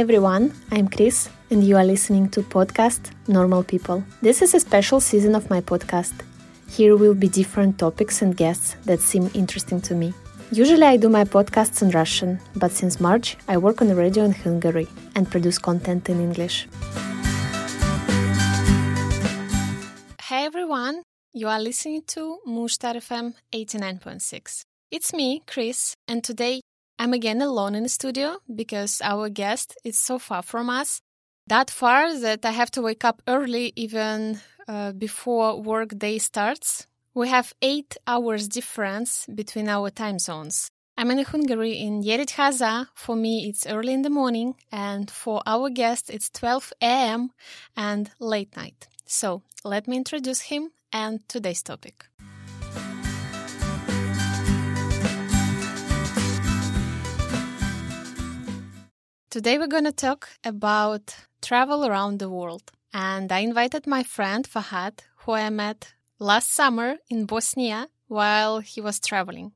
everyone, 0.00 0.54
I'm 0.70 0.88
Kris, 0.88 1.28
and 1.50 1.62
you 1.62 1.76
are 1.76 1.84
listening 1.84 2.30
to 2.30 2.40
podcast 2.40 3.10
Normal 3.28 3.62
People. 3.62 4.02
This 4.22 4.40
is 4.40 4.54
a 4.54 4.60
special 4.60 4.98
season 4.98 5.34
of 5.34 5.50
my 5.50 5.60
podcast. 5.60 6.14
Here 6.70 6.96
will 6.96 7.12
be 7.12 7.28
different 7.28 7.78
topics 7.78 8.22
and 8.22 8.34
guests 8.34 8.76
that 8.86 9.00
seem 9.00 9.30
interesting 9.34 9.78
to 9.82 9.94
me. 9.94 10.14
Usually 10.52 10.84
I 10.84 10.96
do 10.96 11.10
my 11.10 11.24
podcasts 11.24 11.82
in 11.82 11.90
Russian, 11.90 12.40
but 12.56 12.72
since 12.72 12.98
March 12.98 13.36
I 13.46 13.58
work 13.58 13.82
on 13.82 13.88
the 13.88 13.94
radio 13.94 14.24
in 14.24 14.32
Hungary 14.32 14.88
and 15.16 15.30
produce 15.30 15.58
content 15.58 16.08
in 16.08 16.18
English. 16.18 16.66
Hey 20.22 20.46
everyone, 20.46 21.02
you 21.34 21.46
are 21.46 21.60
listening 21.60 22.04
to 22.14 22.38
Mushtar 22.48 22.94
FM 22.96 23.34
89.6. 23.52 24.62
It's 24.90 25.12
me, 25.12 25.42
Kris, 25.46 25.94
and 26.08 26.24
today 26.24 26.62
I'm 27.00 27.14
again 27.14 27.40
alone 27.40 27.74
in 27.74 27.84
the 27.84 27.88
studio 27.88 28.40
because 28.54 29.00
our 29.02 29.30
guest 29.30 29.74
is 29.84 29.96
so 29.96 30.18
far 30.18 30.42
from 30.42 30.68
us, 30.68 31.00
that 31.46 31.70
far 31.70 32.14
that 32.20 32.44
I 32.44 32.50
have 32.50 32.70
to 32.72 32.82
wake 32.82 33.06
up 33.06 33.22
early 33.26 33.72
even 33.74 34.38
uh, 34.68 34.92
before 34.92 35.62
work 35.62 35.96
day 35.96 36.18
starts. 36.18 36.86
We 37.14 37.28
have 37.28 37.54
eight 37.62 37.96
hours 38.06 38.48
difference 38.48 39.24
between 39.34 39.70
our 39.70 39.88
time 39.88 40.18
zones. 40.18 40.68
I'm 40.98 41.10
in 41.10 41.24
Hungary 41.24 41.72
in 41.72 42.02
Nyíregyháza. 42.02 42.88
For 42.94 43.16
me, 43.16 43.48
it's 43.48 43.66
early 43.66 43.94
in 43.94 44.02
the 44.02 44.10
morning, 44.10 44.56
and 44.70 45.10
for 45.10 45.40
our 45.46 45.70
guest, 45.70 46.10
it's 46.10 46.28
12 46.28 46.74
a.m. 46.82 47.30
and 47.78 48.10
late 48.18 48.54
night. 48.58 48.88
So 49.06 49.40
let 49.64 49.88
me 49.88 49.96
introduce 49.96 50.42
him 50.52 50.72
and 50.92 51.26
today's 51.30 51.62
topic. 51.62 52.04
Today 59.30 59.58
we're 59.58 59.68
going 59.68 59.84
to 59.84 59.92
talk 59.92 60.28
about 60.42 61.14
travel 61.40 61.86
around 61.86 62.18
the 62.18 62.28
world. 62.28 62.72
And 62.92 63.30
I 63.30 63.38
invited 63.38 63.86
my 63.86 64.02
friend 64.02 64.44
Fahad, 64.44 65.02
who 65.18 65.34
I 65.34 65.48
met 65.50 65.94
last 66.18 66.52
summer 66.52 66.96
in 67.08 67.26
Bosnia 67.26 67.86
while 68.08 68.58
he 68.58 68.80
was 68.80 68.98
traveling. 68.98 69.52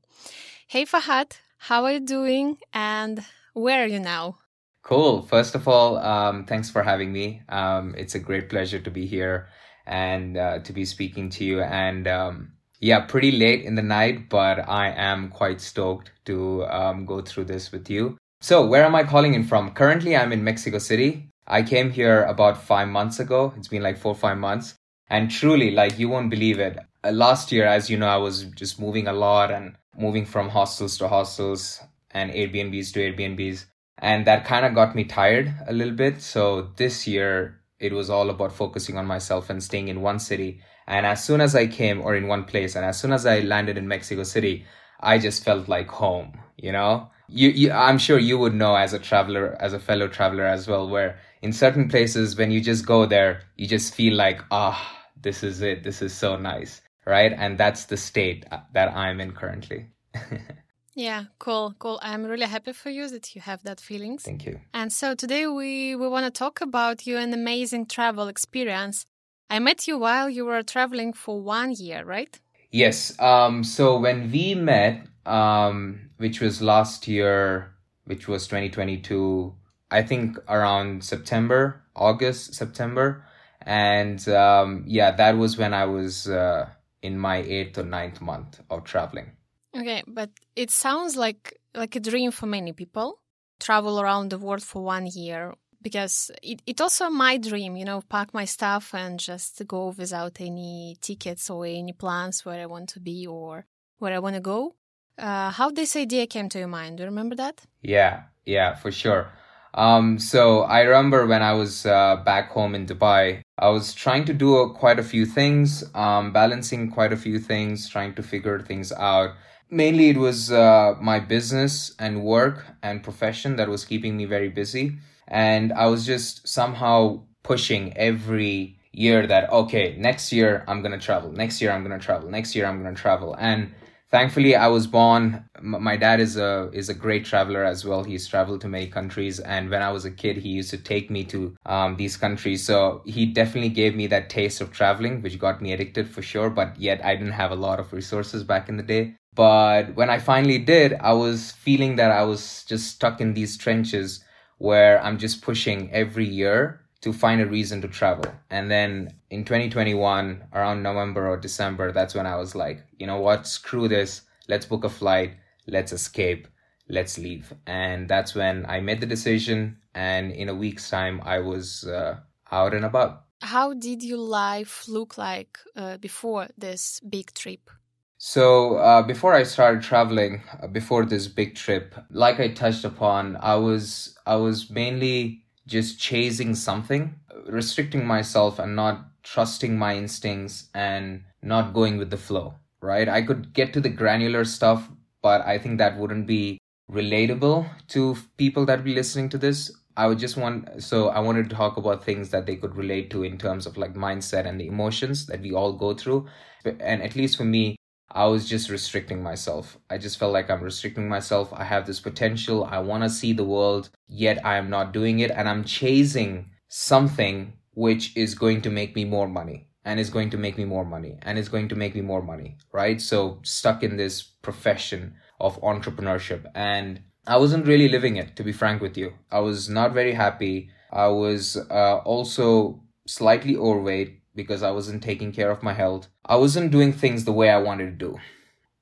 Hey 0.65 0.85
Fahad, 0.85 1.33
how 1.57 1.83
are 1.83 1.91
you 1.91 1.99
doing 1.99 2.57
and 2.71 3.25
where 3.53 3.83
are 3.83 3.87
you 3.87 3.99
now? 3.99 4.37
Cool. 4.81 5.23
First 5.23 5.55
of 5.55 5.67
all, 5.67 5.97
um, 5.97 6.45
thanks 6.45 6.69
for 6.69 6.81
having 6.81 7.11
me. 7.11 7.41
Um, 7.49 7.95
it's 7.97 8.15
a 8.15 8.19
great 8.19 8.49
pleasure 8.49 8.79
to 8.79 8.89
be 8.89 9.05
here 9.05 9.49
and 9.85 10.37
uh, 10.37 10.59
to 10.59 10.71
be 10.71 10.85
speaking 10.85 11.29
to 11.31 11.43
you. 11.43 11.59
And 11.59 12.07
um, 12.07 12.53
yeah, 12.79 13.01
pretty 13.01 13.33
late 13.33 13.65
in 13.65 13.75
the 13.75 13.81
night, 13.81 14.29
but 14.29 14.69
I 14.69 14.91
am 14.91 15.27
quite 15.27 15.59
stoked 15.59 16.11
to 16.27 16.65
um, 16.67 17.05
go 17.05 17.19
through 17.19 17.45
this 17.45 17.73
with 17.73 17.89
you. 17.89 18.17
So, 18.47 18.63
where 18.63 18.83
am 18.83 18.93
I 18.93 19.03
calling 19.03 19.33
in 19.33 19.43
from? 19.43 19.71
Currently, 19.71 20.15
I'm 20.15 20.31
in 20.31 20.43
Mexico 20.43 20.77
City. 20.77 21.31
I 21.47 21.63
came 21.63 21.89
here 21.89 22.21
about 22.25 22.61
five 22.61 22.87
months 22.87 23.19
ago. 23.19 23.51
It's 23.57 23.69
been 23.69 23.81
like 23.81 23.97
four 23.97 24.13
five 24.13 24.37
months. 24.37 24.75
And 25.09 25.31
truly, 25.31 25.71
like, 25.71 25.97
you 25.97 26.09
won't 26.09 26.29
believe 26.29 26.59
it. 26.59 26.77
Uh, 27.03 27.09
last 27.09 27.51
year, 27.51 27.65
as 27.65 27.89
you 27.89 27.97
know, 27.97 28.07
I 28.07 28.17
was 28.17 28.43
just 28.55 28.79
moving 28.79 29.07
a 29.07 29.13
lot 29.13 29.49
and 29.49 29.75
moving 29.97 30.27
from 30.27 30.49
hostels 30.49 30.95
to 30.99 31.07
hostels 31.07 31.81
and 32.11 32.29
Airbnbs 32.29 32.93
to 32.93 32.99
Airbnbs 32.99 33.65
and 33.97 34.27
that 34.27 34.45
kind 34.45 34.63
of 34.63 34.75
got 34.75 34.93
me 34.95 35.05
tired 35.05 35.51
a 35.65 35.73
little 35.73 35.95
bit 35.95 36.21
so 36.21 36.69
this 36.75 37.07
year 37.07 37.61
it 37.79 37.93
was 37.93 38.11
all 38.11 38.29
about 38.29 38.51
focusing 38.51 38.95
on 38.95 39.07
myself 39.07 39.49
and 39.49 39.63
staying 39.63 39.87
in 39.87 40.01
one 40.01 40.19
city 40.19 40.59
and 40.85 41.05
as 41.05 41.23
soon 41.23 41.39
as 41.39 41.55
i 41.55 41.65
came 41.65 42.01
or 42.01 42.13
in 42.13 42.27
one 42.27 42.43
place 42.43 42.75
and 42.75 42.83
as 42.83 42.99
soon 42.99 43.13
as 43.13 43.25
i 43.25 43.39
landed 43.39 43.77
in 43.77 43.87
mexico 43.87 44.23
city 44.23 44.65
i 44.99 45.17
just 45.17 45.45
felt 45.45 45.69
like 45.69 45.87
home 45.87 46.37
you 46.57 46.73
know 46.73 47.09
you, 47.27 47.49
you 47.49 47.71
i'm 47.71 47.97
sure 47.97 48.19
you 48.19 48.37
would 48.37 48.53
know 48.53 48.75
as 48.75 48.93
a 48.93 48.99
traveler 48.99 49.57
as 49.59 49.73
a 49.73 49.79
fellow 49.79 50.07
traveler 50.07 50.45
as 50.45 50.67
well 50.67 50.87
where 50.87 51.17
in 51.41 51.51
certain 51.51 51.87
places 51.87 52.37
when 52.37 52.51
you 52.51 52.61
just 52.61 52.85
go 52.85 53.05
there 53.05 53.41
you 53.57 53.67
just 53.67 53.93
feel 53.93 54.13
like 54.15 54.41
ah 54.51 54.77
oh, 54.77 55.07
this 55.21 55.43
is 55.43 55.61
it 55.61 55.83
this 55.83 56.01
is 56.01 56.13
so 56.13 56.35
nice 56.35 56.81
right 57.05 57.33
and 57.37 57.57
that's 57.57 57.85
the 57.85 57.97
state 57.97 58.45
that 58.73 58.95
i'm 58.95 59.19
in 59.19 59.31
currently 59.31 59.87
Yeah, 60.95 61.25
cool, 61.39 61.75
cool. 61.77 61.99
I'm 62.01 62.23
really 62.23 62.45
happy 62.45 62.71
for 62.71 62.89
you 62.89 63.09
that 63.09 63.35
you 63.35 63.41
have 63.41 63.61
that 63.63 63.81
feelings. 63.81 64.23
Thank 64.23 64.45
you. 64.45 64.61
And 64.73 64.93
so 64.93 65.13
today 65.13 65.45
we, 65.45 65.93
we 65.93 66.07
want 66.07 66.25
to 66.25 66.31
talk 66.31 66.61
about 66.61 67.05
your 67.05 67.19
an 67.19 67.33
amazing 67.33 67.87
travel 67.87 68.29
experience. 68.29 69.05
I 69.49 69.59
met 69.59 69.87
you 69.87 69.97
while 69.97 70.29
you 70.29 70.45
were 70.45 70.63
traveling 70.63 71.11
for 71.11 71.41
one 71.41 71.73
year, 71.73 72.05
right? 72.05 72.39
Yes. 72.71 73.19
Um, 73.19 73.65
so 73.65 73.99
when 73.99 74.31
we 74.31 74.55
met, 74.55 75.05
um, 75.25 76.04
which 76.17 76.41
was 76.41 76.61
last 76.61 77.07
year, 77.07 77.73
which 78.05 78.27
was 78.27 78.47
2022, 78.47 79.53
I 79.91 80.03
think 80.03 80.37
around 80.47 81.03
September, 81.03 81.81
August, 81.95 82.53
September. 82.53 83.25
And 83.61 84.27
um, 84.29 84.83
yeah, 84.87 85.11
that 85.11 85.37
was 85.37 85.57
when 85.57 85.73
I 85.73 85.85
was 85.85 86.27
uh, 86.27 86.69
in 87.01 87.17
my 87.17 87.37
eighth 87.37 87.77
or 87.77 87.83
ninth 87.83 88.21
month 88.21 88.61
of 88.69 88.83
traveling. 88.83 89.31
Okay, 89.75 90.03
but 90.07 90.29
it 90.55 90.71
sounds 90.71 91.15
like 91.15 91.59
like 91.73 91.95
a 91.95 91.99
dream 91.99 92.31
for 92.31 92.45
many 92.45 92.71
people. 92.73 93.19
Travel 93.59 93.99
around 93.99 94.29
the 94.29 94.37
world 94.37 94.63
for 94.63 94.83
one 94.83 95.07
year 95.07 95.53
because 95.81 96.31
it, 96.41 96.61
it 96.65 96.81
also 96.81 97.09
my 97.09 97.37
dream, 97.37 97.75
you 97.75 97.85
know, 97.85 98.01
pack 98.01 98.33
my 98.33 98.45
stuff 98.45 98.93
and 98.93 99.19
just 99.19 99.61
go 99.67 99.93
without 99.97 100.41
any 100.41 100.97
tickets 100.99 101.49
or 101.49 101.65
any 101.65 101.93
plans 101.93 102.43
where 102.43 102.59
I 102.59 102.65
want 102.65 102.89
to 102.89 102.99
be 102.99 103.27
or 103.27 103.65
where 103.99 104.13
I 104.13 104.19
want 104.19 104.35
to 104.35 104.41
go. 104.41 104.75
Uh, 105.17 105.51
how 105.51 105.69
this 105.69 105.95
idea 105.95 106.27
came 106.27 106.49
to 106.49 106.59
your 106.59 106.67
mind? 106.67 106.97
Do 106.97 107.03
you 107.03 107.09
remember 107.09 107.35
that? 107.35 107.61
Yeah, 107.81 108.23
yeah, 108.45 108.75
for 108.75 108.91
sure. 108.91 109.31
Um, 109.73 110.19
so 110.19 110.61
I 110.61 110.81
remember 110.81 111.25
when 111.27 111.41
I 111.41 111.53
was 111.53 111.85
uh, 111.85 112.17
back 112.23 112.51
home 112.51 112.75
in 112.75 112.85
Dubai, 112.85 113.41
I 113.57 113.69
was 113.69 113.93
trying 113.93 114.25
to 114.25 114.33
do 114.33 114.57
a, 114.57 114.73
quite 114.73 114.99
a 114.99 115.03
few 115.03 115.25
things, 115.25 115.83
um, 115.93 116.31
balancing 116.31 116.89
quite 116.91 117.11
a 117.11 117.17
few 117.17 117.39
things, 117.39 117.89
trying 117.89 118.15
to 118.15 118.23
figure 118.23 118.59
things 118.59 118.91
out 118.93 119.31
mainly 119.69 120.09
it 120.09 120.17
was 120.17 120.51
uh, 120.51 120.95
my 121.01 121.19
business 121.19 121.93
and 121.99 122.23
work 122.23 122.65
and 122.83 123.03
profession 123.03 123.55
that 123.55 123.67
was 123.67 123.85
keeping 123.85 124.15
me 124.15 124.25
very 124.25 124.49
busy 124.49 124.97
and 125.27 125.73
i 125.73 125.85
was 125.87 126.05
just 126.05 126.47
somehow 126.47 127.19
pushing 127.43 127.95
every 127.97 128.77
year 128.91 129.25
that 129.25 129.49
okay 129.51 129.95
next 129.97 130.31
year 130.31 130.63
i'm 130.67 130.81
going 130.81 130.91
to 130.97 131.03
travel 131.03 131.31
next 131.31 131.61
year 131.61 131.71
i'm 131.71 131.83
going 131.83 131.97
to 131.97 132.05
travel 132.05 132.29
next 132.29 132.55
year 132.55 132.65
i'm 132.65 132.81
going 132.81 132.93
to 132.93 133.01
travel 133.01 133.35
and 133.39 133.73
thankfully 134.15 134.55
i 134.55 134.67
was 134.67 134.87
born 134.87 135.45
my 135.61 135.95
dad 135.97 136.19
is 136.19 136.37
a 136.37 136.69
is 136.73 136.89
a 136.89 136.93
great 136.93 137.25
traveler 137.25 137.63
as 137.63 137.85
well. 137.85 138.03
He's 138.03 138.27
traveled 138.27 138.61
to 138.61 138.67
many 138.67 138.87
countries 138.87 139.39
and 139.39 139.69
when 139.69 139.81
i 139.81 139.91
was 139.91 140.05
a 140.05 140.11
kid 140.11 140.37
he 140.37 140.49
used 140.49 140.69
to 140.71 140.77
take 140.77 141.09
me 141.09 141.23
to 141.25 141.55
um, 141.65 141.95
these 141.97 142.17
countries. 142.17 142.65
So 142.65 143.01
he 143.05 143.25
definitely 143.25 143.69
gave 143.69 143.95
me 143.95 144.07
that 144.07 144.29
taste 144.29 144.61
of 144.61 144.71
traveling 144.71 145.21
which 145.21 145.39
got 145.39 145.61
me 145.61 145.73
addicted 145.73 146.09
for 146.09 146.21
sure 146.21 146.49
but 146.49 146.79
yet 146.79 147.03
i 147.03 147.15
didn't 147.15 147.33
have 147.33 147.51
a 147.51 147.55
lot 147.67 147.79
of 147.79 147.93
resources 147.93 148.43
back 148.43 148.69
in 148.69 148.77
the 148.77 148.83
day. 148.83 149.15
But 149.33 149.95
when 149.95 150.09
I 150.09 150.19
finally 150.19 150.59
did, 150.59 150.93
I 150.93 151.11
was 151.11 151.51
feeling 151.51 151.97
that 151.97 152.09
I 152.09 152.23
was 152.23 152.63
just 152.63 152.87
stuck 152.95 153.19
in 153.19 153.33
these 153.33 153.57
trenches 153.57 154.23
where 154.59 155.03
I'm 155.03 155.17
just 155.17 155.41
pushing 155.41 155.91
every 155.91 156.25
year 156.25 156.84
to 157.05 157.13
find 157.13 157.39
a 157.39 157.45
reason 157.45 157.83
to 157.83 157.87
travel. 157.87 158.25
And 158.49 158.69
then 158.69 159.13
in 159.29 159.45
2021, 159.45 160.43
around 160.53 160.81
November 160.81 161.29
or 161.29 161.37
December, 161.37 161.91
that's 161.91 162.15
when 162.15 162.25
I 162.25 162.35
was 162.35 162.55
like, 162.55 162.83
you 162.97 163.05
know 163.05 163.19
what, 163.19 163.45
screw 163.45 163.87
this. 163.87 164.23
Let's 164.47 164.65
book 164.65 164.83
a 164.83 164.89
flight. 164.89 165.35
Let's 165.67 165.91
escape. 165.91 166.47
Let's 166.89 167.19
leave. 167.19 167.53
And 167.67 168.09
that's 168.09 168.33
when 168.33 168.65
I 168.65 168.79
made 168.79 169.01
the 169.01 169.05
decision. 169.05 169.77
And 169.93 170.31
in 170.31 170.49
a 170.49 170.55
week's 170.55 170.89
time, 170.89 171.21
I 171.23 171.39
was 171.39 171.83
uh, 171.83 172.17
out 172.51 172.73
and 172.73 172.83
about. 172.83 173.25
How 173.41 173.75
did 173.75 174.01
your 174.01 174.17
life 174.17 174.87
look 174.87 175.15
like 175.15 175.59
uh, 175.75 175.97
before 175.97 176.47
this 176.57 176.99
big 177.01 177.31
trip? 177.35 177.69
So 178.17 178.77
uh, 178.77 179.03
before 179.03 179.35
I 179.35 179.43
started 179.43 179.83
traveling, 179.83 180.41
uh, 180.59 180.65
before 180.65 181.05
this 181.05 181.27
big 181.27 181.53
trip, 181.53 181.93
like 182.09 182.39
I 182.39 182.47
touched 182.47 182.83
upon, 182.83 183.37
I 183.37 183.55
was 183.55 184.17
I 184.25 184.37
was 184.37 184.71
mainly 184.71 185.44
just 185.67 185.99
chasing 185.99 186.55
something, 186.55 187.15
restricting 187.47 188.05
myself 188.05 188.59
and 188.59 188.75
not 188.75 189.05
trusting 189.23 189.77
my 189.77 189.95
instincts 189.95 190.69
and 190.73 191.23
not 191.41 191.73
going 191.73 191.97
with 191.97 192.09
the 192.09 192.17
flow. 192.17 192.55
Right? 192.81 193.09
I 193.09 193.23
could 193.23 193.53
get 193.53 193.73
to 193.73 193.81
the 193.81 193.89
granular 193.89 194.45
stuff, 194.45 194.89
but 195.21 195.41
I 195.41 195.57
think 195.57 195.79
that 195.79 195.97
wouldn't 195.97 196.27
be 196.27 196.59
relatable 196.91 197.67
to 197.87 198.15
people 198.37 198.65
that 198.67 198.83
be 198.83 198.93
listening 198.93 199.29
to 199.29 199.37
this. 199.37 199.71
I 199.97 200.07
would 200.07 200.19
just 200.19 200.37
want 200.37 200.83
so 200.83 201.09
I 201.09 201.19
wanted 201.19 201.49
to 201.49 201.55
talk 201.55 201.77
about 201.77 202.03
things 202.03 202.29
that 202.29 202.45
they 202.45 202.57
could 202.57 202.75
relate 202.75 203.09
to 203.11 203.23
in 203.23 203.37
terms 203.37 203.65
of 203.65 203.77
like 203.77 203.95
mindset 203.95 204.45
and 204.45 204.59
the 204.59 204.67
emotions 204.67 205.25
that 205.27 205.41
we 205.41 205.53
all 205.53 205.73
go 205.73 205.93
through. 205.93 206.27
And 206.65 207.01
at 207.01 207.15
least 207.15 207.37
for 207.37 207.45
me, 207.45 207.75
I 208.15 208.25
was 208.27 208.47
just 208.47 208.69
restricting 208.69 209.21
myself. 209.21 209.77
I 209.89 209.97
just 209.97 210.17
felt 210.17 210.31
like 210.31 210.49
I'm 210.49 210.63
restricting 210.63 211.09
myself. 211.09 211.51
I 211.51 211.65
have 211.65 211.85
this 211.85 211.99
potential. 211.99 212.63
I 212.63 212.79
want 212.79 213.03
to 213.03 213.09
see 213.09 213.33
the 213.33 213.43
world, 213.43 213.89
yet 214.07 214.43
I 214.45 214.55
am 214.55 214.69
not 214.69 214.93
doing 214.93 215.19
it. 215.19 215.31
And 215.31 215.49
I'm 215.49 215.65
chasing 215.65 216.51
something 216.69 217.53
which 217.73 218.15
is 218.15 218.33
going 218.33 218.61
to 218.61 218.69
make 218.69 218.95
me 218.95 219.03
more 219.03 219.27
money 219.27 219.67
and 219.83 219.99
is 219.99 220.09
going 220.09 220.29
to 220.29 220.37
make 220.37 220.57
me 220.57 220.63
more 220.63 220.85
money 220.85 221.19
and 221.23 221.37
is 221.37 221.49
going 221.49 221.67
to 221.67 221.75
make 221.75 221.93
me 221.93 221.99
more 221.99 222.21
money, 222.21 222.55
right? 222.71 223.01
So, 223.01 223.39
stuck 223.43 223.83
in 223.83 223.97
this 223.97 224.23
profession 224.23 225.15
of 225.41 225.61
entrepreneurship. 225.61 226.45
And 226.55 227.01
I 227.27 227.37
wasn't 227.37 227.67
really 227.67 227.89
living 227.89 228.15
it, 228.15 228.37
to 228.37 228.43
be 228.43 228.53
frank 228.53 228.81
with 228.81 228.97
you. 228.97 229.13
I 229.29 229.39
was 229.39 229.67
not 229.67 229.93
very 229.93 230.13
happy. 230.13 230.69
I 230.89 231.07
was 231.07 231.57
uh, 231.69 231.97
also 231.97 232.81
slightly 233.05 233.57
overweight 233.57 234.21
because 234.35 234.63
I 234.63 234.71
wasn't 234.71 235.03
taking 235.03 235.31
care 235.31 235.49
of 235.49 235.63
my 235.63 235.73
health. 235.73 236.07
I 236.25 236.35
wasn't 236.35 236.71
doing 236.71 236.93
things 236.93 237.25
the 237.25 237.31
way 237.31 237.49
I 237.49 237.57
wanted 237.57 237.85
to 237.85 238.05
do. 238.07 238.17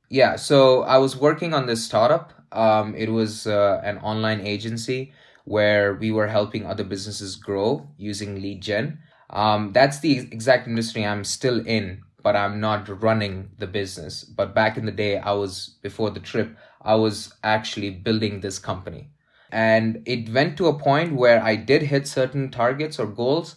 Yeah, 0.10 0.36
so 0.36 0.84
I 0.84 0.98
was 0.98 1.16
working 1.16 1.54
on 1.54 1.66
this 1.66 1.84
startup. 1.84 2.34
Um, 2.52 2.94
it 2.96 3.10
was 3.10 3.48
uh, 3.48 3.82
an 3.84 3.98
online 4.00 4.42
agency 4.42 5.14
where 5.46 5.96
we 5.96 6.12
were 6.12 6.28
helping 6.28 6.66
other 6.66 6.84
businesses 6.84 7.36
grow 7.36 7.88
using 7.98 8.42
lead 8.42 8.62
gen. 8.62 9.00
Um, 9.30 9.72
that's 9.74 10.00
the 10.00 10.20
exact 10.20 10.68
industry 10.68 11.06
I'm 11.06 11.24
still 11.24 11.66
in, 11.66 12.04
but 12.22 12.36
I'm 12.36 12.60
not 12.60 13.02
running 13.02 13.50
the 13.58 13.68
business. 13.68 14.24
But 14.24 14.54
back 14.54 14.78
in 14.78 14.86
the 14.86 14.92
day, 14.92 15.18
I 15.18 15.34
was, 15.34 15.78
before 15.82 16.12
the 16.12 16.20
trip, 16.20 16.56
I 16.82 16.96
was 16.96 17.34
actually 17.44 17.90
building 17.90 18.40
this 18.40 18.60
company. 18.60 19.10
And 19.52 20.02
it 20.06 20.30
went 20.30 20.58
to 20.58 20.68
a 20.68 20.80
point 20.80 21.14
where 21.14 21.42
I 21.44 21.56
did 21.56 21.84
hit 21.84 22.08
certain 22.08 22.50
targets 22.50 23.00
or 23.00 23.06
goals, 23.06 23.56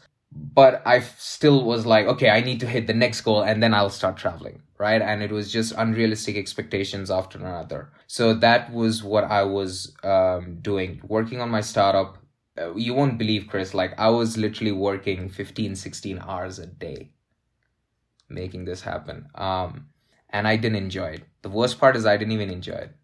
but 0.55 0.83
I 0.87 1.00
still 1.00 1.65
was 1.65 1.87
like, 1.87 2.06
okay, 2.06 2.31
I 2.31 2.41
need 2.41 2.61
to 2.61 2.67
hit 2.67 2.87
the 2.87 2.94
next 2.94 3.23
goal 3.23 3.43
and 3.43 3.62
then 3.62 3.73
I'll 3.75 3.91
start 3.91 4.17
traveling, 4.17 4.62
right? 4.79 5.00
And 5.00 5.23
it 5.23 5.31
was 5.31 5.53
just 5.53 5.73
unrealistic 5.77 6.37
expectations 6.37 7.11
after 7.11 7.38
another. 7.38 7.91
So 8.06 8.35
that 8.35 8.73
was 8.73 9.03
what 9.03 9.25
I 9.25 9.43
was 9.44 9.94
um, 10.05 10.59
doing, 10.61 11.00
working 11.06 11.41
on 11.41 11.50
my 11.50 11.61
startup. 11.61 12.19
Uh, 12.59 12.75
you 12.75 12.94
won't 12.94 13.19
believe, 13.19 13.49
Kris, 13.49 13.75
like 13.75 13.99
I 13.99 14.09
was 14.11 14.37
literally 14.37 14.73
working 14.73 15.29
15, 15.29 15.77
16 15.77 16.19
hours 16.19 16.59
a 16.59 16.67
day 16.67 17.11
making 18.29 18.65
this 18.65 18.82
happen. 18.82 19.29
Um, 19.35 19.89
and 20.31 20.49
I 20.49 20.56
didn't 20.56 20.77
enjoy 20.77 21.11
it. 21.12 21.25
The 21.43 21.49
worst 21.49 21.79
part 21.79 21.97
is 21.97 22.06
I 22.06 22.17
didn't 22.17 22.32
even 22.32 22.50
enjoy 22.50 22.75
it. 22.75 22.97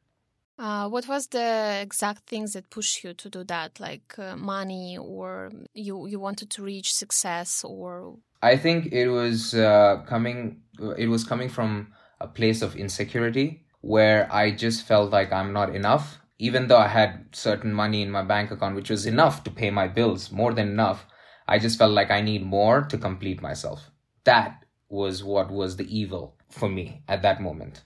Uh, 0.62 0.88
what 0.88 1.08
was 1.08 1.26
the 1.26 1.80
exact 1.82 2.24
things 2.28 2.52
that 2.52 2.70
pushed 2.70 3.02
you 3.02 3.12
to 3.12 3.28
do 3.28 3.42
that, 3.42 3.80
like 3.80 4.16
uh, 4.16 4.36
money, 4.36 4.96
or 4.96 5.50
you 5.74 6.06
you 6.06 6.20
wanted 6.20 6.50
to 6.50 6.62
reach 6.62 6.94
success, 6.94 7.64
or? 7.64 8.14
I 8.42 8.56
think 8.56 8.92
it 8.92 9.08
was 9.08 9.54
uh, 9.54 10.04
coming. 10.06 10.62
It 10.96 11.08
was 11.08 11.24
coming 11.24 11.48
from 11.48 11.88
a 12.20 12.28
place 12.28 12.62
of 12.62 12.76
insecurity 12.76 13.66
where 13.80 14.32
I 14.32 14.52
just 14.52 14.86
felt 14.86 15.10
like 15.10 15.32
I'm 15.32 15.52
not 15.52 15.74
enough, 15.74 16.20
even 16.38 16.68
though 16.68 16.78
I 16.78 16.86
had 16.86 17.26
certain 17.32 17.74
money 17.74 18.00
in 18.00 18.12
my 18.12 18.22
bank 18.22 18.52
account, 18.52 18.76
which 18.76 18.90
was 18.90 19.04
enough 19.04 19.42
to 19.42 19.50
pay 19.50 19.70
my 19.70 19.88
bills, 19.88 20.30
more 20.30 20.52
than 20.54 20.68
enough. 20.68 21.06
I 21.48 21.58
just 21.58 21.76
felt 21.76 21.92
like 21.92 22.12
I 22.12 22.20
need 22.20 22.46
more 22.46 22.82
to 22.82 22.96
complete 22.96 23.42
myself. 23.42 23.90
That 24.22 24.64
was 24.88 25.24
what 25.24 25.50
was 25.50 25.76
the 25.76 25.88
evil 25.90 26.36
for 26.50 26.68
me 26.68 27.02
at 27.08 27.22
that 27.22 27.42
moment. 27.42 27.82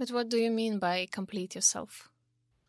But 0.00 0.12
what 0.12 0.30
do 0.30 0.38
you 0.38 0.50
mean 0.50 0.78
by 0.78 1.08
complete 1.12 1.54
yourself? 1.54 2.08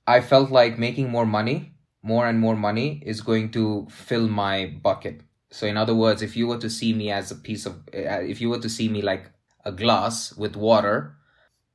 I 0.05 0.19
felt 0.19 0.51
like 0.51 0.77
making 0.77 1.09
more 1.09 1.25
money, 1.25 1.71
more 2.03 2.27
and 2.27 2.37
more 2.37 2.57
money, 2.57 3.01
is 3.05 3.21
going 3.21 3.51
to 3.51 3.87
fill 3.89 4.27
my 4.27 4.65
bucket. 4.83 5.21
So, 5.49 5.65
in 5.65 5.77
other 5.77 5.95
words, 5.95 6.21
if 6.21 6.35
you 6.35 6.45
were 6.45 6.57
to 6.57 6.69
see 6.69 6.91
me 6.91 7.09
as 7.09 7.31
a 7.31 7.37
piece 7.37 7.65
of, 7.65 7.75
uh, 7.95 8.19
if 8.33 8.41
you 8.41 8.49
were 8.49 8.59
to 8.59 8.67
see 8.67 8.89
me 8.89 9.01
like 9.01 9.31
a 9.63 9.71
glass 9.71 10.35
with 10.35 10.57
water, 10.57 11.15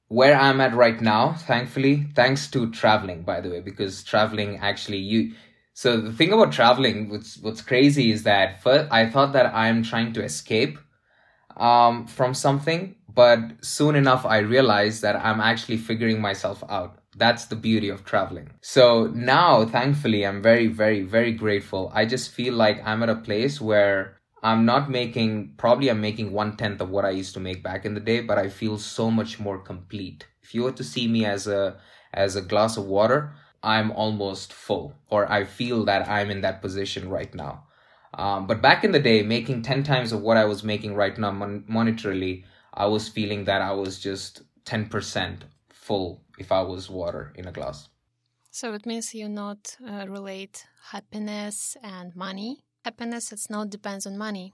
where 0.08 0.36
I'm 0.36 0.60
at 0.60 0.74
right 0.74 1.00
now, 1.00 1.32
thankfully, 1.32 2.06
thanks 2.14 2.50
to 2.50 2.70
traveling, 2.70 3.22
by 3.22 3.40
the 3.40 3.48
way, 3.48 3.60
because 3.60 4.04
traveling 4.04 4.58
actually, 4.58 4.98
you, 4.98 5.32
so 5.72 5.96
the 5.96 6.12
thing 6.12 6.34
about 6.34 6.52
traveling, 6.52 7.08
what's, 7.08 7.38
what's 7.38 7.62
crazy 7.62 8.12
is 8.12 8.24
that 8.24 8.62
first 8.62 8.92
I 8.92 9.08
thought 9.08 9.32
that 9.32 9.54
I'm 9.54 9.82
trying 9.82 10.12
to 10.12 10.22
escape 10.22 10.78
um, 11.56 12.06
from 12.06 12.34
something, 12.34 12.96
but 13.16 13.40
soon 13.62 13.96
enough 13.96 14.24
I 14.24 14.38
realized 14.38 15.00
that 15.02 15.16
I'm 15.16 15.40
actually 15.40 15.78
figuring 15.78 16.20
myself 16.20 16.62
out. 16.68 16.98
That's 17.16 17.46
the 17.46 17.56
beauty 17.56 17.88
of 17.88 18.04
traveling. 18.04 18.50
So 18.60 19.06
now, 19.06 19.64
thankfully, 19.64 20.26
I'm 20.26 20.42
very, 20.42 20.66
very, 20.66 21.02
very 21.02 21.32
grateful. 21.32 21.90
I 21.94 22.04
just 22.04 22.30
feel 22.30 22.52
like 22.52 22.86
I'm 22.86 23.02
at 23.02 23.08
a 23.08 23.16
place 23.16 23.58
where 23.58 24.18
I'm 24.42 24.66
not 24.66 24.90
making, 24.90 25.54
probably 25.56 25.88
I'm 25.88 26.02
making 26.02 26.32
one 26.32 26.58
tenth 26.58 26.82
of 26.82 26.90
what 26.90 27.06
I 27.06 27.10
used 27.10 27.32
to 27.34 27.40
make 27.40 27.62
back 27.62 27.86
in 27.86 27.94
the 27.94 28.00
day, 28.00 28.20
but 28.20 28.36
I 28.36 28.50
feel 28.50 28.76
so 28.76 29.10
much 29.10 29.40
more 29.40 29.58
complete. 29.58 30.26
If 30.42 30.54
you 30.54 30.62
were 30.64 30.72
to 30.72 30.84
see 30.84 31.08
me 31.08 31.24
as 31.24 31.46
a, 31.46 31.78
as 32.12 32.36
a 32.36 32.42
glass 32.42 32.76
of 32.76 32.84
water, 32.84 33.32
I'm 33.62 33.90
almost 33.92 34.52
full, 34.52 34.94
or 35.08 35.30
I 35.32 35.44
feel 35.44 35.86
that 35.86 36.06
I'm 36.06 36.30
in 36.30 36.42
that 36.42 36.60
position 36.60 37.08
right 37.08 37.34
now. 37.34 37.64
Um, 38.12 38.46
but 38.46 38.62
back 38.62 38.84
in 38.84 38.92
the 38.92 39.00
day, 39.00 39.22
making 39.22 39.62
10 39.62 39.82
times 39.84 40.12
of 40.12 40.20
what 40.20 40.36
I 40.36 40.44
was 40.44 40.62
making 40.62 40.94
right 40.94 41.16
now 41.16 41.30
mon- 41.30 41.64
monetarily, 41.68 42.44
I 42.76 42.86
was 42.86 43.08
feeling 43.08 43.44
that 43.44 43.62
I 43.62 43.72
was 43.72 43.98
just 43.98 44.42
10% 44.64 45.38
full 45.70 46.22
if 46.38 46.52
I 46.52 46.62
was 46.62 46.90
water 46.90 47.32
in 47.36 47.46
a 47.46 47.52
glass. 47.52 47.88
So 48.50 48.72
it 48.74 48.86
means 48.86 49.14
you 49.14 49.28
not 49.28 49.76
uh, 49.86 50.06
relate 50.08 50.66
happiness 50.90 51.76
and 51.82 52.14
money. 52.16 52.64
Happiness, 52.84 53.32
it's 53.32 53.50
not 53.50 53.70
depends 53.70 54.06
on 54.06 54.16
money. 54.16 54.52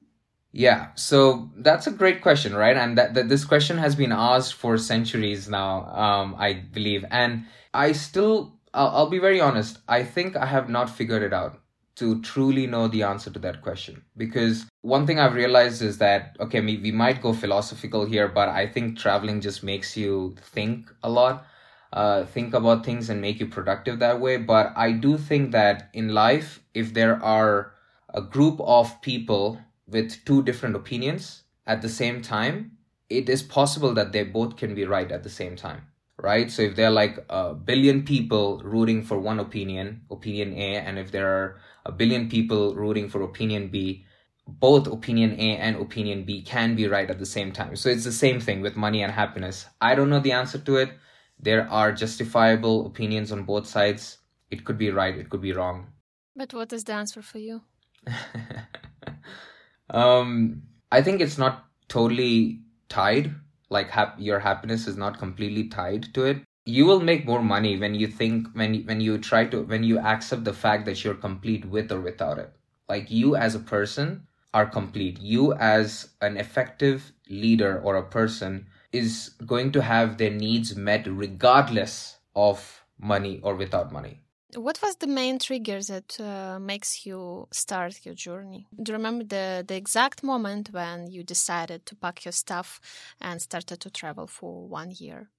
Yeah, 0.52 0.88
so 0.96 1.50
that's 1.56 1.86
a 1.86 1.90
great 1.90 2.20
question, 2.20 2.54
right? 2.54 2.76
And 2.76 2.98
that, 2.98 3.14
that 3.14 3.28
this 3.28 3.44
question 3.44 3.78
has 3.78 3.94
been 3.94 4.12
asked 4.12 4.54
for 4.54 4.76
centuries 4.76 5.48
now, 5.48 5.86
um, 5.86 6.34
I 6.38 6.52
believe. 6.52 7.04
And 7.10 7.46
I 7.72 7.92
still, 7.92 8.58
I'll, 8.74 8.88
I'll 8.88 9.10
be 9.10 9.18
very 9.18 9.40
honest, 9.40 9.78
I 9.88 10.02
think 10.04 10.36
I 10.36 10.46
have 10.46 10.68
not 10.68 10.90
figured 10.90 11.22
it 11.22 11.32
out 11.32 11.61
to 11.96 12.20
truly 12.22 12.66
know 12.66 12.88
the 12.88 13.02
answer 13.02 13.30
to 13.30 13.38
that 13.38 13.62
question. 13.62 14.02
Because 14.16 14.66
one 14.82 15.06
thing 15.06 15.18
i've 15.20 15.34
realized 15.34 15.80
is 15.80 15.98
that 15.98 16.36
okay 16.40 16.60
we, 16.60 16.90
might 16.90 17.22
go 17.22 17.32
philosophical 17.32 18.04
here 18.04 18.26
but 18.26 18.48
i 18.48 18.66
think 18.66 18.98
traveling 18.98 19.40
just 19.40 19.62
makes 19.62 19.96
you 19.96 20.34
think 20.40 20.90
a 21.04 21.08
lot 21.08 21.46
uh, 21.92 22.24
think 22.24 22.54
about 22.54 22.86
things 22.86 23.10
and 23.10 23.20
make 23.20 23.38
you 23.38 23.46
productive 23.46 23.98
that 23.98 24.18
way. 24.18 24.36
But 24.38 24.72
i 24.76 24.92
do 24.92 25.16
think 25.18 25.52
that 25.52 25.90
in 25.92 26.08
life 26.08 26.60
if 26.74 26.94
there 26.94 27.22
are 27.22 27.72
a 28.14 28.22
group 28.22 28.60
of 28.60 29.00
people 29.02 29.60
with 29.86 30.24
two 30.24 30.42
different 30.42 30.76
opinions 30.76 31.44
at 31.66 31.82
the 31.82 31.88
same 31.88 32.22
time 32.22 32.72
it 33.08 33.28
is 33.28 33.42
possible 33.42 33.92
that 33.94 34.12
they 34.12 34.24
both 34.24 34.56
can 34.56 34.74
be 34.74 34.84
right 34.84 35.12
at 35.12 35.22
the 35.22 35.30
same 35.30 35.54
time 35.54 35.82
right? 36.22 36.50
So 36.50 36.62
if 36.62 36.76
there 36.76 36.86
are 36.86 36.92
like 36.92 37.24
a 37.28 37.52
billion 37.52 38.04
people 38.04 38.62
rooting 38.64 39.02
for 39.02 39.18
one 39.18 39.40
opinion, 39.40 40.02
opinion 40.10 40.54
A, 40.54 40.76
and 40.76 40.98
if 40.98 41.10
there 41.10 41.28
are 41.28 41.60
a 41.84 41.92
billion 41.92 42.28
people 42.28 42.74
rooting 42.74 43.08
for 43.08 43.22
opinion 43.22 43.68
B, 43.68 44.06
both 44.46 44.86
opinion 44.86 45.32
A 45.32 45.56
and 45.58 45.76
opinion 45.76 46.24
B 46.24 46.42
can 46.42 46.74
be 46.76 46.86
right 46.86 47.10
at 47.10 47.18
the 47.18 47.26
same 47.26 47.52
time. 47.52 47.76
So 47.76 47.88
it's 47.88 48.04
the 48.04 48.12
same 48.12 48.40
thing 48.40 48.60
with 48.60 48.76
money 48.76 49.02
and 49.02 49.12
happiness. 49.12 49.66
I 49.80 49.94
don't 49.94 50.10
know 50.10 50.20
the 50.20 50.32
answer 50.32 50.58
to 50.58 50.76
it. 50.76 50.90
There 51.38 51.68
are 51.68 51.92
justifiable 51.92 52.86
opinions 52.86 53.32
on 53.32 53.42
both 53.42 53.66
sides. 53.66 54.18
It 54.50 54.64
could 54.64 54.78
be 54.78 54.90
right, 54.90 55.16
it 55.16 55.28
could 55.28 55.42
be 55.42 55.52
wrong. 55.52 55.88
But 56.36 56.54
what 56.54 56.72
is 56.72 56.84
the 56.84 56.92
answer 56.92 57.20
for 57.20 57.38
you? 57.38 57.62
um, 59.90 60.62
I 60.90 61.02
think 61.02 61.20
it's 61.20 61.38
not 61.38 61.64
totally 61.88 62.60
tied 62.88 63.34
like 63.76 63.90
hap- 63.90 64.20
your 64.30 64.40
happiness 64.40 64.86
is 64.86 64.96
not 64.96 65.18
completely 65.18 65.68
tied 65.68 66.12
to 66.14 66.24
it 66.24 66.42
you 66.64 66.86
will 66.86 67.00
make 67.00 67.26
more 67.26 67.42
money 67.42 67.76
when 67.76 67.94
you 67.94 68.06
think 68.06 68.48
when 68.54 68.84
when 68.84 69.00
you 69.00 69.18
try 69.18 69.44
to 69.44 69.62
when 69.62 69.82
you 69.82 69.98
accept 69.98 70.44
the 70.44 70.52
fact 70.52 70.84
that 70.86 71.02
you're 71.02 71.14
complete 71.14 71.64
with 71.64 71.90
or 71.90 72.00
without 72.00 72.38
it. 72.38 72.54
Like 72.88 73.10
you 73.10 73.34
as 73.34 73.54
a 73.54 73.60
person 73.60 74.28
are 74.54 74.66
complete. 74.66 75.20
You 75.20 75.54
as 75.54 76.10
an 76.20 76.36
effective 76.36 77.12
leader 77.28 77.80
or 77.82 77.96
a 77.96 78.08
person 78.08 78.66
is 78.92 79.30
going 79.44 79.72
to 79.72 79.82
have 79.82 80.18
their 80.18 80.30
needs 80.30 80.76
met 80.76 81.06
regardless 81.08 82.18
of 82.36 82.84
money 82.98 83.40
or 83.42 83.56
without 83.56 83.92
money 83.92 84.21
what 84.56 84.80
was 84.82 84.96
the 84.96 85.06
main 85.06 85.38
trigger 85.38 85.80
that 85.82 86.20
uh, 86.20 86.58
makes 86.58 87.06
you 87.06 87.48
start 87.52 88.04
your 88.04 88.14
journey? 88.14 88.66
Do 88.82 88.92
you 88.92 88.96
remember 88.96 89.24
the, 89.24 89.64
the 89.66 89.76
exact 89.76 90.22
moment 90.22 90.70
when 90.72 91.06
you 91.10 91.22
decided 91.22 91.86
to 91.86 91.96
pack 91.96 92.24
your 92.24 92.32
stuff 92.32 92.80
and 93.20 93.40
started 93.40 93.80
to 93.80 93.90
travel 93.90 94.26
for 94.26 94.68
one 94.68 94.92
year? 94.98 95.30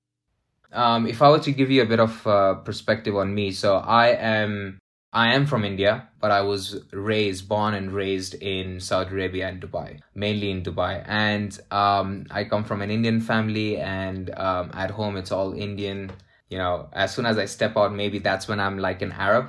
Um, 0.72 1.06
if 1.06 1.22
I 1.22 1.30
were 1.30 1.40
to 1.40 1.52
give 1.52 1.70
you 1.70 1.84
a 1.84 1.86
bit 1.86 2.00
of 2.00 2.26
uh, 2.26 2.56
perspective 2.56 3.16
on 3.16 3.34
me, 3.36 3.52
so 3.52 3.78
I 3.78 4.08
am 4.08 4.80
I 5.16 5.36
am 5.36 5.46
from 5.46 5.64
India, 5.64 6.10
but 6.20 6.32
I 6.32 6.42
was 6.42 6.82
raised, 6.92 7.48
born 7.48 7.76
and 7.76 7.92
raised 7.92 8.34
in 8.34 8.80
Saudi 8.80 9.12
Arabia 9.12 9.48
and 9.48 9.62
Dubai, 9.62 10.00
mainly 10.16 10.50
in 10.50 10.64
Dubai. 10.64 11.04
And 11.08 11.60
um, 11.70 12.26
I 12.32 12.46
come 12.46 12.64
from 12.64 12.82
an 12.82 12.90
Indian 12.90 13.22
family, 13.22 13.78
and 13.78 14.34
um, 14.36 14.72
at 14.74 14.90
home 14.90 15.16
it's 15.16 15.32
all 15.32 15.54
Indian 15.54 16.12
you 16.54 16.60
know 16.64 16.74
as 17.04 17.14
soon 17.16 17.26
as 17.32 17.38
i 17.44 17.46
step 17.58 17.76
out 17.82 17.92
maybe 18.02 18.20
that's 18.28 18.48
when 18.50 18.60
i'm 18.66 18.78
like 18.88 19.02
an 19.08 19.14
arab 19.28 19.46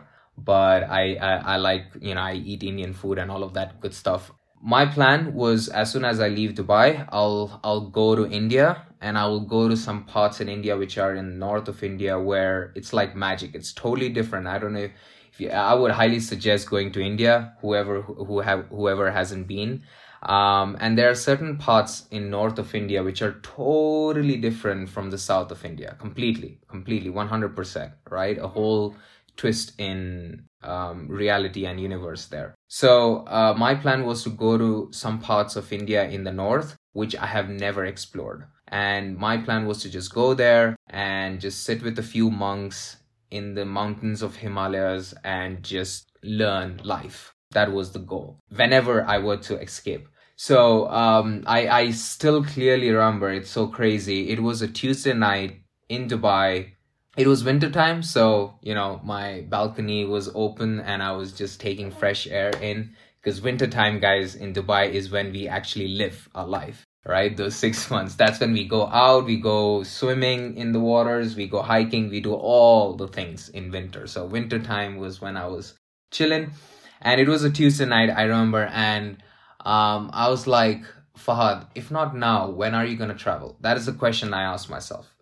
but 0.53 0.85
I, 1.01 1.03
I 1.31 1.33
i 1.55 1.57
like 1.57 1.85
you 2.01 2.15
know 2.15 2.23
i 2.23 2.35
eat 2.35 2.63
indian 2.63 2.95
food 3.01 3.19
and 3.19 3.31
all 3.31 3.45
of 3.45 3.55
that 3.55 3.81
good 3.81 3.95
stuff. 3.95 4.33
My 4.67 4.87
plan 4.87 5.35
was 5.35 5.69
as 5.69 5.93
soon 5.93 6.05
as 6.11 6.21
i 6.27 6.29
leave 6.29 6.53
dubai 6.61 7.07
i'll 7.13 7.61
i'll 7.63 7.87
go 8.03 8.07
to 8.21 8.25
india 8.41 8.69
and 9.03 9.19
i 9.23 9.27
will 9.27 9.47
go 9.57 9.69
to 9.69 9.77
some 9.77 10.05
parts 10.05 10.41
in 10.41 10.49
india 10.49 10.77
which 10.83 10.97
are 10.97 11.15
in 11.15 11.39
north 11.39 11.69
of 11.69 11.83
india 11.91 12.19
where 12.19 12.73
it's 12.75 12.93
like 12.95 13.15
magic. 13.15 13.55
It's 13.55 13.73
totally 13.75 14.09
different. 14.09 14.47
I 14.47 14.59
don't 14.59 14.73
know 14.73 14.87
if, 14.89 14.93
if 15.33 15.41
you, 15.43 15.51
i 15.51 15.75
would 15.75 15.93
highly 16.01 16.21
suggest 16.31 16.71
going 16.71 16.91
to 16.93 17.03
india 17.13 17.35
whoever 17.61 18.01
who 18.29 18.41
have 18.49 18.65
whoever 18.79 19.11
hasn't 19.19 19.47
been 19.47 19.83
um, 20.25 20.77
and 20.81 20.97
there 20.97 21.11
are 21.11 21.15
certain 21.15 21.57
parts 21.57 22.07
in 22.11 22.31
north 22.31 22.59
of 22.59 22.75
India 22.75 23.03
which 23.03 23.23
are 23.23 23.41
totally 23.43 24.37
different 24.37 24.89
from 24.89 25.11
the 25.11 25.19
south 25.19 25.51
of 25.51 25.65
India, 25.65 25.97
completely, 25.99 26.61
completely, 26.69 27.11
100%, 27.11 27.93
right? 28.11 28.39
A 28.39 28.49
whole 28.49 28.97
twist 29.37 29.73
in 29.79 30.45
um, 30.63 31.09
reality 31.09 31.67
and 31.67 31.81
universe 31.81 32.27
there. 32.27 32.55
So 32.69 33.27
uh, 33.27 33.55
my 33.57 33.75
plan 33.75 34.05
was 34.05 34.23
to 34.25 34.31
go 34.31 34.57
to 34.57 34.89
some 34.93 35.19
parts 35.19 35.57
of 35.57 35.73
India 35.73 36.09
in 36.09 36.25
the 36.25 36.33
north, 36.33 36.77
which 36.93 37.15
I 37.17 37.27
have 37.27 37.49
never 37.49 37.85
explored. 37.85 38.45
And 38.69 39.17
my 39.17 39.37
plan 39.37 39.67
was 39.67 39.83
to 39.83 39.91
just 39.91 40.13
go 40.15 40.35
there 40.35 40.77
and 40.89 41.41
just 41.41 41.65
sit 41.65 41.83
with 41.83 41.99
a 41.99 42.03
few 42.03 42.31
monks 42.31 42.97
in 43.31 43.55
the 43.55 43.65
mountains 43.65 44.23
of 44.23 44.37
Himalayas 44.37 45.15
and 45.23 45.63
just 45.63 46.09
learn 46.23 46.81
life. 46.85 47.35
That 47.51 47.73
was 47.73 47.93
the 47.93 47.99
goal. 47.99 48.39
Whenever 48.49 49.05
I 49.05 49.19
were 49.19 49.37
to 49.37 49.61
escape. 49.61 50.09
So 50.37 50.89
um, 50.89 51.45
I 51.47 51.69
I 51.69 51.91
still 51.93 52.45
clearly 52.45 52.91
remember. 52.91 53.31
It's 53.31 53.51
so 53.51 53.67
crazy. 53.69 54.31
It 54.31 54.43
was 54.43 54.63
a 54.63 54.69
Tuesday 54.69 55.15
night 55.15 55.61
in 55.89 56.09
Dubai. 56.09 56.71
It 57.17 57.29
was 57.29 57.45
winter 57.45 57.71
time, 57.71 58.03
so 58.03 58.59
you 58.63 58.75
know 58.75 59.01
my 59.05 59.43
balcony 59.49 60.05
was 60.05 60.31
open 60.35 60.81
and 60.81 61.03
I 61.03 61.13
was 61.13 61.33
just 61.33 61.61
taking 61.61 61.91
fresh 61.91 62.27
air 62.27 62.51
in. 62.61 62.95
Because 63.21 63.41
winter 63.41 63.67
time, 63.67 64.01
guys, 64.01 64.35
in 64.35 64.53
Dubai 64.53 64.91
is 64.91 65.11
when 65.11 65.33
we 65.33 65.49
actually 65.49 65.89
live 65.89 66.29
our 66.35 66.47
life 66.47 66.85
right? 67.07 67.37
Those 67.37 67.55
six 67.55 67.91
months. 67.95 68.15
That's 68.15 68.41
when 68.41 68.53
we 68.53 68.67
go 68.67 68.87
out, 68.87 69.27
we 69.27 69.37
go 69.37 69.83
swimming 69.83 70.57
in 70.57 70.73
the 70.73 70.81
waters, 70.81 71.37
we 71.37 71.47
go 71.47 71.63
hiking, 71.63 72.09
we 72.09 72.21
do 72.21 72.35
all 72.35 72.97
the 72.97 73.09
things 73.09 73.49
in 73.51 73.71
winter. 73.71 74.07
So 74.07 74.25
winter 74.27 74.59
time 74.59 74.97
was 74.97 75.21
when 75.21 75.37
I 75.37 75.47
was 75.47 75.75
chilling, 76.11 76.53
and 77.01 77.21
it 77.21 77.29
was 77.29 77.45
a 77.45 77.51
Tuesday 77.51 77.85
night. 77.87 78.11
I 78.11 78.23
remember, 78.23 78.65
and 78.73 79.19
um, 79.65 80.11
I 80.13 80.29
was 80.29 80.47
like, 80.47 80.85
Fahad, 81.19 81.67
if 81.75 81.91
not 81.91 82.17
now, 82.17 82.51
when 82.51 82.75
are 82.75 82.85
you 82.85 82.97
gonna 82.97 83.15
travel? 83.15 83.57
That 83.61 83.77
is 83.77 83.87
the 83.87 83.93
question 83.93 84.35
I 84.35 84.43
asked 84.43 84.69
myself, 84.69 85.15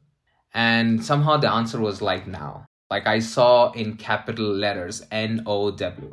and 0.54 1.04
somehow 1.04 1.37
the 1.37 1.50
answer 1.50 1.80
was 1.80 2.02
like 2.02 2.26
now. 2.26 2.66
Like 2.90 3.06
I 3.06 3.20
saw 3.20 3.72
in 3.72 3.96
capital 3.96 4.52
letters 4.52 5.02
N 5.11 5.42
O 5.46 5.70
W, 5.70 6.12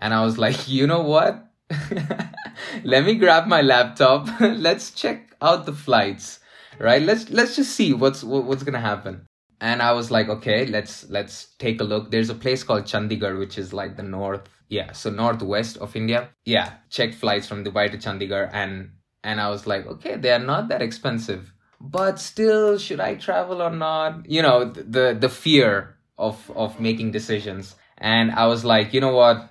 and 0.00 0.14
I 0.14 0.24
was 0.24 0.38
like, 0.38 0.68
you 0.68 0.86
know 0.86 1.02
what? 1.02 1.46
let 2.84 3.04
me 3.04 3.14
grab 3.14 3.46
my 3.46 3.62
laptop 3.62 4.28
let's 4.40 4.90
check 4.90 5.34
out 5.40 5.64
the 5.64 5.72
flights 5.72 6.40
right 6.78 7.02
let's 7.02 7.30
let's 7.30 7.56
just 7.56 7.74
see 7.74 7.92
what's 7.92 8.22
what's 8.22 8.62
gonna 8.62 8.80
happen 8.80 9.26
and 9.68 9.80
i 9.82 9.92
was 9.98 10.10
like 10.10 10.28
okay 10.28 10.66
let's 10.66 11.08
let's 11.08 11.36
take 11.58 11.80
a 11.80 11.84
look. 11.84 12.10
There's 12.10 12.30
a 12.30 12.40
place 12.44 12.62
called 12.62 12.84
chandigarh 12.84 13.38
which 13.38 13.56
is 13.62 13.72
like 13.72 13.96
the 13.96 14.02
north 14.02 14.48
yeah 14.68 14.92
so 14.92 15.10
northwest 15.10 15.78
of 15.78 15.96
india. 15.96 16.28
Yeah 16.44 16.68
check 16.90 17.14
flights 17.14 17.46
from 17.48 17.64
dubai 17.64 17.90
to 17.90 17.98
chandigarh 18.04 18.50
and 18.52 18.90
and 19.22 19.40
i 19.40 19.48
was 19.54 19.66
like 19.66 19.86
okay 19.86 20.16
they 20.16 20.32
are 20.36 20.46
not 20.52 20.68
that 20.68 20.82
expensive 20.82 21.52
but 21.80 22.20
still 22.20 22.78
should 22.78 23.00
i 23.00 23.14
travel 23.14 23.62
or 23.62 23.70
not? 23.70 24.28
You 24.36 24.42
know 24.42 24.58
the 24.64 25.16
the 25.24 25.28
fear 25.28 25.96
of 26.18 26.50
of 26.54 26.80
making 26.80 27.10
decisions. 27.10 27.74
And 27.98 28.32
i 28.32 28.46
was 28.46 28.64
like 28.64 28.94
you 28.94 29.00
know 29.00 29.14
what? 29.14 29.50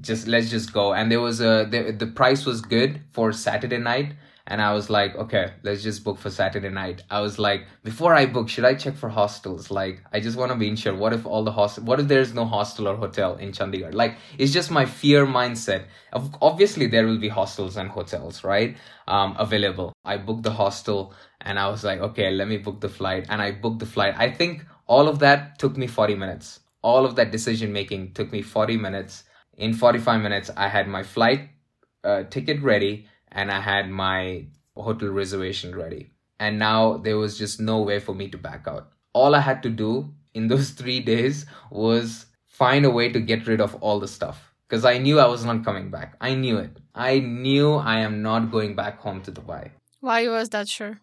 Just 0.00 0.26
let's 0.26 0.50
just 0.50 0.72
go. 0.72 0.92
And 0.94 1.10
there 1.12 1.20
was 1.20 1.40
a 1.40 1.66
the, 1.72 1.80
the 1.92 2.06
price 2.06 2.46
was 2.46 2.60
good 2.60 3.00
for 3.12 3.32
saturday 3.32 3.78
night 3.78 4.14
and 4.50 4.60
i 4.60 4.74
was 4.74 4.90
like 4.90 5.14
okay 5.14 5.52
let's 5.62 5.82
just 5.82 6.04
book 6.04 6.18
for 6.18 6.28
saturday 6.28 6.68
night. 6.68 7.02
I 7.08 7.20
was 7.20 7.38
like 7.38 7.66
before 7.84 8.12
i 8.14 8.26
book 8.26 8.48
should 8.48 8.64
i 8.64 8.74
check 8.74 8.96
for 8.96 9.08
hostels? 9.08 9.70
Like 9.70 10.02
i 10.12 10.20
just 10.20 10.36
want 10.36 10.52
to 10.52 10.58
be 10.58 10.74
sure 10.76 10.94
what 10.94 11.12
if 11.12 11.24
all 11.24 11.44
the 11.44 11.52
hostel 11.52 11.84
what 11.84 12.00
if 12.00 12.08
there's 12.08 12.34
no 12.34 12.44
hostel 12.44 12.88
or 12.88 12.96
hotel 12.96 13.36
in 13.36 13.52
chandigarh? 13.52 13.94
Like 13.94 14.16
it's 14.36 14.52
just 14.52 14.70
my 14.70 14.84
fear 14.84 15.24
mindset. 15.24 15.84
Obviously 16.42 16.86
there 16.88 17.06
will 17.06 17.18
be 17.18 17.28
hostels 17.28 17.76
and 17.76 17.88
hotels 17.88 18.42
right 18.44 18.76
um 19.06 19.36
available. 19.38 19.92
I 20.04 20.16
booked 20.16 20.42
the 20.42 20.56
hostel 20.62 21.14
and 21.40 21.58
i 21.58 21.68
was 21.68 21.84
like 21.84 22.00
okay 22.00 22.30
let 22.32 22.48
me 22.48 22.58
book 22.58 22.80
the 22.80 22.88
flight. 22.88 23.26
And 23.30 23.40
i 23.40 23.52
booked 23.52 23.78
the 23.78 23.86
flight. 23.86 24.14
I 24.18 24.30
think 24.30 24.64
all 24.86 25.06
of 25.08 25.20
that 25.20 25.58
took 25.60 25.76
me 25.76 25.86
40 25.86 26.16
minutes. 26.16 26.58
All 26.82 27.06
of 27.06 27.14
that 27.16 27.30
decision 27.30 27.72
making 27.72 28.14
took 28.14 28.32
me 28.32 28.42
40 28.42 28.76
minutes. 28.76 29.24
In 29.56 29.74
45 29.74 30.22
minutes, 30.22 30.50
I 30.56 30.68
had 30.68 30.88
my 30.88 31.02
flight 31.02 31.50
uh, 32.02 32.24
ticket 32.24 32.62
ready 32.62 33.06
and 33.32 33.50
I 33.50 33.60
had 33.60 33.90
my 33.90 34.46
hotel 34.76 35.08
reservation 35.08 35.74
ready. 35.74 36.10
And 36.38 36.58
now 36.58 36.96
there 36.96 37.18
was 37.18 37.38
just 37.38 37.60
no 37.60 37.82
way 37.82 38.00
for 38.00 38.14
me 38.14 38.28
to 38.28 38.38
back 38.38 38.66
out. 38.66 38.88
All 39.12 39.34
I 39.34 39.40
had 39.40 39.62
to 39.64 39.70
do 39.70 40.12
in 40.34 40.48
those 40.48 40.70
three 40.80 41.00
days 41.00 41.46
was 41.70 42.26
find 42.46 42.84
a 42.84 42.90
way 42.90 43.10
to 43.10 43.20
get 43.20 43.46
rid 43.46 43.60
of 43.60 43.74
all 43.76 44.00
the 44.00 44.08
stuff 44.08 44.52
because 44.68 44.84
I 44.84 44.98
knew 44.98 45.18
I 45.18 45.26
was 45.26 45.44
not 45.44 45.64
coming 45.64 45.90
back. 45.90 46.16
I 46.20 46.34
knew 46.34 46.58
it. 46.58 46.78
I 46.94 47.18
knew 47.18 47.74
I 47.74 48.00
am 48.00 48.22
not 48.22 48.50
going 48.50 48.74
back 48.74 49.00
home 49.00 49.20
to 49.22 49.32
Dubai. 49.32 49.70
Why 50.00 50.28
was 50.28 50.48
that 50.50 50.68
sure? 50.68 51.00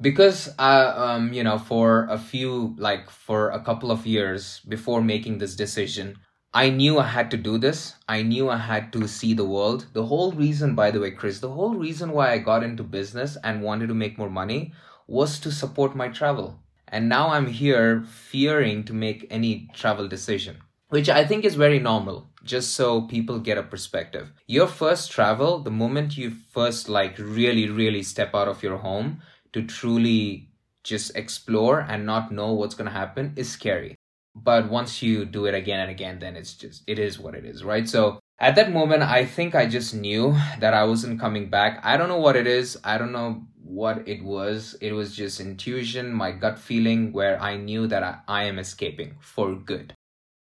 Because, 0.00 0.48
uh, 0.58 0.92
um, 0.96 1.32
you 1.32 1.42
know, 1.42 1.58
for 1.58 2.06
a 2.10 2.18
few, 2.18 2.74
like 2.76 3.08
for 3.08 3.50
a 3.50 3.60
couple 3.60 3.90
of 3.90 4.06
years 4.06 4.60
before 4.68 5.00
making 5.00 5.38
this 5.38 5.54
decision, 5.54 6.16
I 6.54 6.68
knew 6.68 6.98
I 6.98 7.06
had 7.06 7.30
to 7.30 7.38
do 7.38 7.56
this. 7.56 7.94
I 8.06 8.20
knew 8.20 8.50
I 8.50 8.58
had 8.58 8.92
to 8.92 9.08
see 9.08 9.32
the 9.32 9.44
world. 9.44 9.86
The 9.94 10.04
whole 10.04 10.32
reason, 10.32 10.74
by 10.74 10.90
the 10.90 11.00
way, 11.00 11.10
Kris, 11.10 11.40
the 11.40 11.48
whole 11.48 11.74
reason 11.74 12.12
why 12.12 12.30
I 12.30 12.38
got 12.38 12.62
into 12.62 12.82
business 12.82 13.38
and 13.42 13.62
wanted 13.62 13.86
to 13.86 13.94
make 13.94 14.18
more 14.18 14.28
money 14.28 14.74
was 15.06 15.40
to 15.40 15.50
support 15.50 15.96
my 15.96 16.08
travel. 16.08 16.60
And 16.88 17.08
now 17.08 17.30
I'm 17.30 17.46
here 17.46 18.02
fearing 18.02 18.84
to 18.84 18.92
make 18.92 19.26
any 19.30 19.70
travel 19.72 20.08
decision, 20.08 20.58
which 20.90 21.08
I 21.08 21.24
think 21.24 21.46
is 21.46 21.54
very 21.54 21.78
normal, 21.78 22.28
just 22.44 22.74
so 22.74 23.00
people 23.00 23.38
get 23.38 23.56
a 23.56 23.62
perspective. 23.62 24.30
Your 24.46 24.66
first 24.66 25.10
travel, 25.10 25.58
the 25.60 25.70
moment 25.70 26.18
you 26.18 26.32
first 26.50 26.86
like 26.86 27.16
really, 27.18 27.70
really 27.70 28.02
step 28.02 28.34
out 28.34 28.48
of 28.48 28.62
your 28.62 28.76
home 28.76 29.22
to 29.54 29.62
truly 29.62 30.50
just 30.84 31.16
explore 31.16 31.80
and 31.80 32.04
not 32.04 32.30
know 32.30 32.52
what's 32.52 32.74
going 32.74 32.90
to 32.90 32.98
happen 32.98 33.32
is 33.36 33.50
scary 33.50 33.96
but 34.34 34.70
once 34.70 35.02
you 35.02 35.24
do 35.24 35.46
it 35.46 35.54
again 35.54 35.80
and 35.80 35.90
again 35.90 36.18
then 36.18 36.36
it's 36.36 36.54
just 36.54 36.82
it 36.86 36.98
is 36.98 37.18
what 37.18 37.34
it 37.34 37.44
is 37.44 37.64
right? 37.64 37.88
So 37.88 38.18
at 38.42 38.56
that 38.56 38.72
moment 38.72 39.02
i 39.02 39.24
think 39.24 39.54
i 39.54 39.64
just 39.66 39.94
knew 39.94 40.36
that 40.58 40.74
i 40.74 40.84
wasn't 40.84 41.20
coming 41.20 41.48
back. 41.48 41.80
I 41.82 41.96
don't 41.96 42.08
know 42.08 42.18
what 42.18 42.36
it 42.36 42.46
is. 42.46 42.76
I 42.84 42.98
don't 42.98 43.12
know 43.12 43.46
what 43.64 44.06
it 44.06 44.22
was. 44.22 44.76
It 44.82 44.92
was 44.92 45.16
just 45.16 45.40
intuition 45.40 46.12
my 46.12 46.32
gut 46.32 46.58
feeling 46.58 47.12
where 47.12 47.40
i 47.40 47.56
knew 47.56 47.86
that 47.86 48.02
i, 48.02 48.18
I 48.28 48.44
am 48.44 48.58
escaping 48.58 49.16
for 49.20 49.54
good. 49.54 49.94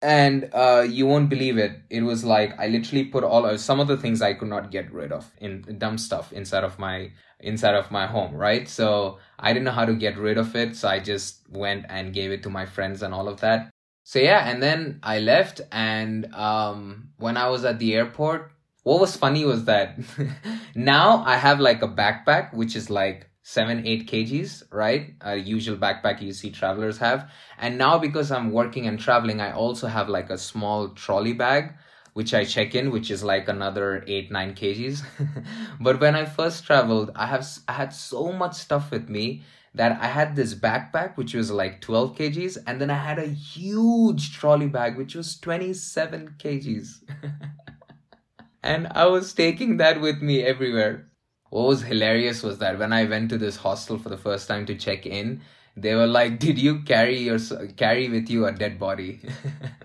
And 0.02 0.50
uh, 0.52 0.84
you 0.86 1.06
won't 1.06 1.30
believe 1.30 1.56
it. 1.56 1.80
It 1.88 2.02
was 2.02 2.24
like 2.24 2.58
i 2.58 2.66
literally 2.66 3.04
put 3.04 3.22
all 3.24 3.46
of 3.46 3.60
some 3.60 3.80
of 3.80 3.86
the 3.88 3.96
things 3.96 4.20
i 4.20 4.34
could 4.34 4.48
not 4.48 4.70
get 4.72 4.92
rid 4.92 5.12
of 5.12 5.30
in 5.38 5.78
dumb 5.78 5.96
stuff 5.98 6.32
inside 6.32 6.64
of 6.64 6.78
my 6.78 7.12
inside 7.40 7.74
of 7.74 7.90
my 7.92 8.06
home 8.06 8.34
right? 8.34 8.68
So 8.68 9.18
i 9.38 9.52
didn't 9.52 9.64
know 9.64 9.78
how 9.78 9.86
to 9.86 9.94
get 9.94 10.18
rid 10.18 10.36
of 10.36 10.56
it. 10.56 10.74
So 10.74 10.88
i 10.88 10.98
just 10.98 11.48
went 11.48 11.86
and 11.88 12.12
gave 12.12 12.32
it 12.32 12.42
to 12.42 12.50
my 12.50 12.66
friends 12.66 13.02
and 13.02 13.14
all 13.14 13.28
of 13.28 13.40
that 13.40 13.70
so 14.04 14.18
yeah, 14.18 14.48
and 14.48 14.62
then 14.62 15.00
I 15.02 15.18
left, 15.18 15.62
and 15.72 16.32
um, 16.34 17.08
when 17.16 17.38
I 17.38 17.48
was 17.48 17.64
at 17.64 17.78
the 17.78 17.94
airport, 17.94 18.52
what 18.82 19.00
was 19.00 19.16
funny 19.16 19.46
was 19.46 19.64
that 19.64 19.98
now 20.74 21.24
I 21.24 21.36
have 21.36 21.58
like 21.58 21.80
a 21.82 21.88
backpack 21.88 22.52
which 22.52 22.76
is 22.76 22.90
like 22.90 23.30
seven, 23.42 23.86
eight 23.86 24.06
kgs, 24.06 24.62
right? 24.70 25.14
A 25.22 25.36
usual 25.36 25.78
backpack 25.78 26.20
you 26.20 26.34
see 26.34 26.50
travelers 26.50 26.98
have. 26.98 27.30
And 27.58 27.78
now 27.78 27.98
because 27.98 28.30
I'm 28.30 28.52
working 28.52 28.86
and 28.86 28.98
traveling, 28.98 29.40
I 29.40 29.52
also 29.52 29.86
have 29.86 30.10
like 30.10 30.28
a 30.28 30.36
small 30.36 30.90
trolley 30.90 31.32
bag, 31.32 31.72
which 32.12 32.34
I 32.34 32.44
check 32.44 32.74
in, 32.74 32.90
which 32.90 33.10
is 33.10 33.24
like 33.24 33.48
another 33.48 34.04
eight, 34.06 34.30
nine 34.30 34.54
kgs. 34.54 35.02
but 35.80 35.98
when 35.98 36.14
I 36.14 36.26
first 36.26 36.64
traveled, 36.66 37.10
I 37.16 37.26
have 37.26 37.46
I 37.66 37.72
had 37.72 37.94
so 37.94 38.32
much 38.32 38.54
stuff 38.54 38.90
with 38.90 39.08
me 39.08 39.44
that 39.74 40.00
I 40.00 40.06
had 40.06 40.36
this 40.36 40.54
backpack 40.54 41.16
which 41.16 41.34
was 41.34 41.50
like 41.50 41.80
12 41.80 42.16
kgs 42.16 42.58
and 42.66 42.80
then 42.80 42.90
I 42.90 42.98
had 42.98 43.18
a 43.18 43.26
huge 43.26 44.32
trolley 44.32 44.68
bag 44.68 44.96
which 44.96 45.14
was 45.14 45.38
27 45.38 46.36
kgs. 46.38 47.02
and 48.62 48.86
I 48.92 49.06
was 49.06 49.32
taking 49.32 49.76
that 49.78 50.00
with 50.00 50.22
me 50.22 50.42
everywhere. 50.42 51.10
What 51.50 51.68
was 51.68 51.82
hilarious 51.82 52.42
was 52.42 52.58
that 52.58 52.78
when 52.78 52.92
I 52.92 53.04
went 53.04 53.30
to 53.30 53.38
this 53.38 53.56
hostel 53.56 53.98
for 53.98 54.08
the 54.08 54.16
first 54.16 54.48
time 54.48 54.66
to 54.66 54.74
check 54.74 55.06
in, 55.06 55.40
they 55.76 55.94
were 55.94 56.06
like, 56.06 56.38
"Did 56.38 56.58
you 56.58 56.82
carry 56.82 57.18
your 57.18 57.38
carry 57.76 58.08
with 58.08 58.28
you 58.30 58.46
a 58.46 58.52
dead 58.52 58.78
body?" 58.78 59.20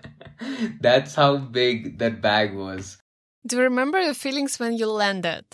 That's 0.80 1.14
how 1.14 1.36
big 1.36 1.98
that 1.98 2.20
bag 2.20 2.54
was. 2.54 2.98
Do 3.46 3.56
you 3.56 3.62
remember 3.62 4.00
your 4.00 4.14
feelings 4.14 4.58
when 4.58 4.76
you 4.76 4.86
landed? 4.86 5.44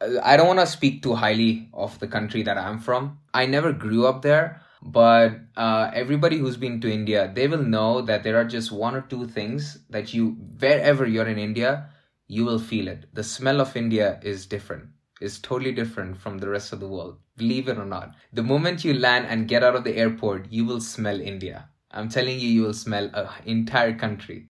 I 0.00 0.36
don't 0.36 0.46
want 0.46 0.60
to 0.60 0.66
speak 0.66 1.02
too 1.02 1.14
highly 1.14 1.68
of 1.74 1.98
the 1.98 2.08
country 2.08 2.42
that 2.44 2.56
I'm 2.56 2.78
from. 2.78 3.18
I 3.34 3.46
never 3.46 3.72
grew 3.72 4.06
up 4.06 4.22
there, 4.22 4.62
but 4.82 5.38
uh, 5.56 5.90
everybody 5.92 6.38
who's 6.38 6.56
been 6.56 6.80
to 6.80 6.90
India, 6.90 7.30
they 7.34 7.48
will 7.48 7.62
know 7.62 8.00
that 8.02 8.22
there 8.22 8.36
are 8.36 8.44
just 8.44 8.72
one 8.72 8.94
or 8.94 9.02
two 9.02 9.26
things 9.26 9.78
that 9.90 10.14
you, 10.14 10.30
wherever 10.58 11.06
you're 11.06 11.28
in 11.28 11.38
India, 11.38 11.90
you 12.28 12.44
will 12.44 12.58
feel 12.58 12.88
it. 12.88 13.06
The 13.12 13.24
smell 13.24 13.60
of 13.60 13.76
India 13.76 14.20
is 14.22 14.46
different. 14.46 14.84
It's 15.20 15.38
totally 15.38 15.72
different 15.72 16.16
from 16.16 16.38
the 16.38 16.48
rest 16.48 16.72
of 16.72 16.80
the 16.80 16.88
world. 16.88 17.18
Believe 17.36 17.68
it 17.68 17.76
or 17.76 17.84
not. 17.84 18.14
The 18.32 18.42
moment 18.42 18.84
you 18.84 18.94
land 18.94 19.26
and 19.26 19.48
get 19.48 19.62
out 19.62 19.76
of 19.76 19.84
the 19.84 19.96
airport, 19.96 20.46
you 20.50 20.64
will 20.64 20.80
smell 20.80 21.20
India. 21.20 21.68
I'm 21.90 22.08
telling 22.08 22.40
you, 22.40 22.48
you 22.48 22.62
will 22.62 22.72
smell 22.72 23.10
an 23.12 23.28
entire 23.44 23.94
country. 23.94 24.48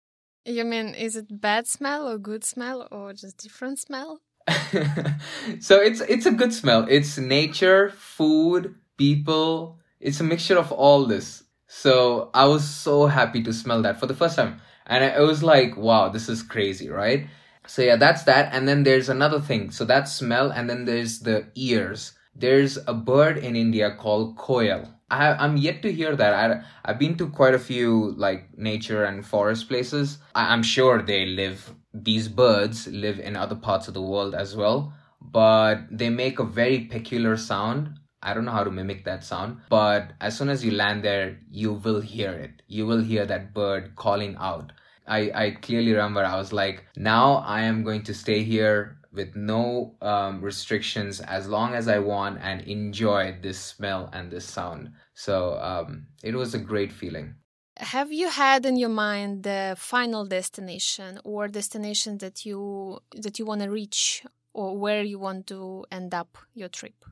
You 0.47 0.65
mean, 0.65 0.95
is 0.95 1.17
it 1.17 1.41
bad 1.41 1.67
smell 1.67 2.09
or 2.09 2.17
good 2.17 2.45
smell 2.45 2.89
or 2.91 3.13
just 3.13 3.39
different 3.39 3.79
smell? 3.79 4.21
so 5.61 5.81
it's 5.81 6.01
it's 6.03 6.27
a 6.27 6.33
good 6.33 6.53
smell. 6.53 6.87
It's 6.89 7.17
nature, 7.19 7.91
food, 7.91 8.75
people. 8.97 9.79
It's 10.01 10.21
a 10.21 10.25
mixture 10.25 10.59
of 10.59 10.71
all 10.73 11.07
this. 11.07 11.45
So 11.67 12.31
I 12.35 12.45
was 12.47 12.69
so 12.69 13.07
happy 13.07 13.43
to 13.43 13.53
smell 13.53 13.83
that 13.83 13.99
for 13.99 14.07
the 14.07 14.15
first 14.15 14.37
time. 14.37 14.61
And 14.87 15.03
I 15.03 15.21
was 15.21 15.43
like, 15.43 15.77
wow, 15.77 16.09
this 16.11 16.29
is 16.29 16.43
crazy, 16.43 16.89
right? 16.91 17.27
So 17.67 17.83
yeah, 17.83 17.97
that's 17.97 18.25
that. 18.25 18.53
And 18.53 18.69
then 18.69 18.83
there's 18.83 19.09
another 19.09 19.41
thing. 19.41 19.71
So 19.71 19.85
that 19.87 20.09
smell. 20.09 20.51
And 20.51 20.69
then 20.69 20.85
there's 20.85 21.21
the 21.21 21.49
ears. 21.55 22.13
There's 22.35 22.79
a 22.87 22.93
bird 22.93 23.39
in 23.39 23.57
India 23.57 23.97
called 23.99 24.37
koel. 24.37 24.93
I, 25.11 25.33
I'm 25.33 25.57
yet 25.57 25.83
to 25.83 25.93
hear 25.93 26.15
that. 26.17 26.35
I, 26.35 26.63
I've 26.85 26.99
been 26.99 27.17
to 27.17 27.29
quite 27.29 27.55
a 27.55 27.59
few 27.59 28.13
like 28.17 28.59
nature 28.59 29.05
and 29.05 29.25
forest 29.25 29.69
places. 29.69 30.19
I, 30.35 30.53
I'm 30.53 30.63
sure 30.63 31.01
they 31.01 31.27
live, 31.27 31.75
these 31.95 32.29
birds 32.29 32.89
live 32.89 33.21
in 33.21 33.37
other 33.37 33.55
parts 33.55 33.89
of 33.89 33.95
the 33.95 34.03
world 34.03 34.35
as 34.35 34.57
well, 34.57 34.93
but 35.21 35.79
they 35.91 36.11
make 36.11 36.39
a 36.39 36.45
very 36.45 36.81
peculiar 36.81 37.37
sound. 37.37 37.99
I 38.21 38.35
don't 38.35 38.45
know 38.45 38.53
how 38.53 38.65
to 38.65 38.71
mimic 38.71 39.05
that 39.05 39.23
sound, 39.23 39.59
but 39.69 40.13
as 40.21 40.37
soon 40.37 40.49
as 40.49 40.65
you 40.65 40.73
land 40.73 41.05
there, 41.05 41.39
you 41.51 41.75
will 41.75 42.01
hear 42.01 42.33
it. 42.33 42.63
You 42.67 42.87
will 42.87 43.03
hear 43.03 43.25
that 43.27 43.55
bird 43.55 43.95
calling 43.97 44.37
out. 44.41 44.73
I, 45.07 45.31
I 45.35 45.51
clearly 45.63 45.93
remember 45.93 46.25
I 46.25 46.37
was 46.37 46.53
like, 46.53 46.85
now 46.97 47.35
I 47.47 47.63
am 47.63 47.85
going 47.85 48.03
to 48.05 48.15
stay 48.15 48.43
here 48.43 48.99
with 49.13 49.37
no 49.37 49.95
um, 50.03 50.41
restrictions 50.41 51.21
as 51.21 51.47
long 51.47 51.75
as 51.75 51.87
I 51.87 51.99
want 52.01 52.41
and 52.43 52.63
enjoy 52.63 53.37
this 53.41 53.61
smell 53.61 54.11
and 54.13 54.31
this 54.31 54.45
sound. 54.45 54.91
So 55.15 55.55
um, 55.61 56.07
it 56.23 56.35
was 56.35 56.55
a 56.55 56.59
great 56.59 56.93
feeling. 56.93 57.37
Have 57.77 58.13
you 58.13 58.29
had 58.29 58.65
in 58.67 58.77
your 58.77 58.89
mind 58.89 59.43
the 59.43 59.75
final 59.77 60.25
destination 60.27 61.21
or 61.25 61.49
destination 61.49 62.19
that 62.19 62.47
you 62.47 63.01
that 63.17 63.39
you 63.39 63.45
want 63.45 63.63
to 63.63 63.69
reach 63.69 64.25
or 64.53 64.79
where 64.79 65.03
you 65.03 65.19
want 65.19 65.47
to 65.49 65.85
end 65.91 66.15
up 66.15 66.39
your 66.55 66.69
trip? 66.69 67.05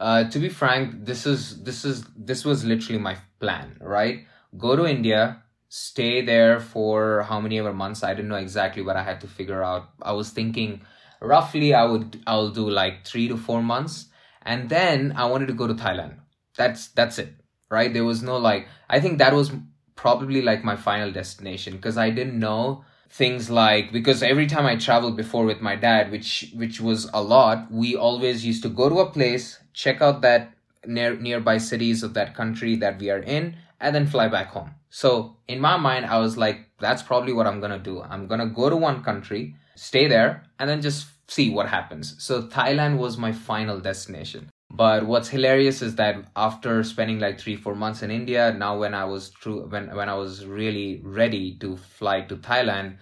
Uh, 0.00 0.24
to 0.30 0.38
be 0.38 0.48
frank, 0.48 1.04
this 1.04 1.26
is 1.26 1.62
this 1.62 1.84
is 1.84 2.04
this 2.16 2.44
was 2.44 2.64
literally 2.64 2.98
my 2.98 3.16
plan. 3.40 3.76
Right, 3.80 4.26
go 4.56 4.74
to 4.74 4.86
India, 4.86 5.42
stay 5.74 6.20
there 6.20 6.60
for 6.60 7.22
how 7.22 7.40
many 7.40 7.58
ever 7.58 7.72
months 7.72 8.02
i 8.02 8.12
didn't 8.12 8.28
know 8.28 8.36
exactly 8.36 8.82
what 8.82 8.94
i 8.94 9.02
had 9.02 9.18
to 9.18 9.26
figure 9.26 9.62
out 9.64 9.88
i 10.02 10.12
was 10.12 10.28
thinking 10.28 10.82
roughly 11.22 11.72
i 11.72 11.82
would 11.82 12.20
i'll 12.26 12.50
do 12.50 12.68
like 12.68 13.06
three 13.06 13.26
to 13.26 13.38
four 13.38 13.62
months 13.62 14.08
and 14.42 14.68
then 14.68 15.14
i 15.16 15.24
wanted 15.24 15.46
to 15.46 15.54
go 15.54 15.66
to 15.66 15.72
thailand 15.72 16.14
that's 16.58 16.88
that's 16.88 17.18
it 17.18 17.41
right 17.72 17.92
there 17.92 18.04
was 18.04 18.22
no 18.22 18.36
like 18.36 18.68
i 18.88 19.00
think 19.00 19.18
that 19.18 19.32
was 19.32 19.50
probably 19.96 20.42
like 20.42 20.62
my 20.62 20.76
final 20.76 21.10
destination 21.10 21.76
because 21.76 21.98
i 21.98 22.08
didn't 22.10 22.38
know 22.38 22.84
things 23.08 23.50
like 23.50 23.92
because 23.92 24.22
every 24.22 24.46
time 24.46 24.66
i 24.66 24.76
traveled 24.76 25.16
before 25.16 25.44
with 25.44 25.60
my 25.60 25.74
dad 25.76 26.10
which 26.10 26.52
which 26.54 26.80
was 26.80 27.10
a 27.12 27.22
lot 27.22 27.70
we 27.70 27.96
always 27.96 28.46
used 28.46 28.62
to 28.62 28.68
go 28.68 28.88
to 28.88 29.00
a 29.00 29.10
place 29.10 29.58
check 29.72 30.00
out 30.00 30.22
that 30.22 30.52
near 30.86 31.16
nearby 31.16 31.58
cities 31.58 32.02
of 32.02 32.14
that 32.14 32.34
country 32.34 32.76
that 32.76 32.98
we 32.98 33.10
are 33.10 33.20
in 33.20 33.56
and 33.80 33.94
then 33.94 34.06
fly 34.06 34.28
back 34.28 34.48
home. 34.48 34.74
So 34.90 35.36
in 35.48 35.60
my 35.60 35.76
mind, 35.76 36.06
I 36.06 36.18
was 36.18 36.36
like, 36.36 36.68
that's 36.78 37.02
probably 37.02 37.32
what 37.32 37.46
I'm 37.46 37.60
gonna 37.60 37.78
do. 37.78 38.02
I'm 38.02 38.26
gonna 38.26 38.46
go 38.46 38.70
to 38.70 38.76
one 38.76 39.02
country, 39.02 39.56
stay 39.74 40.06
there, 40.06 40.44
and 40.58 40.68
then 40.68 40.82
just 40.82 41.06
see 41.28 41.50
what 41.50 41.68
happens. 41.68 42.14
So 42.22 42.42
Thailand 42.42 42.98
was 42.98 43.16
my 43.16 43.32
final 43.32 43.80
destination. 43.80 44.50
But 44.74 45.06
what's 45.06 45.28
hilarious 45.28 45.82
is 45.82 45.96
that 45.96 46.24
after 46.34 46.82
spending 46.82 47.18
like 47.18 47.38
three, 47.38 47.56
four 47.56 47.74
months 47.74 48.02
in 48.02 48.10
India, 48.10 48.54
now 48.56 48.78
when 48.78 48.94
I 48.94 49.04
was 49.04 49.30
true 49.30 49.68
when 49.68 49.94
when 49.94 50.08
I 50.08 50.14
was 50.14 50.46
really 50.46 51.02
ready 51.04 51.56
to 51.58 51.76
fly 51.76 52.22
to 52.22 52.36
Thailand, 52.36 52.96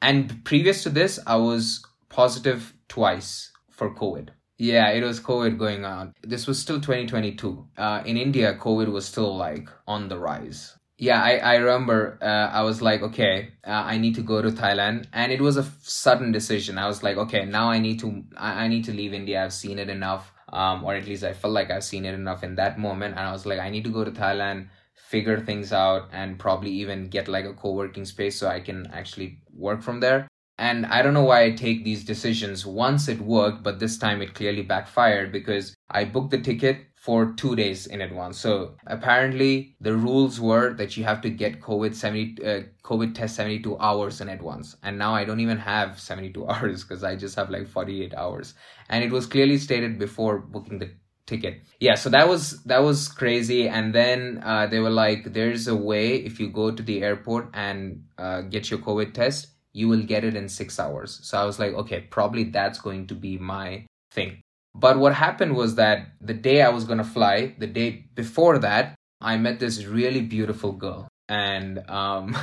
and 0.00 0.44
previous 0.44 0.82
to 0.82 0.90
this, 0.90 1.20
I 1.26 1.36
was 1.36 1.84
positive 2.08 2.74
twice 2.88 3.52
for 3.70 3.94
COVID. 3.94 4.30
Yeah, 4.58 4.90
it 4.90 5.02
was 5.02 5.20
COVID 5.20 5.58
going 5.58 5.84
on. 5.84 6.12
This 6.22 6.46
was 6.46 6.58
still 6.58 6.80
2022. 6.80 7.66
Uh, 7.76 8.02
in 8.04 8.16
India, 8.16 8.54
COVID 8.54 8.90
was 8.90 9.06
still 9.06 9.36
like 9.36 9.68
on 9.86 10.08
the 10.08 10.18
rise. 10.18 10.76
Yeah, 10.98 11.20
I, 11.20 11.38
I 11.38 11.54
remember 11.56 12.18
uh, 12.22 12.56
I 12.56 12.62
was 12.62 12.80
like, 12.80 13.02
okay, 13.02 13.48
uh, 13.66 13.70
I 13.70 13.98
need 13.98 14.14
to 14.16 14.22
go 14.22 14.40
to 14.40 14.50
Thailand. 14.50 15.06
And 15.12 15.32
it 15.32 15.40
was 15.40 15.56
a 15.56 15.64
sudden 15.82 16.30
decision. 16.30 16.78
I 16.78 16.86
was 16.86 17.02
like, 17.02 17.16
okay, 17.16 17.44
now 17.44 17.70
I 17.70 17.80
need 17.80 17.98
to, 18.00 18.22
I, 18.36 18.64
I 18.64 18.68
need 18.68 18.84
to 18.84 18.92
leave 18.92 19.12
India. 19.12 19.42
I've 19.42 19.52
seen 19.52 19.80
it 19.80 19.88
enough. 19.88 20.32
Um, 20.52 20.84
or 20.84 20.94
at 20.94 21.06
least 21.06 21.24
I 21.24 21.32
felt 21.32 21.54
like 21.54 21.70
I've 21.70 21.84
seen 21.84 22.04
it 22.04 22.14
enough 22.14 22.44
in 22.44 22.56
that 22.56 22.78
moment. 22.78 23.16
And 23.16 23.26
I 23.26 23.32
was 23.32 23.46
like, 23.46 23.58
I 23.58 23.70
need 23.70 23.84
to 23.84 23.90
go 23.90 24.04
to 24.04 24.10
Thailand, 24.10 24.68
figure 24.94 25.40
things 25.40 25.72
out, 25.72 26.08
and 26.12 26.38
probably 26.38 26.70
even 26.70 27.08
get 27.08 27.28
like 27.28 27.44
a 27.44 27.54
co 27.54 27.72
working 27.72 28.04
space 28.04 28.38
so 28.38 28.48
I 28.48 28.60
can 28.60 28.86
actually 28.92 29.40
work 29.52 29.82
from 29.82 30.00
there. 30.00 30.28
And 30.58 30.86
I 30.86 31.02
don't 31.02 31.14
know 31.14 31.24
why 31.24 31.44
I 31.44 31.50
take 31.52 31.84
these 31.84 32.04
decisions. 32.04 32.66
Once 32.66 33.08
it 33.08 33.20
worked, 33.20 33.62
but 33.62 33.80
this 33.80 33.98
time 33.98 34.22
it 34.22 34.34
clearly 34.34 34.62
backfired 34.62 35.32
because 35.32 35.74
I 35.90 36.04
booked 36.04 36.30
the 36.30 36.40
ticket 36.40 36.86
for 37.02 37.32
two 37.32 37.56
days 37.56 37.88
in 37.88 38.00
advance. 38.00 38.38
So 38.38 38.76
apparently 38.86 39.74
the 39.80 39.96
rules 39.96 40.38
were 40.38 40.72
that 40.74 40.96
you 40.96 41.02
have 41.02 41.20
to 41.22 41.30
get 41.30 41.60
COVID 41.60 41.96
70 41.96 42.46
uh, 42.46 42.60
COVID 42.84 43.12
test 43.12 43.34
72 43.34 43.76
hours 43.78 44.20
in 44.20 44.28
advance. 44.28 44.76
And 44.84 44.98
now 44.98 45.12
I 45.12 45.24
don't 45.24 45.40
even 45.40 45.58
have 45.58 45.98
72 45.98 46.46
hours 46.48 46.84
because 46.84 47.02
I 47.02 47.16
just 47.16 47.34
have 47.34 47.50
like 47.50 47.66
48 47.66 48.14
hours. 48.14 48.54
And 48.88 49.02
it 49.02 49.10
was 49.10 49.26
clearly 49.26 49.58
stated 49.58 49.98
before 49.98 50.38
booking 50.38 50.78
the 50.78 50.90
ticket. 51.26 51.62
Yeah, 51.80 51.96
so 51.96 52.08
that 52.10 52.28
was 52.28 52.62
that 52.64 52.84
was 52.84 53.08
crazy. 53.08 53.68
And 53.68 53.92
then 53.92 54.40
uh, 54.44 54.68
they 54.68 54.78
were 54.78 54.96
like, 55.04 55.32
"There's 55.32 55.66
a 55.66 55.74
way 55.74 56.14
if 56.18 56.38
you 56.38 56.50
go 56.50 56.70
to 56.70 56.82
the 56.84 57.02
airport 57.02 57.50
and 57.52 58.04
uh, 58.16 58.42
get 58.42 58.70
your 58.70 58.78
COVID 58.78 59.12
test, 59.12 59.48
you 59.72 59.88
will 59.88 60.04
get 60.04 60.22
it 60.22 60.36
in 60.36 60.48
six 60.48 60.78
hours. 60.78 61.18
So 61.24 61.36
I 61.36 61.44
was 61.44 61.58
like, 61.58 61.72
okay, 61.72 62.02
probably 62.10 62.44
that's 62.44 62.78
going 62.78 63.08
to 63.08 63.16
be 63.16 63.38
my 63.38 63.86
thing. 64.12 64.42
But 64.74 64.98
what 64.98 65.14
happened 65.14 65.54
was 65.54 65.74
that 65.76 66.12
the 66.20 66.34
day 66.34 66.62
I 66.62 66.70
was 66.70 66.84
going 66.84 66.98
to 66.98 67.04
fly, 67.04 67.54
the 67.58 67.66
day 67.66 68.06
before 68.14 68.58
that, 68.58 68.94
I 69.20 69.36
met 69.36 69.60
this 69.60 69.84
really 69.84 70.22
beautiful 70.22 70.72
girl. 70.72 71.08
And 71.28 71.78
um, 71.88 72.36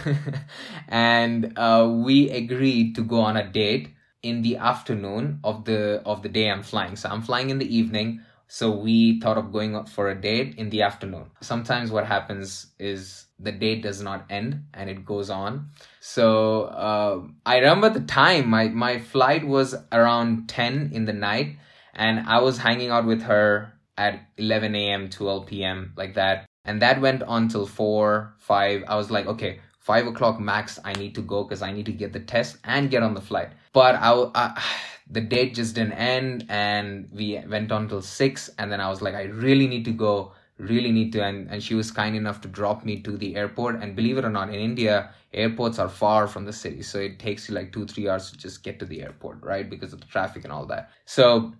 and 0.87 1.57
uh, 1.57 1.91
we 1.91 2.29
agreed 2.29 2.95
to 2.95 3.03
go 3.03 3.19
on 3.19 3.37
a 3.37 3.47
date 3.51 3.89
in 4.23 4.41
the 4.41 4.57
afternoon 4.57 5.39
of 5.43 5.65
the 5.65 6.01
of 6.05 6.23
the 6.23 6.29
day 6.29 6.49
I'm 6.49 6.63
flying. 6.63 6.95
So 6.95 7.09
I'm 7.09 7.21
flying 7.21 7.49
in 7.49 7.57
the 7.57 7.75
evening. 7.75 8.21
So 8.47 8.71
we 8.71 9.19
thought 9.19 9.37
of 9.37 9.51
going 9.51 9.85
for 9.85 10.09
a 10.09 10.19
date 10.19 10.55
in 10.55 10.71
the 10.71 10.81
afternoon. 10.81 11.29
Sometimes 11.39 11.91
what 11.91 12.07
happens 12.07 12.67
is 12.79 13.25
the 13.37 13.51
date 13.51 13.83
does 13.83 14.01
not 14.01 14.25
end 14.29 14.63
and 14.73 14.89
it 14.89 15.05
goes 15.05 15.29
on. 15.29 15.69
So 15.99 16.63
uh, 16.63 17.21
I 17.45 17.57
remember 17.57 17.89
the 17.89 18.01
time. 18.01 18.49
My 18.49 18.69
my 18.69 18.99
flight 18.99 19.45
was 19.45 19.75
around 19.91 20.49
ten 20.49 20.89
in 20.93 21.05
the 21.05 21.13
night, 21.13 21.57
and 21.93 22.27
I 22.27 22.39
was 22.39 22.57
hanging 22.57 22.89
out 22.89 23.05
with 23.05 23.23
her 23.23 23.73
at 23.97 24.21
11 24.37 24.75
a.m., 24.75 25.09
12 25.09 25.45
p.m. 25.45 25.93
like 25.97 26.15
that, 26.15 26.45
and 26.65 26.81
that 26.81 27.01
went 27.01 27.23
on 27.23 27.47
till 27.47 27.65
four, 27.65 28.35
five. 28.37 28.83
I 28.87 28.95
was 28.95 29.09
like, 29.11 29.25
okay, 29.25 29.59
five 29.79 30.07
o'clock 30.07 30.39
max. 30.39 30.79
I 30.83 30.93
need 30.93 31.15
to 31.15 31.21
go 31.21 31.43
because 31.43 31.61
I 31.61 31.71
need 31.71 31.85
to 31.87 31.91
get 31.91 32.13
the 32.13 32.19
test 32.19 32.57
and 32.63 32.89
get 32.89 33.03
on 33.03 33.13
the 33.13 33.21
flight. 33.21 33.49
But 33.73 33.95
I, 33.95 34.11
I 34.35 34.63
the 35.09 35.21
date 35.21 35.55
just 35.55 35.75
didn't 35.75 35.93
end 35.93 36.45
and 36.49 37.09
we 37.11 37.41
went 37.47 37.71
on 37.71 37.89
till 37.89 38.01
six 38.01 38.49
and 38.59 38.71
then 38.71 38.79
i 38.79 38.87
was 38.87 39.01
like 39.01 39.15
i 39.15 39.23
really 39.23 39.67
need 39.67 39.83
to 39.83 39.91
go 39.91 40.31
really 40.59 40.91
need 40.91 41.11
to 41.11 41.23
and, 41.23 41.49
and 41.49 41.63
she 41.63 41.73
was 41.73 41.89
kind 41.89 42.15
enough 42.15 42.41
to 42.41 42.47
drop 42.47 42.85
me 42.85 43.01
to 43.01 43.17
the 43.17 43.35
airport 43.35 43.81
and 43.81 43.95
believe 43.95 44.17
it 44.17 44.25
or 44.25 44.29
not 44.29 44.49
in 44.49 44.55
india 44.55 45.09
airports 45.33 45.79
are 45.79 45.89
far 45.89 46.27
from 46.27 46.45
the 46.45 46.53
city 46.53 46.83
so 46.83 46.99
it 46.99 47.17
takes 47.17 47.49
you 47.49 47.55
like 47.55 47.71
two 47.71 47.85
three 47.87 48.07
hours 48.07 48.29
to 48.29 48.37
just 48.37 48.63
get 48.63 48.77
to 48.77 48.85
the 48.85 49.01
airport 49.01 49.41
right 49.41 49.69
because 49.69 49.93
of 49.93 49.99
the 49.99 50.05
traffic 50.07 50.43
and 50.43 50.53
all 50.53 50.65
that 50.65 50.91
so 51.05 51.51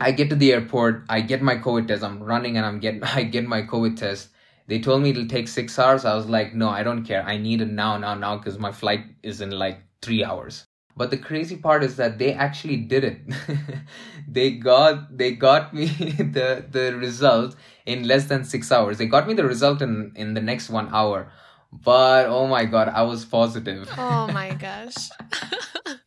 i 0.00 0.10
get 0.10 0.30
to 0.30 0.36
the 0.36 0.52
airport 0.52 1.04
i 1.08 1.20
get 1.20 1.42
my 1.42 1.56
covid 1.56 1.86
test 1.88 2.02
i'm 2.02 2.22
running 2.22 2.56
and 2.56 2.66
i'm 2.66 2.78
getting 2.78 3.02
i 3.20 3.22
get 3.22 3.46
my 3.46 3.62
covid 3.62 3.96
test. 3.96 4.28
They 4.68 4.78
told 4.78 5.02
me 5.02 5.10
it'll 5.10 5.26
take 5.26 5.48
six 5.48 5.76
hours. 5.76 6.04
I 6.04 6.14
was 6.14 6.26
like 6.26 6.54
no 6.54 6.68
i 6.68 6.82
don't 6.82 7.04
care. 7.04 7.22
I 7.22 7.36
need 7.36 7.60
it 7.60 7.68
now 7.70 7.98
now 7.98 8.14
now 8.14 8.36
because 8.36 8.58
my 8.58 8.72
flight 8.72 9.04
is 9.22 9.40
in 9.40 9.50
like 9.50 9.80
three 10.00 10.24
hours. 10.24 10.64
But 10.96 11.10
the 11.10 11.18
crazy 11.18 11.56
part 11.56 11.82
is 11.82 11.96
that 11.96 12.18
they 12.18 12.32
actually 12.32 12.76
did 12.76 13.04
it. 13.04 13.18
They 14.28 14.52
got 14.52 15.18
they 15.18 15.32
got 15.32 15.74
me 15.74 15.86
the 16.36 16.64
the 16.70 16.96
result 16.96 17.56
in 17.84 18.06
less 18.06 18.26
than 18.26 18.44
six 18.44 18.70
hours. 18.70 18.98
They 18.98 19.06
got 19.06 19.26
me 19.26 19.34
the 19.34 19.44
result 19.44 19.82
in 19.82 20.12
in 20.14 20.34
the 20.34 20.40
next 20.40 20.70
one 20.70 20.88
hour. 20.92 21.30
But 21.72 22.26
oh 22.26 22.46
my 22.46 22.64
god 22.64 22.88
i 22.88 23.02
was 23.02 23.24
positive. 23.24 23.88
Oh 23.98 24.28
my 24.28 24.54
gosh 24.54 25.98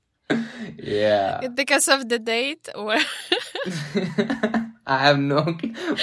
yeah 0.77 1.47
because 1.53 1.87
of 1.87 2.09
the 2.09 2.19
date 2.19 2.67
or 2.75 2.95
i 4.87 4.97
have 4.97 5.19
no 5.19 5.55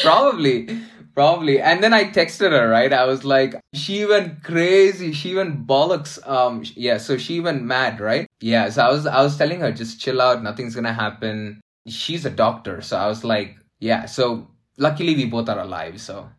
probably 0.03 0.69
Probably. 1.15 1.61
And 1.61 1.83
then 1.83 1.93
I 1.93 2.05
texted 2.05 2.53
her, 2.53 2.69
right? 2.69 2.93
I 2.93 3.05
was 3.05 3.25
like, 3.25 3.61
she 3.75 4.07
went 4.07 4.43
crazy. 4.43 5.13
She 5.13 5.35
went 5.35 5.67
bollocks. 5.67 6.19
Um, 6.27 6.65
yeah, 6.75 6.97
so 6.97 7.19
she 7.19 7.41
went 7.41 7.63
mad, 7.63 8.01
right? 8.01 8.27
Yeah, 8.41 8.71
so 8.71 8.83
I 8.83 8.91
was, 8.91 9.07
I 9.07 9.23
was 9.23 9.37
telling 9.37 9.61
her, 9.61 9.73
just 9.73 10.01
chill 10.01 10.23
out. 10.23 10.43
Nothing's 10.43 10.75
gonna 10.75 10.93
happen. 10.93 11.61
She's 11.87 12.25
a 12.25 12.31
doctor. 12.31 12.81
So 12.81 12.97
I 12.97 13.09
was 13.09 13.25
like, 13.25 13.57
yeah, 13.79 14.07
so 14.07 14.49
luckily 14.79 15.15
we 15.15 15.27
both 15.27 15.49
are 15.51 15.59
alive. 15.59 16.01
So, 16.01 16.31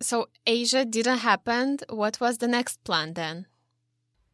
so 0.00 0.28
Asia 0.46 0.84
didn't 0.84 1.18
happen. 1.18 1.78
What 1.88 2.20
was 2.20 2.38
the 2.38 2.48
next 2.48 2.84
plan 2.84 3.14
then? 3.14 3.46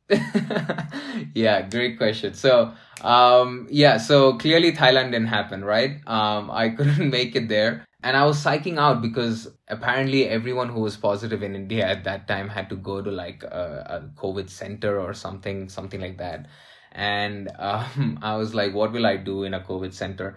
yeah, 1.35 1.62
great 1.62 1.97
question. 1.99 2.35
So, 2.35 2.73
um, 3.01 3.67
yeah, 3.71 3.97
so 3.97 4.37
clearly 4.38 4.73
Thailand 4.73 5.12
didn't 5.12 5.29
happen, 5.29 5.64
right? 5.64 6.01
Um, 6.07 6.51
I 6.51 6.69
couldn't 6.77 7.11
make 7.11 7.35
it 7.37 7.49
there. 7.49 7.87
And 8.03 8.17
I 8.17 8.27
was 8.27 8.43
psyching 8.43 8.79
out 8.79 9.01
because 9.01 9.49
apparently 9.69 10.29
everyone 10.29 10.69
who 10.69 10.81
was 10.81 10.97
positive 10.97 11.43
in 11.43 11.55
India 11.55 11.87
at 11.87 12.05
that 12.05 12.29
time 12.29 12.51
had 12.51 12.69
to 12.69 12.77
go 12.77 13.01
to 13.01 13.11
like 13.11 13.43
a, 13.45 13.87
a 13.88 14.21
COVID 14.21 14.51
center 14.51 15.01
or 15.01 15.14
something, 15.14 15.71
something 15.71 16.01
like 16.01 16.19
that. 16.19 16.47
And 16.93 17.51
um, 17.59 18.19
I 18.23 18.37
was 18.37 18.55
like, 18.55 18.75
what 18.75 18.93
will 18.93 19.07
I 19.07 19.17
do 19.17 19.45
in 19.45 19.55
a 19.55 19.61
COVID 19.61 19.95
center? 19.95 20.37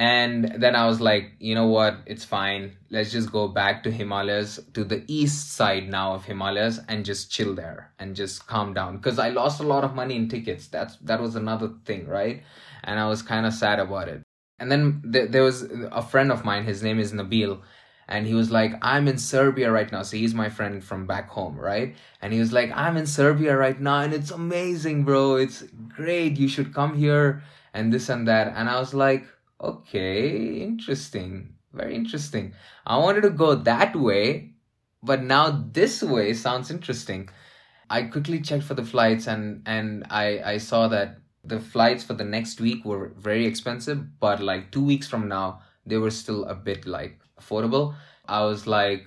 And 0.00 0.54
then 0.56 0.74
I 0.74 0.86
was 0.86 0.98
like, 0.98 1.32
you 1.40 1.54
know 1.54 1.66
what? 1.66 1.98
It's 2.06 2.24
fine. 2.24 2.74
Let's 2.88 3.12
just 3.12 3.30
go 3.30 3.48
back 3.48 3.82
to 3.82 3.90
Himalayas, 3.90 4.58
to 4.72 4.82
the 4.82 5.04
east 5.08 5.52
side 5.52 5.90
now 5.90 6.14
of 6.14 6.24
Himalayas 6.24 6.80
and 6.88 7.04
just 7.04 7.30
chill 7.30 7.54
there 7.54 7.92
and 7.98 8.16
just 8.16 8.46
calm 8.46 8.72
down. 8.72 8.96
Because 8.96 9.18
I 9.18 9.28
lost 9.28 9.60
a 9.60 9.62
lot 9.62 9.84
of 9.84 9.94
money 9.94 10.16
in 10.16 10.26
tickets. 10.26 10.68
That's 10.68 10.96
that 11.02 11.20
was 11.20 11.36
another 11.36 11.74
thing, 11.84 12.06
right? 12.06 12.42
And 12.82 12.98
I 12.98 13.08
was 13.08 13.20
kind 13.20 13.44
of 13.44 13.52
sad 13.52 13.78
about 13.78 14.08
it. 14.08 14.22
And 14.58 14.72
then 14.72 15.02
th- 15.12 15.32
there 15.32 15.42
was 15.42 15.68
a 15.92 16.00
friend 16.00 16.32
of 16.32 16.46
mine, 16.46 16.64
his 16.64 16.82
name 16.82 16.98
is 16.98 17.12
Nabil, 17.12 17.60
and 18.08 18.26
he 18.26 18.32
was 18.32 18.50
like, 18.50 18.72
I'm 18.80 19.06
in 19.06 19.18
Serbia 19.18 19.70
right 19.70 19.92
now. 19.92 20.00
So 20.00 20.16
he's 20.16 20.32
my 20.32 20.48
friend 20.48 20.82
from 20.82 21.06
back 21.06 21.28
home, 21.28 21.60
right? 21.60 21.94
And 22.22 22.32
he 22.32 22.40
was 22.40 22.54
like, 22.54 22.72
I'm 22.74 22.96
in 22.96 23.06
Serbia 23.06 23.54
right 23.54 23.78
now, 23.78 24.00
and 24.00 24.14
it's 24.14 24.30
amazing, 24.30 25.04
bro. 25.04 25.36
It's 25.36 25.62
great. 25.94 26.38
You 26.38 26.48
should 26.48 26.72
come 26.72 26.94
here 26.96 27.42
and 27.74 27.92
this 27.92 28.08
and 28.08 28.26
that. 28.28 28.54
And 28.56 28.66
I 28.70 28.80
was 28.80 28.94
like, 28.94 29.26
okay, 29.60 30.62
interesting. 30.62 31.54
Very 31.72 31.94
interesting. 31.94 32.54
I 32.86 32.98
wanted 32.98 33.22
to 33.22 33.30
go 33.30 33.54
that 33.54 33.94
way, 33.94 34.54
but 35.02 35.22
now 35.22 35.50
this 35.72 36.02
way 36.02 36.32
sounds 36.34 36.70
interesting. 36.70 37.28
I 37.90 38.02
quickly 38.04 38.40
checked 38.40 38.64
for 38.64 38.74
the 38.74 38.84
flights 38.84 39.26
and 39.28 39.62
and 39.66 40.06
I 40.10 40.26
I 40.54 40.58
saw 40.58 40.88
that 40.88 41.18
the 41.44 41.60
flights 41.60 42.04
for 42.04 42.14
the 42.14 42.24
next 42.24 42.60
week 42.60 42.84
were 42.84 43.08
very 43.18 43.46
expensive, 43.46 44.18
but 44.20 44.40
like 44.42 44.72
2 44.72 44.84
weeks 44.84 45.08
from 45.08 45.28
now 45.28 45.62
they 45.86 45.98
were 45.98 46.10
still 46.12 46.44
a 46.46 46.54
bit 46.54 46.86
like 46.86 47.20
affordable. 47.40 47.94
I 48.26 48.44
was 48.44 48.66
like, 48.66 49.06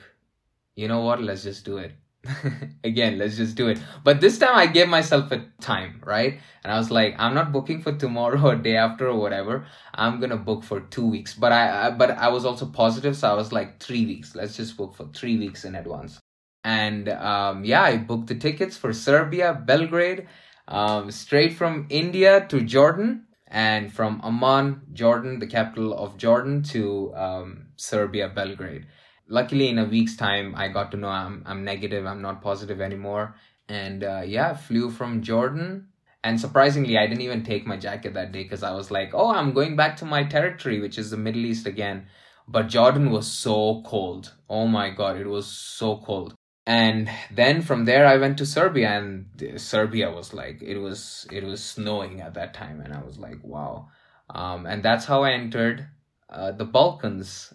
you 0.76 0.88
know 0.88 1.02
what? 1.02 1.22
Let's 1.24 1.44
just 1.44 1.66
do 1.66 1.78
it. 1.78 1.94
again 2.84 3.18
let's 3.18 3.36
just 3.36 3.56
do 3.56 3.68
it. 3.68 3.80
But 4.04 4.22
this 4.22 4.38
time 4.38 4.56
i 4.56 4.66
gave 4.66 4.88
myself 4.88 5.32
a 5.32 5.46
time 5.62 6.02
right? 6.06 6.40
And 6.64 6.72
i 6.72 6.78
was 6.78 6.90
like 6.90 7.16
i'm 7.20 7.34
not 7.34 7.52
booking 7.52 7.82
for 7.82 7.92
tomorrow 7.94 8.42
or 8.50 8.56
day 8.56 8.78
after 8.78 9.08
or 9.08 9.20
whatever. 9.20 9.66
I'm 9.94 10.20
gonna 10.20 10.38
book 10.38 10.64
for 10.64 10.82
two 10.82 11.06
weeks. 11.06 11.34
But 11.34 11.52
I, 11.52 11.88
I 11.88 11.92
but 11.92 12.12
i 12.12 12.30
was 12.30 12.46
also 12.46 12.66
positive 12.66 13.18
so 13.18 13.30
i 13.30 13.34
was 13.34 13.52
like 13.52 13.80
three 13.80 14.06
weeks. 14.06 14.36
Let's 14.36 14.56
just 14.56 14.78
book 14.78 14.96
for 14.96 15.08
three 15.14 15.38
weeks 15.38 15.66
in 15.66 15.76
advance. 15.76 16.20
And 16.64 17.10
um, 17.10 17.66
yeah 17.66 17.84
i 17.84 17.98
booked 17.98 18.28
the 18.28 18.36
tickets 18.36 18.78
for 18.78 18.94
serbia 18.94 19.54
belgrade 19.66 20.28
um, 20.70 21.12
straight 21.12 21.54
from 21.54 21.88
india 21.90 22.46
to 22.48 22.62
jordan 22.62 23.26
and 23.48 23.92
from 23.92 24.22
amman 24.24 24.82
jordan 24.94 25.40
the 25.40 25.48
capital 25.48 25.94
of 25.94 26.18
jordan 26.18 26.64
to 26.64 27.14
um, 27.16 27.68
serbia 27.76 28.30
belgrade 28.30 28.86
luckily 29.34 29.67
in 29.67 29.80
a 29.80 29.86
week's 29.93 30.15
time 30.15 30.54
i 30.56 30.67
got 30.67 30.91
to 30.91 30.98
know 30.98 31.10
i'm, 31.10 31.41
I'm 31.48 31.63
negative 31.63 32.06
i'm 32.06 32.22
not 32.22 32.41
positive 32.41 32.80
anymore. 32.80 33.36
And 33.67 34.04
uh, 34.04 34.22
yeah 34.26 34.54
flew 34.54 34.91
from 34.91 35.24
jordan. 35.24 35.88
And 36.24 36.39
surprisingly 36.39 36.98
i 36.98 37.08
didn't 37.08 37.28
even 37.28 37.43
take 37.43 37.65
my 37.65 37.78
jacket 37.78 38.13
that 38.13 38.32
day 38.32 38.43
because 38.43 38.63
i 38.63 38.72
was 38.72 38.91
like 38.91 39.12
oh 39.13 39.32
i'm 39.34 39.54
going 39.54 39.76
back 39.76 39.98
to 39.98 40.06
my 40.06 40.24
territory 40.24 40.80
which 40.80 40.98
is 40.98 41.10
the 41.10 41.17
middle 41.26 41.46
east 41.46 41.65
again. 41.65 42.06
But 42.48 42.67
jordan 42.67 43.10
was 43.10 43.28
so 43.46 43.82
cold. 43.86 44.34
Oh 44.50 44.67
my 44.67 44.91
god 44.91 45.17
it 45.17 45.28
was 45.28 45.48
so 45.48 45.98
cold. 45.98 46.36
And 46.67 47.10
then 47.32 47.62
from 47.62 47.86
there 47.86 48.06
i 48.06 48.17
went 48.17 48.38
to 48.38 48.46
serbia 48.46 48.89
and 49.00 49.60
serbia 49.60 50.12
was 50.12 50.34
like 50.34 50.62
it 50.62 50.78
was 50.78 51.28
it 51.32 51.43
was 51.43 51.63
snowing 51.63 52.22
at 52.22 52.36
that 52.36 52.54
time. 52.54 52.82
And 52.82 52.93
i 52.93 53.02
was 53.02 53.17
like 53.17 53.43
wow. 53.43 53.88
Um, 54.30 54.67
and 54.67 54.84
that's 54.84 55.06
how 55.06 55.24
i 55.24 55.32
entered 55.32 55.88
uh, 56.30 56.52
the 56.52 56.65
balkans 56.65 57.54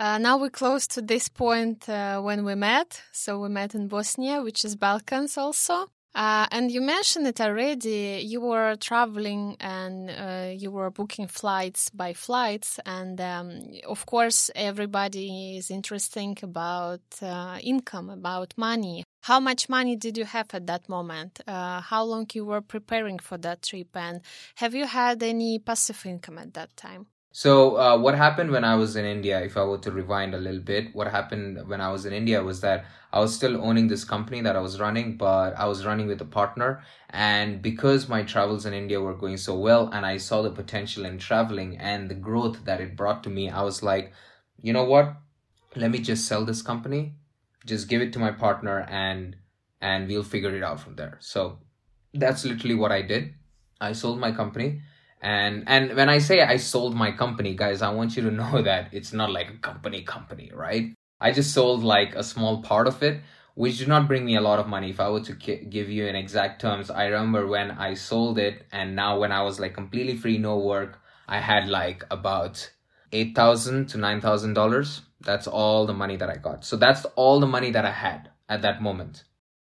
uh, 0.00 0.16
now 0.18 0.38
we're 0.38 0.48
close 0.48 0.86
to 0.88 1.02
this 1.02 1.28
point 1.28 1.88
uh, 1.88 2.20
when 2.20 2.44
we 2.44 2.54
met. 2.54 3.02
So 3.12 3.38
we 3.38 3.50
met 3.50 3.74
in 3.74 3.86
Bosnia, 3.86 4.42
which 4.42 4.64
is 4.64 4.74
Balkans 4.74 5.36
also. 5.36 5.90
Uh, 6.14 6.46
and 6.50 6.72
you 6.72 6.80
mentioned 6.80 7.26
it 7.26 7.40
already. 7.40 8.22
You 8.24 8.40
were 8.40 8.74
traveling 8.76 9.56
and 9.60 10.10
uh, 10.10 10.50
you 10.56 10.70
were 10.70 10.90
booking 10.90 11.28
flights 11.28 11.90
by 11.90 12.14
flights, 12.14 12.80
and 12.84 13.20
um, 13.20 13.62
of 13.86 14.06
course, 14.06 14.50
everybody 14.56 15.56
is 15.56 15.70
interested 15.70 16.42
about 16.42 17.00
uh, 17.22 17.58
income, 17.62 18.10
about 18.10 18.54
money. 18.56 19.04
How 19.22 19.38
much 19.38 19.68
money 19.68 19.94
did 19.94 20.18
you 20.18 20.24
have 20.24 20.48
at 20.52 20.66
that 20.66 20.88
moment? 20.88 21.40
Uh, 21.46 21.80
how 21.80 22.02
long 22.02 22.26
you 22.32 22.44
were 22.44 22.62
preparing 22.62 23.20
for 23.20 23.38
that 23.38 23.62
trip, 23.62 23.94
and 23.94 24.22
have 24.56 24.74
you 24.74 24.86
had 24.86 25.22
any 25.22 25.60
passive 25.60 26.04
income 26.06 26.38
at 26.38 26.54
that 26.54 26.76
time? 26.76 27.06
So, 27.32 27.76
uh, 27.76 27.96
what 27.96 28.16
happened 28.16 28.50
when 28.50 28.64
I 28.64 28.74
was 28.74 28.96
in 28.96 29.04
India, 29.04 29.40
if 29.40 29.56
I 29.56 29.62
were 29.62 29.78
to 29.78 29.92
rewind 29.92 30.34
a 30.34 30.38
little 30.38 30.60
bit, 30.60 30.92
what 30.96 31.06
happened 31.06 31.68
when 31.68 31.80
I 31.80 31.90
was 31.92 32.04
in 32.04 32.12
India 32.12 32.42
was 32.42 32.60
that 32.62 32.86
I 33.12 33.20
was 33.20 33.32
still 33.32 33.62
owning 33.64 33.86
this 33.86 34.02
company 34.02 34.40
that 34.40 34.56
I 34.56 34.60
was 34.60 34.80
running, 34.80 35.16
but 35.16 35.56
I 35.56 35.66
was 35.66 35.86
running 35.86 36.08
with 36.08 36.20
a 36.20 36.24
partner. 36.24 36.82
And 37.10 37.62
because 37.62 38.08
my 38.08 38.24
travels 38.24 38.66
in 38.66 38.74
India 38.74 39.00
were 39.00 39.14
going 39.14 39.36
so 39.36 39.56
well, 39.56 39.88
and 39.92 40.04
I 40.04 40.16
saw 40.16 40.42
the 40.42 40.50
potential 40.50 41.04
in 41.04 41.18
traveling 41.18 41.78
and 41.78 42.10
the 42.10 42.14
growth 42.16 42.64
that 42.64 42.80
it 42.80 42.96
brought 42.96 43.22
to 43.22 43.30
me, 43.30 43.48
I 43.48 43.62
was 43.62 43.80
like, 43.80 44.12
you 44.60 44.72
know 44.72 44.84
what? 44.84 45.14
Let 45.76 45.92
me 45.92 46.00
just 46.00 46.26
sell 46.26 46.44
this 46.44 46.62
company, 46.62 47.14
just 47.64 47.88
give 47.88 48.02
it 48.02 48.12
to 48.14 48.18
my 48.18 48.32
partner, 48.32 48.80
and 48.88 49.36
and 49.80 50.08
we'll 50.08 50.24
figure 50.24 50.54
it 50.56 50.64
out 50.64 50.80
from 50.80 50.96
there. 50.96 51.16
So 51.20 51.60
that's 52.12 52.44
literally 52.44 52.74
what 52.74 52.90
I 52.90 53.02
did. 53.02 53.34
I 53.80 53.92
sold 53.92 54.18
my 54.18 54.32
company 54.32 54.82
and 55.20 55.64
and 55.66 55.94
when 55.96 56.08
i 56.08 56.18
say 56.18 56.40
i 56.42 56.56
sold 56.56 56.94
my 56.94 57.10
company 57.12 57.54
guys 57.54 57.82
i 57.82 57.90
want 57.90 58.16
you 58.16 58.22
to 58.22 58.30
know 58.30 58.62
that 58.70 58.88
it's 58.92 59.12
not 59.12 59.30
like 59.30 59.50
a 59.50 59.58
company 59.58 60.02
company 60.02 60.50
right? 60.54 60.94
I 61.22 61.32
just 61.32 61.52
sold 61.52 61.82
like 61.84 62.14
a 62.14 62.24
small 62.24 62.62
part 62.62 62.86
of 62.88 63.02
it 63.02 63.20
which 63.54 63.78
did 63.78 63.88
not 63.88 64.08
bring 64.08 64.24
me 64.24 64.36
a 64.36 64.40
lot 64.40 64.58
of 64.58 64.68
money. 64.68 64.88
If 64.90 65.00
i 65.00 65.10
were 65.10 65.20
to 65.20 65.34
give 65.34 65.90
you 65.90 66.06
in 66.06 66.16
exact 66.16 66.62
terms 66.62 66.90
i 66.90 67.04
remember 67.06 67.46
when 67.46 67.72
i 67.72 67.92
sold 67.94 68.38
it 68.38 68.64
and 68.72 68.96
now 68.96 69.18
when 69.18 69.32
i 69.32 69.42
was 69.42 69.60
like 69.60 69.74
completely 69.74 70.16
free 70.16 70.38
no 70.38 70.56
work 70.58 70.98
i 71.28 71.38
had 71.38 71.68
like 71.68 72.04
about 72.10 72.70
8000 73.12 73.88
to 73.88 73.98
9000 73.98 74.54
dollars. 74.54 75.02
That's 75.20 75.46
all 75.46 75.84
the 75.86 75.92
money 75.92 76.16
that 76.16 76.30
i 76.30 76.36
got. 76.36 76.64
So 76.64 76.76
that's 76.76 77.04
all 77.16 77.40
the 77.40 77.46
money 77.46 77.70
that 77.72 77.84
i 77.84 77.90
had 77.90 78.30
at 78.48 78.62
that 78.62 78.80
moment 78.80 79.24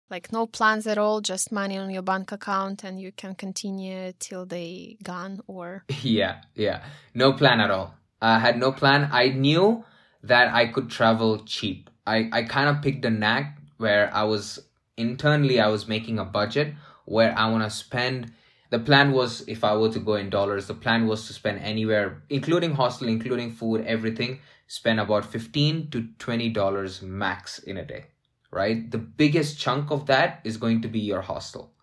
like 0.09 0.31
no 0.31 0.45
plans 0.45 0.85
at 0.87 0.97
all 0.97 1.21
just 1.21 1.51
money 1.51 1.77
on 1.77 1.89
your 1.89 2.01
bank 2.01 2.31
account 2.31 2.83
and 2.83 2.99
you 2.99 3.11
can 3.11 3.35
continue 3.35 4.13
till 4.19 4.45
they 4.45 4.97
gone 5.03 5.41
or? 5.47 5.83
Yeah 6.01 6.41
yeah. 6.55 6.83
No 7.13 7.33
plan 7.33 7.59
at 7.59 7.71
all. 7.71 7.95
I 8.21 8.39
had 8.39 8.57
no 8.57 8.71
plan. 8.71 9.09
I 9.11 9.29
knew 9.29 9.83
that 10.23 10.53
i 10.53 10.65
could 10.65 10.89
travel 10.89 11.43
cheap. 11.45 11.89
I 12.07 12.29
i 12.31 12.43
kind 12.43 12.69
of 12.69 12.81
picked 12.81 13.05
a 13.05 13.09
knack 13.09 13.57
where 13.77 14.13
i 14.13 14.23
was 14.23 14.59
internally 14.97 15.59
i 15.59 15.67
was 15.67 15.87
making 15.87 16.19
a 16.19 16.25
budget 16.25 16.73
where 17.05 17.37
i 17.37 17.49
want 17.49 17.63
to 17.63 17.69
spend 17.69 18.31
the 18.69 18.79
plan 18.79 19.11
was 19.11 19.43
if 19.47 19.63
i 19.63 19.75
were 19.75 19.91
to 19.91 19.99
go 19.99 20.15
in 20.15 20.29
dollars 20.29 20.67
the 20.67 20.73
plan 20.73 21.05
was 21.07 21.27
to 21.27 21.33
spend 21.33 21.59
anywhere 21.59 22.23
including 22.29 22.73
hostel 22.73 23.07
including 23.07 23.51
food 23.51 23.83
everything 23.85 24.39
spend 24.67 24.99
about 24.99 25.25
15 25.25 25.89
to 25.91 26.07
20 26.17 26.49
dollars 26.49 27.01
max 27.01 27.59
in 27.59 27.77
a 27.77 27.85
day 27.85 28.05
right? 28.51 28.89
The 28.89 28.97
biggest 28.97 29.59
chunk 29.59 29.91
of 29.91 30.05
that 30.07 30.41
is 30.43 30.57
going 30.57 30.81
to 30.81 30.87
be 30.87 30.99
your 30.99 31.21
hostel. 31.21 31.73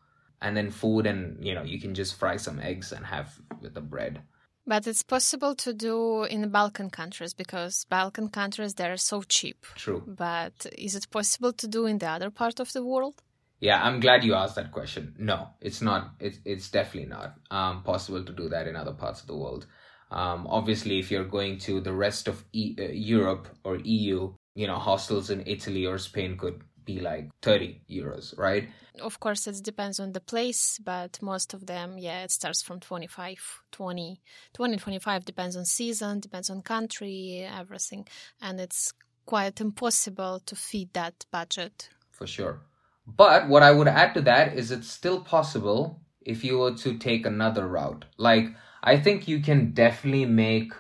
And 0.41 0.57
then 0.57 0.71
food 0.71 1.07
and, 1.07 1.45
you 1.45 1.55
know, 1.55 1.63
you 1.63 1.81
can 1.81 1.95
just 1.95 2.17
fry 2.17 2.37
some 2.37 2.59
eggs 2.59 2.93
and 2.93 3.07
have 3.07 3.41
with 3.61 3.75
the 3.75 3.81
bread. 3.81 4.23
But 4.67 4.87
it's 4.87 5.03
possible 5.03 5.55
to 5.57 5.73
do 5.73 6.25
in 6.25 6.41
the 6.41 6.47
Balkan 6.47 6.91
countries 6.91 7.35
because 7.35 7.85
Balkan 7.89 8.29
countries 8.29 8.75
they're 8.75 8.97
so 8.97 9.23
cheap. 9.23 9.67
True. 9.75 10.03
But 10.07 10.67
is 10.79 10.95
it 10.95 11.11
possible 11.11 11.53
to 11.55 11.67
do 11.67 11.87
in 11.87 11.99
the 11.99 12.09
other 12.09 12.31
part 12.31 12.61
of 12.61 12.73
the 12.73 12.85
world? 12.85 13.23
Yeah, 13.59 13.81
I'm 13.81 14.01
glad 14.01 14.25
you 14.25 14.35
asked 14.35 14.57
that 14.57 14.73
question. 14.73 15.15
No, 15.19 15.49
it's 15.61 15.81
not. 15.81 16.15
It's 16.19 16.39
it's 16.45 16.69
definitely 16.69 17.11
not 17.11 17.35
um, 17.51 17.85
possible 17.85 18.25
to 18.25 18.33
do 18.33 18.49
that 18.49 18.67
in 18.67 18.75
other 18.75 18.93
parts 18.93 19.21
of 19.21 19.29
the 19.29 19.37
world. 19.37 19.67
Um, 20.11 20.47
obviously, 20.49 20.99
if 20.99 21.11
you're 21.11 21.25
going 21.25 21.59
to 21.61 21.81
the 21.81 21.93
rest 21.93 22.27
of 22.27 22.45
e- 22.53 22.77
uh, 22.79 22.89
Europe 22.91 23.49
or 23.63 23.77
EU, 23.77 24.35
you 24.55 24.67
know, 24.67 24.79
hostels 24.79 25.31
in 25.31 25.43
Italy 25.47 25.87
or 25.87 25.99
Spain 25.99 26.37
could 26.37 26.63
be 26.85 27.01
like 27.01 27.31
30 27.43 27.81
euros, 27.91 28.37
right? 28.39 28.69
Of 29.01 29.21
course, 29.21 29.47
it 29.47 29.63
depends 29.63 29.99
on 30.01 30.13
the 30.13 30.21
place, 30.21 30.79
but 30.85 31.19
most 31.23 31.55
of 31.55 31.67
them, 31.67 31.97
yeah, 31.97 32.25
it 32.25 32.31
starts 32.31 32.63
from 32.63 32.81
25, 32.81 33.63
20, 33.71 34.21
20, 34.53 34.77
25, 34.77 35.25
depends 35.25 35.57
on 35.57 35.65
season, 35.65 36.21
depends 36.21 36.51
on 36.51 36.63
country, 36.63 37.49
everything. 37.51 38.07
And 38.41 38.61
it's 38.61 38.93
quite 39.25 39.61
impossible 39.61 40.41
to 40.45 40.57
feed 40.57 40.93
that 40.93 41.25
budget. 41.31 41.89
For 42.11 42.27
sure. 42.27 42.61
But 43.07 43.49
what 43.49 43.63
I 43.63 43.73
would 43.73 43.89
add 43.89 44.15
to 44.15 44.21
that 44.23 44.55
is 44.55 44.71
it's 44.71 44.89
still 44.89 45.21
possible 45.21 46.01
if 46.21 46.45
you 46.45 46.59
were 46.59 46.75
to 46.75 46.99
take 46.99 47.27
another 47.27 47.67
route. 47.67 48.05
Like, 48.17 48.55
I 48.83 48.99
think 48.99 49.27
you 49.27 49.41
can 49.41 49.73
definitely 49.73 50.27
make 50.27 50.73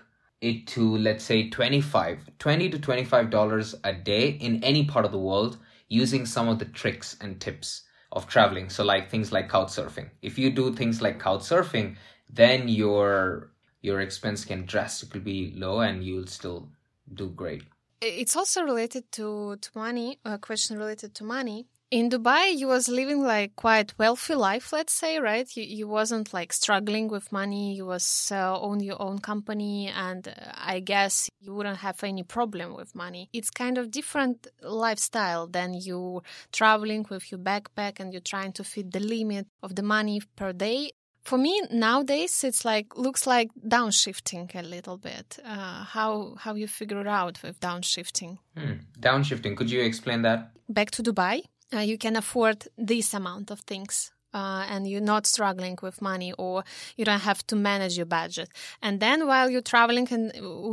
it 0.43 0.67
to 0.67 0.99
let's 0.99 1.25
say 1.25 1.49
25 1.49 2.31
20 2.39 2.69
to 2.69 2.79
25 2.79 3.31
dollars 3.31 3.75
a 3.85 3.93
day 3.93 4.29
in 4.29 4.63
any 4.63 4.85
part 4.85 5.05
of 5.05 5.13
the 5.13 5.19
world 5.19 5.57
using 5.89 6.27
some 6.27 6.49
of 6.49 6.59
the 6.59 6.65
tricks 6.65 7.17
and 7.21 7.41
tips 7.41 7.83
of 8.11 8.27
traveling. 8.27 8.69
So 8.69 8.85
like 8.85 9.11
things 9.11 9.33
like 9.33 9.49
couch 9.49 9.69
surfing. 9.69 10.11
If 10.21 10.39
you 10.39 10.51
do 10.51 10.75
things 10.75 11.01
like 11.01 11.19
couch 11.19 11.43
surfing, 11.43 11.97
then 12.29 12.69
your 12.69 13.53
your 13.81 14.01
expense 14.01 14.45
can 14.45 14.67
drastically 14.67 15.21
be 15.21 15.53
low 15.57 15.81
and 15.81 16.05
you'll 16.05 16.27
still 16.27 16.69
do 17.15 17.29
great. 17.31 17.63
It's 18.01 18.37
also 18.37 18.63
related 18.63 19.11
to, 19.13 19.57
to 19.57 19.71
money, 19.75 20.19
a 20.25 20.39
question 20.39 20.77
related 20.77 21.15
to 21.17 21.25
money 21.25 21.67
in 21.93 22.09
Dubai, 22.09 22.57
you 22.57 22.69
was 22.69 22.89
living 22.89 23.23
like 23.23 23.55
quite 23.55 23.93
wealthy 23.99 24.35
life, 24.35 24.73
let's 24.73 24.95
say, 24.95 25.19
right? 25.19 25.47
You, 25.55 25.63
you 25.63 25.87
wasn't 25.87 26.33
like 26.33 26.51
struggling 26.55 27.09
with 27.09 27.31
money. 27.31 27.75
You 27.75 27.85
was 27.85 28.33
uh, 28.33 28.59
own 28.59 28.81
your 28.81 29.01
own 29.01 29.19
company, 29.19 29.93
and 29.95 30.27
uh, 30.27 30.33
I 30.57 30.81
guess 30.81 31.29
you 31.41 31.53
wouldn't 31.55 31.77
have 31.79 32.03
any 32.03 32.23
problem 32.23 32.75
with 32.75 32.95
money. 32.95 33.29
It's 33.35 33.51
kind 33.51 33.77
of 33.77 33.91
different 33.91 34.47
lifestyle 34.63 35.47
than 35.47 35.75
you 35.75 36.23
traveling 36.51 37.05
with 37.11 37.31
your 37.31 37.41
backpack 37.41 38.01
and 38.01 38.11
you're 38.11 38.23
trying 38.35 38.53
to 38.55 38.65
fit 38.65 38.91
the 38.91 39.01
limit 39.01 39.47
of 39.63 39.75
the 39.75 39.83
money 39.83 40.23
per 40.35 40.55
day. 40.55 40.93
For 41.25 41.37
me 41.37 41.63
nowadays, 41.71 42.43
it's 42.43 42.65
like 42.65 42.97
looks 42.97 43.27
like 43.27 43.51
downshifting 43.69 44.53
a 44.57 44.63
little 44.63 44.97
bit. 44.97 45.39
Uh, 45.45 45.85
how 45.85 46.37
how 46.39 46.55
you 46.55 46.67
figure 46.67 47.01
it 47.03 47.07
out 47.07 47.41
with 47.43 47.61
downshifting? 47.61 48.39
Hmm. 48.57 48.77
Downshifting. 48.99 49.57
Could 49.59 49.71
you 49.71 49.83
explain 49.83 50.23
that? 50.23 50.53
Back 50.69 50.91
to 50.93 51.03
Dubai 51.03 51.43
uh, 51.75 51.79
you 51.79 51.99
can 51.99 52.17
afford 52.17 52.69
this 52.77 53.15
amount 53.15 53.51
of 53.51 53.61
things. 53.61 54.13
Uh, 54.35 54.65
and 54.71 54.89
you're 54.89 55.03
not 55.03 55.27
struggling 55.27 55.79
with 55.83 56.01
money 56.01 56.33
or 56.39 56.65
you 56.97 57.05
don't 57.05 57.21
have 57.21 57.47
to 57.47 57.55
manage 57.55 57.99
your 57.99 58.07
budget. 58.07 58.49
And 58.81 58.99
then 58.99 59.27
while 59.27 59.51
you're 59.51 59.61
traveling 59.61 60.09
and 60.11 60.33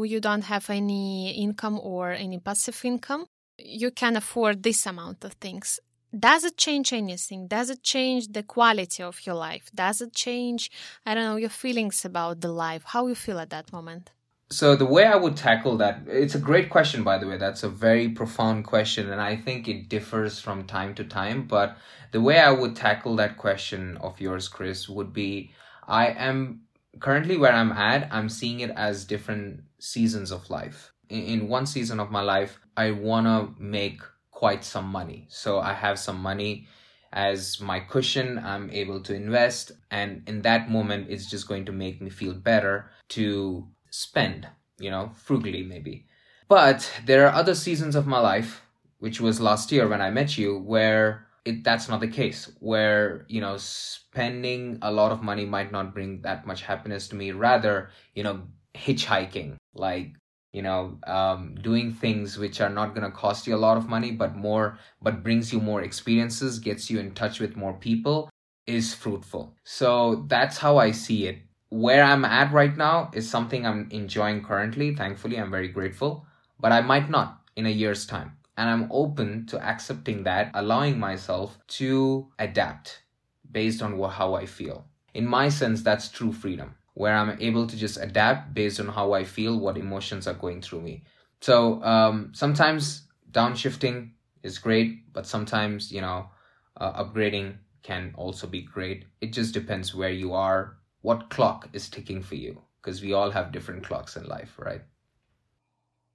you 0.10 0.22
don't 0.22 0.44
have 0.44 0.70
any 0.70 1.32
income 1.32 1.78
or 1.84 2.12
any 2.12 2.40
passive 2.40 2.80
income, 2.86 3.26
you 3.58 3.92
can 3.92 4.16
afford 4.16 4.64
this 4.64 4.86
amount 4.86 5.26
of 5.26 5.34
things. 5.34 5.82
Does 6.18 6.46
it 6.46 6.58
change 6.58 6.94
anything? 6.94 7.48
Does 7.48 7.70
it 7.70 7.84
change 7.84 8.30
the 8.30 8.44
quality 8.44 9.04
of 9.04 9.26
your 9.26 9.36
life? 9.36 9.70
Does 9.76 10.00
it 10.02 10.14
change, 10.14 10.72
I 11.06 11.14
don't 11.14 11.26
know, 11.26 11.36
your 11.36 11.50
feelings 11.50 12.06
about 12.06 12.40
the 12.40 12.52
life? 12.52 12.84
How 12.86 13.08
you 13.08 13.16
feel 13.16 13.40
at 13.40 13.50
that 13.52 13.74
moment? 13.74 14.12
So 14.52 14.76
the 14.76 14.86
way 14.86 15.06
I 15.06 15.16
would 15.16 15.38
tackle 15.38 15.78
that, 15.78 16.02
it's 16.08 16.34
a 16.34 16.40
great 16.40 16.72
question, 16.72 17.04
by 17.04 17.20
the 17.20 17.28
way. 17.28 17.38
That's 17.38 17.62
a 17.62 17.70
very 17.70 18.10
profound 18.10 18.66
question, 18.66 19.12
and 19.12 19.22
I 19.22 19.36
think 19.36 19.68
it 19.68 19.90
differs 19.90 20.40
from 20.40 20.66
time 20.66 20.96
to 20.96 21.04
time. 21.04 21.46
But 21.46 21.78
the 22.12 22.22
way 22.22 22.40
I 22.40 22.50
would 22.50 22.76
tackle 22.76 23.16
that 23.18 23.38
question 23.38 23.98
of 23.98 24.20
yours, 24.20 24.48
Kris, 24.48 24.90
would 24.90 25.14
be 25.14 25.52
I 25.88 26.08
am 26.08 26.62
currently 27.00 27.38
where 27.38 27.54
I'm 27.54 27.72
at, 27.72 28.12
I'm 28.12 28.28
seeing 28.28 28.62
it 28.62 28.72
as 28.72 29.06
different 29.06 29.62
seasons 29.78 30.32
of 30.32 30.50
life. 30.50 30.94
In, 31.10 31.48
one 31.48 31.66
season 31.66 32.00
of 32.00 32.12
my 32.12 32.22
life, 32.22 32.60
I 32.76 32.92
want 32.92 33.28
to 33.28 33.62
make 33.62 34.02
quite 34.32 34.64
some 34.64 34.86
money. 34.86 35.26
So 35.30 35.60
I 35.60 35.74
have 35.74 36.00
some 36.00 36.20
money 36.20 36.68
as 37.12 37.60
my 37.60 37.80
cushion. 37.80 38.40
I'm 38.40 38.70
able 38.70 39.02
to 39.02 39.14
invest. 39.14 39.72
And 39.90 40.24
in 40.28 40.42
that 40.44 40.70
moment, 40.70 41.08
it's 41.10 41.30
just 41.30 41.48
going 41.48 41.66
to 41.66 41.72
make 41.72 42.02
me 42.02 42.10
feel 42.10 42.34
better 42.34 42.92
to 43.10 43.68
spend, 43.90 44.48
you 44.80 44.90
know, 44.92 45.12
frugally 45.16 45.64
maybe. 45.64 46.06
But 46.48 46.90
there 47.06 47.28
are 47.28 47.34
other 47.34 47.56
seasons 47.56 47.96
of 47.96 48.08
my 48.08 48.20
life, 48.20 48.62
which 49.00 49.22
was 49.22 49.40
last 49.40 49.72
year 49.72 49.88
when 49.88 50.02
I 50.02 50.10
met 50.10 50.38
you, 50.38 50.58
where 50.58 51.28
it 51.46 51.64
that's 51.64 51.88
not 51.88 52.00
the 52.00 52.08
case. 52.08 52.52
Where, 52.60 53.26
you 53.28 53.42
know, 53.42 53.58
spending 53.58 54.80
a 54.82 54.92
lot 54.92 55.12
of 55.12 55.22
money 55.22 55.46
might 55.46 55.72
not 55.72 55.94
bring 55.94 56.22
that 56.22 56.48
much 56.48 56.64
happiness 56.64 57.08
to 57.10 57.16
me. 57.16 57.32
Rather, 57.32 57.90
you 58.16 58.24
know, 58.24 58.42
hitchhiking, 58.74 59.58
like 59.74 60.14
you 60.52 60.62
know 60.62 60.98
um, 61.06 61.56
doing 61.62 61.94
things 61.94 62.38
which 62.38 62.62
are 62.62 62.70
not 62.70 62.96
going 62.96 63.06
to 63.06 63.16
cost 63.16 63.46
you 63.46 63.56
a 63.56 63.58
lot 63.58 63.78
of 63.78 63.88
money 63.88 64.12
but 64.12 64.36
more 64.36 64.78
but 65.02 65.24
brings 65.24 65.54
you 65.54 65.60
more 65.60 65.82
experiences 65.82 66.60
gets 66.60 66.90
you 66.90 67.00
in 67.00 67.12
touch 67.12 67.40
with 67.40 67.56
more 67.56 67.74
people 67.74 68.30
is 68.66 68.94
fruitful 68.94 69.56
so 69.64 70.26
that's 70.28 70.58
how 70.58 70.78
i 70.78 70.92
see 70.92 71.28
it 71.28 71.38
where 71.70 72.04
I'm 72.04 72.26
at 72.26 72.52
right 72.52 72.76
now 72.76 73.12
is 73.14 73.30
something 73.30 73.66
I'm 73.66 73.88
enjoying 73.92 74.44
currently. 74.44 74.96
Thankfully, 74.96 75.38
I'm 75.38 75.52
very 75.52 75.68
grateful, 75.68 76.26
but 76.60 76.72
I 76.72 76.82
might 76.82 77.10
not 77.10 77.42
in 77.56 77.66
a 77.66 77.70
year's 77.70 78.06
time. 78.06 78.38
And 78.58 78.70
I'm 78.70 78.90
open 78.92 79.46
to 79.48 79.64
accepting 79.64 80.24
that, 80.24 80.52
allowing 80.54 81.00
myself 81.00 81.58
to 81.80 82.28
adapt 82.38 83.04
based 83.50 83.82
on 83.82 83.98
what, 83.98 84.12
how 84.12 84.34
I 84.34 84.46
feel. 84.46 84.86
In 85.14 85.26
my 85.26 85.48
sense, 85.50 85.82
that's 85.82 86.10
true 86.10 86.34
freedom, 86.34 86.76
where 86.94 87.16
I'm 87.16 87.38
able 87.40 87.68
to 87.68 87.78
just 87.78 87.98
adapt 87.98 88.54
based 88.54 88.80
on 88.80 88.88
how 88.88 89.14
I 89.14 89.24
feel, 89.24 89.58
what 89.58 89.78
emotions 89.78 90.28
are 90.28 90.34
going 90.34 90.62
through 90.62 90.82
me. 90.82 91.04
So 91.40 91.82
um, 91.84 92.32
sometimes 92.34 93.04
downshifting 93.32 94.12
is 94.44 94.58
great, 94.58 95.14
but 95.14 95.26
sometimes, 95.26 95.92
you 95.92 96.02
know, 96.02 96.30
uh, 96.76 97.04
upgrading 97.04 97.58
can 97.82 98.14
also 98.18 98.46
be 98.46 98.62
great. 98.62 99.06
It 99.22 99.32
just 99.32 99.54
depends 99.54 99.96
where 99.96 100.12
you 100.12 100.34
are 100.34 100.79
what 101.02 101.30
clock 101.30 101.70
is 101.74 101.90
ticking 101.90 102.22
for 102.22 102.36
you? 102.36 102.62
Because 102.82 103.02
we 103.02 103.14
all 103.14 103.32
have 103.32 103.52
different 103.52 103.84
clocks 103.84 104.16
in 104.16 104.26
life 104.26 104.56
right? 104.58 104.82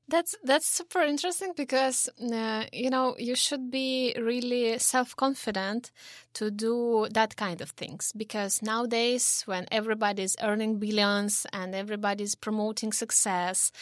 That's 0.07 0.35
that's 0.45 0.67
super 0.67 1.01
interesting 1.01 1.55
because 1.57 2.11
uh, 2.21 2.65
you 2.75 2.91
know 2.91 3.17
you 3.19 3.35
should 3.35 3.71
be 3.71 4.15
really 4.19 4.79
self-confident 4.79 5.93
to 6.35 6.51
do 6.51 7.09
that 7.11 7.37
kind 7.37 7.63
of 7.63 7.71
things 7.71 8.13
because 8.15 8.61
nowadays 8.61 9.43
when 9.47 9.67
everybody's 9.73 10.37
earning 10.43 10.79
billions 10.79 11.47
and 11.55 11.75
everybody's 11.75 12.35
promoting 12.35 12.93
success 12.93 13.73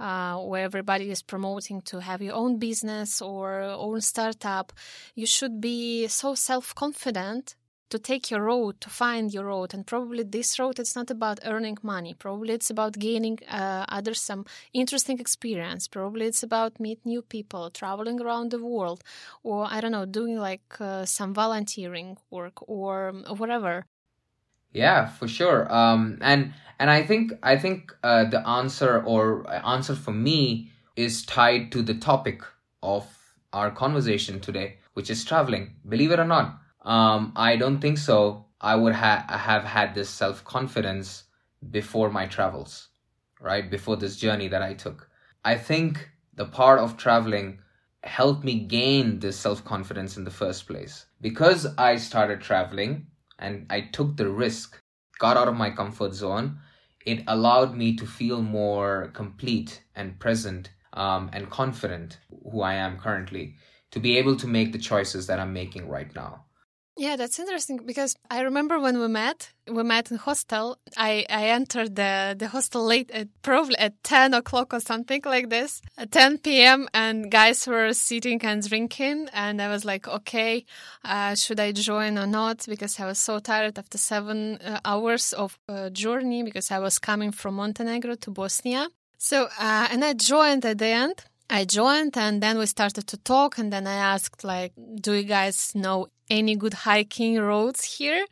uh, 0.00 0.38
where 0.38 0.64
everybody 0.64 1.12
is 1.12 1.22
promoting 1.22 1.80
to 1.82 2.00
have 2.00 2.22
your 2.22 2.34
own 2.34 2.58
business 2.58 3.22
or 3.22 3.60
own 3.60 4.00
startup 4.00 4.72
you 5.14 5.26
should 5.26 5.60
be 5.60 6.08
so 6.08 6.34
self-confident 6.34 7.54
to 7.90 7.98
take 7.98 8.30
your 8.30 8.42
road, 8.42 8.80
to 8.80 8.90
find 8.90 9.32
your 9.32 9.46
road. 9.46 9.74
And 9.74 9.86
probably 9.86 10.22
this 10.22 10.58
road, 10.58 10.78
it's 10.78 10.94
not 10.94 11.10
about 11.10 11.40
earning 11.44 11.78
money. 11.82 12.14
Probably 12.14 12.54
it's 12.54 12.70
about 12.70 12.98
gaining 12.98 13.38
uh, 13.48 13.86
others 13.88 14.20
some 14.20 14.44
interesting 14.72 15.18
experience. 15.20 15.88
Probably 15.88 16.26
it's 16.26 16.42
about 16.42 16.80
meet 16.80 17.04
new 17.04 17.22
people, 17.22 17.70
traveling 17.70 18.20
around 18.20 18.50
the 18.50 18.62
world, 18.62 19.02
or 19.42 19.66
I 19.70 19.80
don't 19.80 19.92
know, 19.92 20.06
doing 20.06 20.36
like 20.36 20.80
uh, 20.80 21.04
some 21.04 21.34
volunteering 21.34 22.18
work 22.30 22.68
or 22.68 23.12
whatever. 23.36 23.86
Yeah, 24.72 25.06
for 25.06 25.26
sure. 25.26 25.72
Um, 25.72 26.18
and 26.20 26.52
and 26.78 26.90
I 26.90 27.02
think 27.02 27.32
I 27.42 27.56
think 27.56 27.96
uh, 28.02 28.24
the 28.24 28.46
answer 28.46 29.02
or 29.04 29.48
answer 29.64 29.94
for 29.94 30.12
me 30.12 30.70
is 30.94 31.24
tied 31.24 31.72
to 31.72 31.82
the 31.82 31.94
topic 31.94 32.42
of 32.82 33.06
our 33.52 33.70
conversation 33.70 34.40
today, 34.40 34.76
which 34.92 35.08
is 35.10 35.24
traveling. 35.24 35.76
Believe 35.88 36.12
it 36.12 36.18
or 36.18 36.26
not 36.26 36.60
um, 36.82 37.32
I 37.36 37.56
don't 37.56 37.80
think 37.80 37.98
so. 37.98 38.46
I 38.60 38.74
would 38.76 38.94
ha- 38.94 39.26
have 39.28 39.64
had 39.64 39.94
this 39.94 40.08
self 40.10 40.44
confidence 40.44 41.24
before 41.70 42.10
my 42.10 42.26
travels, 42.26 42.88
right? 43.40 43.70
Before 43.70 43.96
this 43.96 44.16
journey 44.16 44.48
that 44.48 44.62
I 44.62 44.74
took. 44.74 45.08
I 45.44 45.56
think 45.56 46.08
the 46.34 46.46
part 46.46 46.78
of 46.80 46.96
traveling 46.96 47.60
helped 48.04 48.44
me 48.44 48.60
gain 48.60 49.18
this 49.18 49.38
self 49.38 49.64
confidence 49.64 50.16
in 50.16 50.24
the 50.24 50.30
first 50.30 50.66
place. 50.66 51.06
Because 51.20 51.66
I 51.76 51.96
started 51.96 52.40
traveling 52.40 53.06
and 53.38 53.66
I 53.70 53.82
took 53.82 54.16
the 54.16 54.28
risk, 54.28 54.80
got 55.18 55.36
out 55.36 55.48
of 55.48 55.56
my 55.56 55.70
comfort 55.70 56.14
zone, 56.14 56.58
it 57.06 57.22
allowed 57.26 57.76
me 57.76 57.96
to 57.96 58.06
feel 58.06 58.42
more 58.42 59.10
complete 59.14 59.82
and 59.94 60.18
present 60.18 60.70
um, 60.92 61.30
and 61.32 61.50
confident 61.50 62.18
who 62.50 62.60
I 62.62 62.74
am 62.74 62.98
currently 62.98 63.56
to 63.90 64.00
be 64.00 64.18
able 64.18 64.36
to 64.36 64.46
make 64.46 64.72
the 64.72 64.78
choices 64.78 65.26
that 65.26 65.38
I'm 65.40 65.52
making 65.52 65.88
right 65.88 66.12
now. 66.14 66.44
Yeah, 67.00 67.14
that's 67.14 67.38
interesting 67.38 67.78
because 67.86 68.16
I 68.28 68.40
remember 68.40 68.80
when 68.80 68.98
we 68.98 69.06
met, 69.06 69.52
we 69.70 69.84
met 69.84 70.10
in 70.10 70.16
hostel. 70.16 70.78
I, 70.96 71.24
I 71.30 71.46
entered 71.46 71.94
the, 71.94 72.34
the 72.36 72.48
hostel 72.48 72.84
late 72.84 73.08
at 73.12 73.28
probably 73.42 73.78
at 73.78 74.02
10 74.02 74.34
o'clock 74.34 74.74
or 74.74 74.80
something 74.80 75.22
like 75.24 75.48
this, 75.48 75.80
at 75.96 76.10
10 76.10 76.38
p.m. 76.38 76.88
and 76.92 77.30
guys 77.30 77.68
were 77.68 77.92
sitting 77.92 78.42
and 78.42 78.68
drinking. 78.68 79.28
And 79.32 79.62
I 79.62 79.68
was 79.68 79.84
like, 79.84 80.08
okay, 80.08 80.64
uh, 81.04 81.36
should 81.36 81.60
I 81.60 81.70
join 81.70 82.18
or 82.18 82.26
not? 82.26 82.66
Because 82.68 82.98
I 82.98 83.06
was 83.06 83.20
so 83.20 83.38
tired 83.38 83.78
after 83.78 83.96
seven 83.96 84.56
uh, 84.56 84.80
hours 84.84 85.32
of 85.32 85.56
uh, 85.68 85.90
journey 85.90 86.42
because 86.42 86.72
I 86.72 86.80
was 86.80 86.98
coming 86.98 87.30
from 87.30 87.54
Montenegro 87.54 88.16
to 88.16 88.32
Bosnia. 88.32 88.88
So, 89.18 89.44
uh, 89.60 89.86
and 89.92 90.04
I 90.04 90.14
joined 90.14 90.66
at 90.66 90.78
the 90.78 90.86
end. 90.86 91.24
I 91.48 91.64
joined 91.64 92.18
and 92.18 92.42
then 92.42 92.58
we 92.58 92.66
started 92.66 93.06
to 93.06 93.16
talk 93.16 93.56
and 93.56 93.72
then 93.72 93.86
I 93.86 93.94
asked 93.94 94.42
like, 94.42 94.72
do 95.00 95.14
you 95.14 95.22
guys 95.22 95.72
know 95.74 96.08
any 96.30 96.56
good 96.56 96.74
hiking 96.74 97.38
roads 97.38 97.84
here 97.84 98.24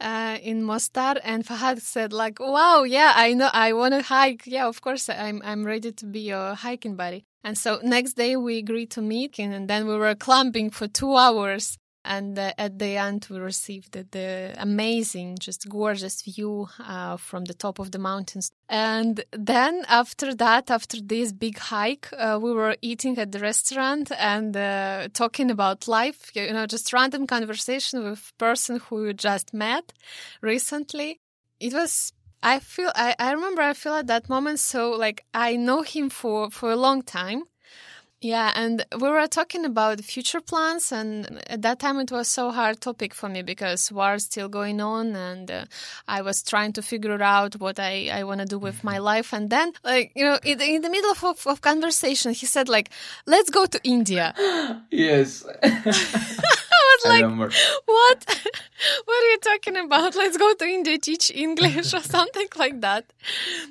uh, 0.00 0.38
in 0.42 0.62
Mostar? 0.62 1.16
And 1.22 1.44
Fahad 1.44 1.80
said 1.80 2.12
like, 2.12 2.40
wow, 2.40 2.82
yeah, 2.82 3.12
I 3.16 3.34
know, 3.34 3.50
I 3.52 3.72
want 3.72 3.94
to 3.94 4.02
hike. 4.02 4.42
Yeah, 4.46 4.66
of 4.66 4.80
course, 4.80 5.08
I'm, 5.08 5.42
I'm 5.44 5.64
ready 5.64 5.92
to 5.92 6.06
be 6.06 6.20
your 6.20 6.54
hiking 6.54 6.96
buddy. 6.96 7.24
And 7.44 7.58
so 7.58 7.80
next 7.82 8.14
day 8.14 8.36
we 8.36 8.58
agreed 8.58 8.90
to 8.92 9.02
meet 9.02 9.38
and 9.38 9.68
then 9.68 9.86
we 9.86 9.96
were 9.96 10.14
climbing 10.14 10.70
for 10.70 10.86
two 10.86 11.16
hours 11.16 11.78
and 12.04 12.38
uh, 12.38 12.52
at 12.58 12.78
the 12.78 12.96
end 12.96 13.26
we 13.30 13.38
received 13.38 13.92
the, 13.92 14.06
the 14.10 14.54
amazing 14.58 15.36
just 15.38 15.68
gorgeous 15.68 16.22
view 16.22 16.68
uh, 16.80 17.16
from 17.16 17.44
the 17.44 17.54
top 17.54 17.78
of 17.78 17.90
the 17.90 17.98
mountains. 17.98 18.50
And 18.68 19.24
then 19.32 19.84
after 19.88 20.34
that 20.34 20.70
after 20.70 21.00
this 21.00 21.32
big 21.32 21.58
hike 21.58 22.08
uh, 22.16 22.38
we 22.42 22.52
were 22.52 22.76
eating 22.82 23.18
at 23.18 23.32
the 23.32 23.38
restaurant 23.38 24.10
and 24.18 24.56
uh, 24.56 25.08
talking 25.12 25.50
about 25.50 25.88
life 25.88 26.30
you 26.34 26.52
know 26.52 26.66
just 26.66 26.92
random 26.92 27.26
conversation 27.26 28.02
with 28.04 28.32
person 28.38 28.80
who 28.80 29.06
you 29.06 29.12
just 29.12 29.54
met 29.54 29.92
recently. 30.40 31.20
It 31.60 31.72
was 31.72 32.12
I 32.42 32.58
feel 32.58 32.90
I, 32.94 33.14
I 33.18 33.32
remember 33.32 33.62
I 33.62 33.72
feel 33.72 33.94
at 33.94 34.08
that 34.08 34.28
moment 34.28 34.58
so 34.58 34.90
like 34.90 35.24
I 35.32 35.56
know 35.56 35.82
him 35.82 36.10
for 36.10 36.50
for 36.50 36.72
a 36.72 36.76
long 36.76 37.02
time 37.02 37.44
yeah, 38.22 38.52
and 38.54 38.86
we 39.00 39.08
were 39.08 39.26
talking 39.26 39.64
about 39.64 40.00
future 40.00 40.40
plans, 40.40 40.92
and 40.92 41.42
at 41.48 41.62
that 41.62 41.80
time 41.80 41.98
it 41.98 42.12
was 42.12 42.28
so 42.28 42.52
hard 42.52 42.80
topic 42.80 43.14
for 43.14 43.28
me 43.28 43.42
because 43.42 43.90
war 43.90 44.14
is 44.14 44.24
still 44.24 44.48
going 44.48 44.80
on, 44.80 45.16
and 45.16 45.50
uh, 45.50 45.64
I 46.06 46.22
was 46.22 46.42
trying 46.42 46.72
to 46.74 46.82
figure 46.82 47.20
out 47.20 47.56
what 47.56 47.80
I, 47.80 48.10
I 48.12 48.22
want 48.22 48.40
to 48.40 48.46
do 48.46 48.60
with 48.60 48.84
my 48.84 48.98
life. 48.98 49.32
And 49.32 49.50
then, 49.50 49.72
like 49.82 50.12
you 50.14 50.24
know, 50.24 50.38
in, 50.44 50.60
in 50.60 50.82
the 50.82 50.90
middle 50.90 51.10
of, 51.10 51.46
of 51.46 51.60
conversation, 51.60 52.32
he 52.32 52.46
said 52.46 52.68
like, 52.68 52.90
"Let's 53.26 53.50
go 53.50 53.66
to 53.66 53.80
India." 53.82 54.34
yes. 54.90 55.44
like, 57.04 57.24
what? 57.84 58.24
what 59.04 59.22
are 59.22 59.30
you 59.30 59.38
talking 59.38 59.76
about? 59.76 60.14
Let's 60.14 60.36
go 60.36 60.54
to 60.54 60.64
India, 60.64 60.98
teach 60.98 61.30
English 61.34 61.94
or 61.94 62.00
something 62.16 62.48
like 62.56 62.80
that. 62.80 63.12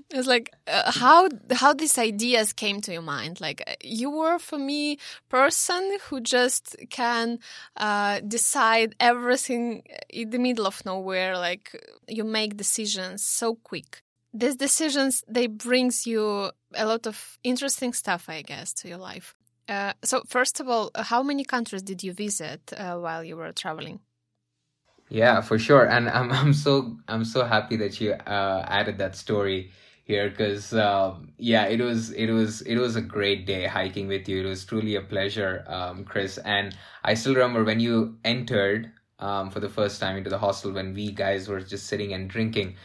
It's 0.09 0.27
like 0.27 0.51
uh, 0.67 0.91
how 0.91 1.29
how 1.51 1.73
these 1.73 1.97
ideas 1.97 2.53
came 2.53 2.81
to 2.81 2.93
your 2.93 3.01
mind. 3.01 3.41
Like 3.41 3.63
uh, 3.67 3.73
you 3.83 4.09
were 4.09 4.39
for 4.39 4.57
me 4.57 4.97
person 5.29 5.97
who 6.05 6.21
just 6.21 6.75
can 6.89 7.39
uh, 7.77 8.19
decide 8.21 8.95
everything 8.99 9.83
in 10.09 10.29
the 10.29 10.39
middle 10.39 10.67
of 10.67 10.85
nowhere. 10.85 11.37
Like 11.37 11.75
you 12.07 12.23
make 12.23 12.57
decisions 12.57 13.23
so 13.23 13.55
quick. 13.55 14.01
These 14.33 14.55
decisions 14.55 15.23
they 15.27 15.47
brings 15.47 16.07
you 16.07 16.51
a 16.73 16.85
lot 16.85 17.05
of 17.07 17.37
interesting 17.43 17.93
stuff, 17.93 18.29
I 18.29 18.41
guess, 18.43 18.73
to 18.73 18.87
your 18.87 18.97
life. 18.97 19.35
Uh, 19.71 19.93
so, 20.03 20.21
first 20.27 20.59
of 20.59 20.67
all, 20.67 20.91
how 20.95 21.23
many 21.23 21.45
countries 21.45 21.81
did 21.81 22.03
you 22.03 22.11
visit 22.11 22.73
uh, 22.75 22.97
while 22.97 23.23
you 23.23 23.37
were 23.37 23.53
traveling? 23.53 24.01
Yeah, 25.07 25.39
for 25.39 25.57
sure, 25.57 25.85
and 25.87 26.09
I'm 26.09 26.29
I'm 26.41 26.53
so 26.53 26.97
I'm 27.07 27.23
so 27.23 27.45
happy 27.45 27.77
that 27.77 28.01
you 28.01 28.11
uh, 28.11 28.65
added 28.67 28.97
that 28.97 29.15
story 29.15 29.71
here 30.03 30.29
because 30.29 30.73
um, 30.73 31.31
yeah, 31.37 31.67
it 31.67 31.79
was 31.79 32.11
it 32.11 32.29
was 32.31 32.61
it 32.63 32.75
was 32.79 32.97
a 32.97 33.01
great 33.01 33.45
day 33.45 33.65
hiking 33.65 34.09
with 34.09 34.27
you. 34.27 34.45
It 34.45 34.49
was 34.49 34.65
truly 34.65 34.95
a 34.97 35.01
pleasure, 35.01 35.63
um, 35.67 36.03
Kris. 36.03 36.37
And 36.39 36.75
I 37.05 37.13
still 37.13 37.33
remember 37.35 37.63
when 37.63 37.79
you 37.79 38.17
entered 38.25 38.91
um, 39.19 39.51
for 39.51 39.61
the 39.61 39.69
first 39.69 40.01
time 40.01 40.17
into 40.17 40.29
the 40.29 40.37
hostel 40.37 40.73
when 40.73 40.93
we 40.93 41.13
guys 41.13 41.47
were 41.47 41.61
just 41.61 41.87
sitting 41.87 42.11
and 42.11 42.29
drinking. 42.29 42.75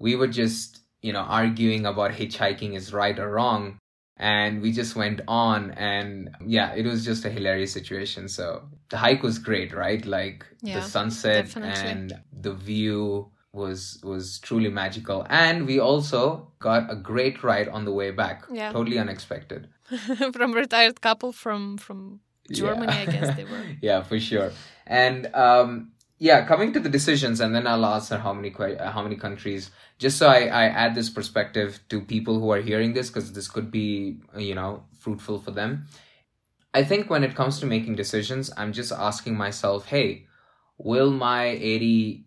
We 0.00 0.16
were 0.16 0.26
just 0.26 0.80
you 1.02 1.12
know 1.12 1.20
arguing 1.20 1.86
about 1.86 2.10
hitchhiking 2.10 2.74
is 2.74 2.92
right 2.92 3.16
or 3.16 3.30
wrong 3.30 3.78
and 4.22 4.62
we 4.62 4.70
just 4.70 4.94
went 4.94 5.20
on 5.26 5.72
and 5.72 6.30
yeah 6.46 6.72
it 6.74 6.86
was 6.86 7.04
just 7.04 7.24
a 7.24 7.30
hilarious 7.30 7.72
situation. 7.72 8.28
So 8.28 8.62
the 8.88 8.96
hike 8.96 9.22
was 9.22 9.38
great 9.38 9.74
right? 9.74 10.04
Like 10.06 10.46
yeah, 10.62 10.78
the 10.78 10.82
sunset 10.82 11.46
definitely. 11.46 11.90
and 11.90 12.12
the 12.40 12.54
view 12.54 13.30
was 13.52 13.98
was 14.04 14.38
truly 14.38 14.70
magical. 14.70 15.26
And 15.28 15.66
we 15.66 15.80
also 15.80 16.46
got 16.60 16.90
a 16.90 16.94
great 16.94 17.42
ride 17.42 17.68
on 17.68 17.84
the 17.84 17.92
way 17.92 18.12
back. 18.12 18.44
Yeah. 18.50 18.70
totally 18.70 18.98
unexpected. 18.98 19.68
From 20.32 20.52
retired 20.52 21.00
couple 21.00 21.32
from 21.32 21.76
from 21.76 22.20
germany 22.50 22.92
yeah. 22.92 23.02
i 23.02 23.06
guess 23.06 23.36
they 23.36 23.44
were. 23.44 23.64
Yeah 23.88 24.02
for 24.02 24.20
sure. 24.20 24.52
And 24.86 25.26
um 25.34 25.90
yeah 26.22 26.46
coming 26.46 26.72
to 26.72 26.78
the 26.78 26.88
decisions 26.88 27.40
and 27.40 27.52
then 27.52 27.66
i'll 27.66 27.84
answer 27.84 28.16
how 28.16 28.32
many 28.32 28.50
how 28.78 29.02
many 29.02 29.16
countries 29.16 29.72
just 29.98 30.18
so 30.18 30.28
I, 30.28 30.42
I 30.62 30.64
add 30.82 30.94
this 30.94 31.10
perspective 31.10 31.80
to 31.88 32.00
people 32.00 32.38
who 32.38 32.52
are 32.52 32.60
hearing 32.60 32.92
this 32.92 33.10
because 33.10 33.32
this 33.32 33.48
could 33.48 33.72
be 33.72 34.20
you 34.36 34.54
know 34.54 34.84
fruitful 34.98 35.40
for 35.40 35.50
them. 35.50 35.86
I 36.74 36.84
think 36.84 37.10
when 37.10 37.24
it 37.24 37.34
comes 37.34 37.58
to 37.58 37.66
making 37.66 37.96
decisions 37.96 38.52
i'm 38.56 38.72
just 38.72 38.92
asking 38.92 39.36
myself 39.36 39.86
hey 39.86 40.26
will 40.78 41.10
my 41.10 41.44
80 41.46 42.24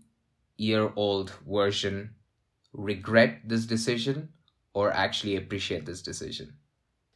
year 0.57 0.91
old 0.97 1.31
version 1.47 2.15
regret 2.73 3.47
this 3.47 3.65
decision 3.65 4.27
or 4.73 4.91
actually 4.91 5.37
appreciate 5.37 5.85
this 5.85 6.01
decision? 6.01 6.57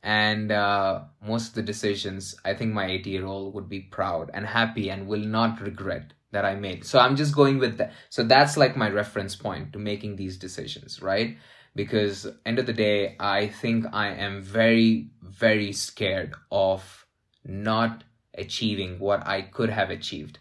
And 0.01 0.49
uh, 0.49 1.01
most 1.21 1.49
of 1.49 1.55
the 1.55 1.67
decisions 1.73 2.37
i 2.45 2.53
think 2.53 2.73
my 2.73 2.85
80 2.85 3.09
year 3.09 3.25
old 3.25 3.53
would 3.53 3.67
be 3.67 3.81
proud 3.81 4.31
and 4.33 4.45
happy 4.45 4.89
and 4.89 5.07
will 5.07 5.27
not 5.37 5.59
regret 5.59 6.13
that 6.31 6.45
I 6.45 6.55
made. 6.55 6.85
So 6.85 6.99
I'm 6.99 7.15
just 7.15 7.35
going 7.35 7.57
with 7.57 7.77
that. 7.77 7.93
So 8.09 8.23
that's 8.23 8.57
like 8.57 8.77
my 8.77 8.89
reference 8.89 9.35
point 9.35 9.73
to 9.73 9.79
making 9.79 10.15
these 10.15 10.37
decisions, 10.37 11.01
right? 11.01 11.37
Because 11.75 12.27
end 12.45 12.59
of 12.59 12.65
the 12.65 12.73
day, 12.73 13.15
I 13.19 13.47
think 13.47 13.85
I 13.93 14.09
am 14.09 14.41
very, 14.43 15.11
very 15.21 15.71
scared 15.71 16.33
of 16.51 17.05
not 17.43 18.03
achieving 18.37 18.99
what 18.99 19.25
I 19.27 19.41
could 19.41 19.69
have 19.69 19.89
achieved 19.89 20.39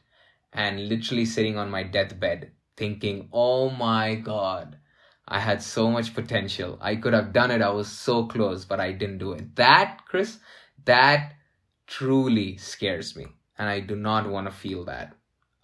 and 0.52 0.88
literally 0.88 1.24
sitting 1.24 1.56
on 1.58 1.70
my 1.70 1.82
deathbed 1.82 2.52
thinking, 2.76 3.28
oh 3.32 3.70
my 3.70 4.14
God, 4.14 4.78
I 5.26 5.40
had 5.40 5.62
so 5.62 5.90
much 5.90 6.14
potential. 6.14 6.78
I 6.80 6.96
could 6.96 7.12
have 7.12 7.32
done 7.32 7.50
it. 7.50 7.60
I 7.60 7.70
was 7.70 7.88
so 7.88 8.26
close, 8.26 8.64
but 8.64 8.80
I 8.80 8.92
didn't 8.92 9.18
do 9.18 9.32
it. 9.32 9.56
That, 9.56 10.00
Kris, 10.06 10.38
that 10.84 11.34
truly 11.86 12.56
scares 12.56 13.16
me. 13.16 13.26
And 13.58 13.68
I 13.68 13.80
do 13.80 13.96
not 13.96 14.30
want 14.30 14.46
to 14.46 14.52
feel 14.52 14.84
that 14.86 15.17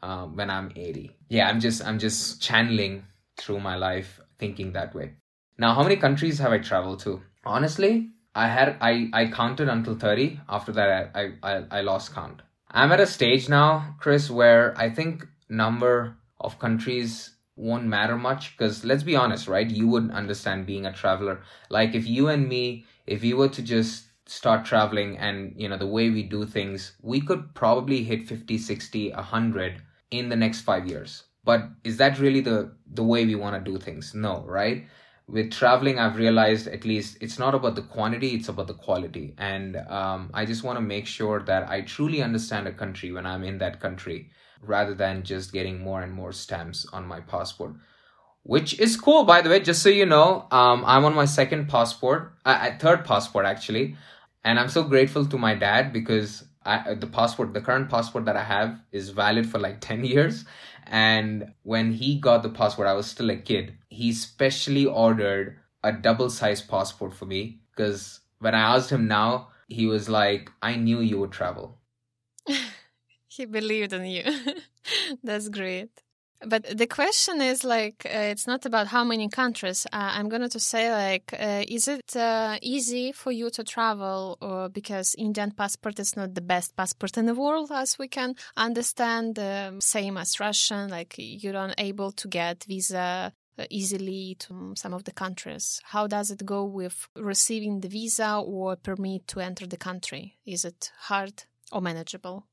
um, 0.05 0.37
when 0.37 0.51
I'm 0.51 0.71
80. 0.77 1.11
Yeah, 1.31 1.49
I'm 1.49 1.61
just 1.61 1.85
I'm 1.85 1.99
just 1.99 2.43
channeling 2.43 3.05
through 3.39 3.61
my 3.61 3.77
life 3.77 4.21
thinking 4.39 4.73
that 4.73 4.95
way. 4.95 5.15
Now, 5.59 5.75
how 5.75 5.83
many 5.83 5.97
countries 5.97 6.39
have 6.39 6.53
I 6.53 6.59
traveled 6.59 7.01
to? 7.01 7.23
Honestly, 7.45 8.11
I 8.35 8.49
had 8.49 8.77
I 8.81 9.09
I 9.13 9.27
counted 9.29 9.69
until 9.69 9.95
30. 9.95 10.41
After 10.49 10.73
that, 10.73 11.11
I 11.15 11.33
I 11.43 11.65
I 11.79 11.81
lost 11.81 12.15
count. 12.15 12.43
I'm 12.71 12.93
at 12.93 13.01
a 13.01 13.07
stage 13.07 13.49
now, 13.49 13.97
Kris, 13.99 14.31
where 14.31 14.75
I 14.77 14.91
think 14.91 15.27
number 15.49 16.17
of 16.41 16.59
countries 16.59 17.31
won't 17.57 17.85
matter 17.85 18.17
much 18.19 18.57
because 18.57 18.85
let's 18.85 19.05
be 19.05 19.17
honest, 19.17 19.49
right? 19.49 19.71
You 19.71 19.89
would 19.89 20.11
understand 20.11 20.67
being 20.67 20.85
a 20.87 20.93
traveler. 20.93 21.41
Like 21.71 21.95
if 21.95 22.07
you 22.07 22.29
and 22.29 22.49
me, 22.49 22.85
if 23.07 23.23
we 23.23 23.33
were 23.33 23.49
to 23.49 23.63
just 23.63 24.05
start 24.27 24.65
traveling 24.65 25.17
and 25.19 25.55
you 25.57 25.69
know 25.69 25.77
the 25.77 25.87
way 25.87 26.09
we 26.11 26.23
do 26.23 26.47
things 26.47 26.93
we 27.03 27.21
could 27.21 27.55
probably 27.55 28.03
hit 28.03 28.27
50 28.27 28.57
60 28.57 29.11
100 29.13 29.83
in 30.19 30.29
the 30.29 30.37
next 30.37 30.63
five 30.63 30.87
years. 30.87 31.25
But 31.45 31.69
is 31.85 31.97
that 31.99 32.19
really 32.19 32.41
the, 32.41 32.73
the 32.93 33.05
way 33.05 33.27
we 33.27 33.35
want 33.35 33.63
to 33.63 33.71
do 33.71 33.79
things? 33.79 34.15
No, 34.15 34.43
right? 34.47 34.87
With 35.27 35.51
traveling, 35.53 35.99
I've 35.99 36.17
realized 36.17 36.67
at 36.69 36.85
least 36.85 37.19
it's 37.21 37.39
not 37.39 37.55
about 37.55 37.75
the 37.75 37.83
quantity, 37.83 38.29
it's 38.35 38.49
about 38.49 38.67
the 38.67 38.75
quality. 38.75 39.35
And 39.39 39.77
um, 39.89 40.31
I 40.35 40.45
just 40.45 40.65
want 40.65 40.77
to 40.77 40.83
make 40.83 41.07
sure 41.07 41.41
that 41.43 41.69
I 41.69 41.83
truly 41.83 42.23
understand 42.23 42.67
a 42.67 42.73
country 42.73 43.13
when 43.13 43.27
I'm 43.27 43.45
in 43.45 43.59
that 43.59 43.81
country 43.81 44.31
rather 44.63 44.95
than 44.95 45.23
just 45.23 45.53
getting 45.53 45.81
more 45.81 46.03
and 46.03 46.13
more 46.13 46.33
stamps 46.33 46.87
on 46.93 47.07
my 47.07 47.21
passport 47.21 47.75
which 48.45 48.79
is 48.79 48.97
cool 48.97 49.25
by 49.25 49.41
the 49.41 49.51
way 49.51 49.59
just 49.59 49.83
so 49.83 49.89
you 49.89 50.07
know 50.07 50.47
um, 50.51 50.85
i'm 50.87 51.05
on 51.05 51.15
my 51.15 51.25
second 51.25 51.69
passport 51.69 52.35
uh, 52.45 52.71
third 52.79 53.05
passport 53.05 53.45
actually 53.47 53.97
and 54.45 54.61
i'm 54.61 54.69
so 54.69 54.85
grateful 54.85 55.27
to 55.27 55.37
my 55.37 55.55
dad 55.55 55.93
because 55.93 56.45
I, 56.65 56.77
uh, 56.77 56.95
the 56.95 57.07
passport, 57.07 57.53
the 57.53 57.61
current 57.61 57.91
passport 57.91 58.25
that 58.25 58.37
I 58.37 58.45
have 58.45 58.81
is 58.93 59.11
valid 59.11 59.49
for 59.49 59.59
like 59.59 59.81
10 59.81 60.05
years. 60.05 60.45
And 60.87 61.53
when 61.63 61.93
he 61.93 62.19
got 62.19 62.43
the 62.43 62.49
passport, 62.49 62.89
I 62.89 62.95
was 62.95 63.07
still 63.07 63.31
a 63.31 63.37
kid. 63.37 63.75
He 63.89 64.13
specially 64.13 64.87
ordered 64.87 65.59
a 65.83 65.93
double 65.93 66.31
size 66.31 66.63
passport 66.63 67.15
for 67.15 67.27
me 67.27 67.61
because 67.75 68.21
when 68.39 68.55
I 68.55 68.77
asked 68.77 68.91
him 68.91 69.09
now, 69.09 69.49
he 69.69 69.87
was 69.87 70.09
like, 70.09 70.51
I 70.63 70.77
knew 70.77 71.01
you 71.01 71.19
would 71.21 71.33
travel. 71.33 71.79
he 73.29 73.45
believed 73.47 73.93
in 73.93 74.05
you. 74.05 74.25
That's 75.23 75.49
great. 75.49 76.04
But 76.47 76.77
the 76.77 76.87
question 76.87 77.41
is 77.41 77.65
like, 77.65 78.07
uh, 78.07 78.31
it's 78.33 78.47
not 78.47 78.67
about 78.67 78.89
how 78.89 79.05
many 79.05 79.29
countries. 79.29 79.87
Uh, 79.87 80.13
I'm 80.15 80.29
going 80.29 80.49
to 80.49 80.61
say 80.61 80.93
like, 80.93 81.35
uh, 81.39 81.65
is 81.67 81.89
it 81.89 82.17
uh, 82.17 82.59
easy 82.63 83.13
for 83.13 83.33
you 83.33 83.51
to 83.51 83.65
travel, 83.65 84.39
or 84.41 84.69
because 84.69 85.15
Indian 85.17 85.51
passport 85.51 85.99
is 85.99 86.17
not 86.17 86.35
the 86.35 86.41
best 86.41 86.77
passport 86.77 87.17
in 87.17 87.27
the 87.27 87.35
world, 87.35 87.71
as 87.73 87.99
we 87.99 88.09
can 88.09 88.35
understand, 88.57 89.39
um, 89.39 89.81
same 89.81 90.17
as 90.17 90.41
Russian. 90.41 90.91
Like 90.91 91.15
you're 91.17 91.53
not 91.53 91.75
able 91.79 92.13
to 92.13 92.29
get 92.29 92.65
visa 92.65 93.33
uh, 93.59 93.65
easily 93.71 94.37
to 94.41 94.75
some 94.77 94.95
of 94.95 95.05
the 95.05 95.13
countries. 95.13 95.81
How 95.85 96.07
does 96.07 96.31
it 96.31 96.45
go 96.45 96.65
with 96.65 97.09
receiving 97.17 97.81
the 97.81 97.89
visa 97.89 98.43
or 98.45 98.77
permit 98.77 99.29
to 99.29 99.41
enter 99.41 99.67
the 99.67 99.77
country? 99.77 100.39
Is 100.45 100.65
it 100.65 100.91
hard 100.99 101.45
or 101.73 101.81
manageable? 101.81 102.47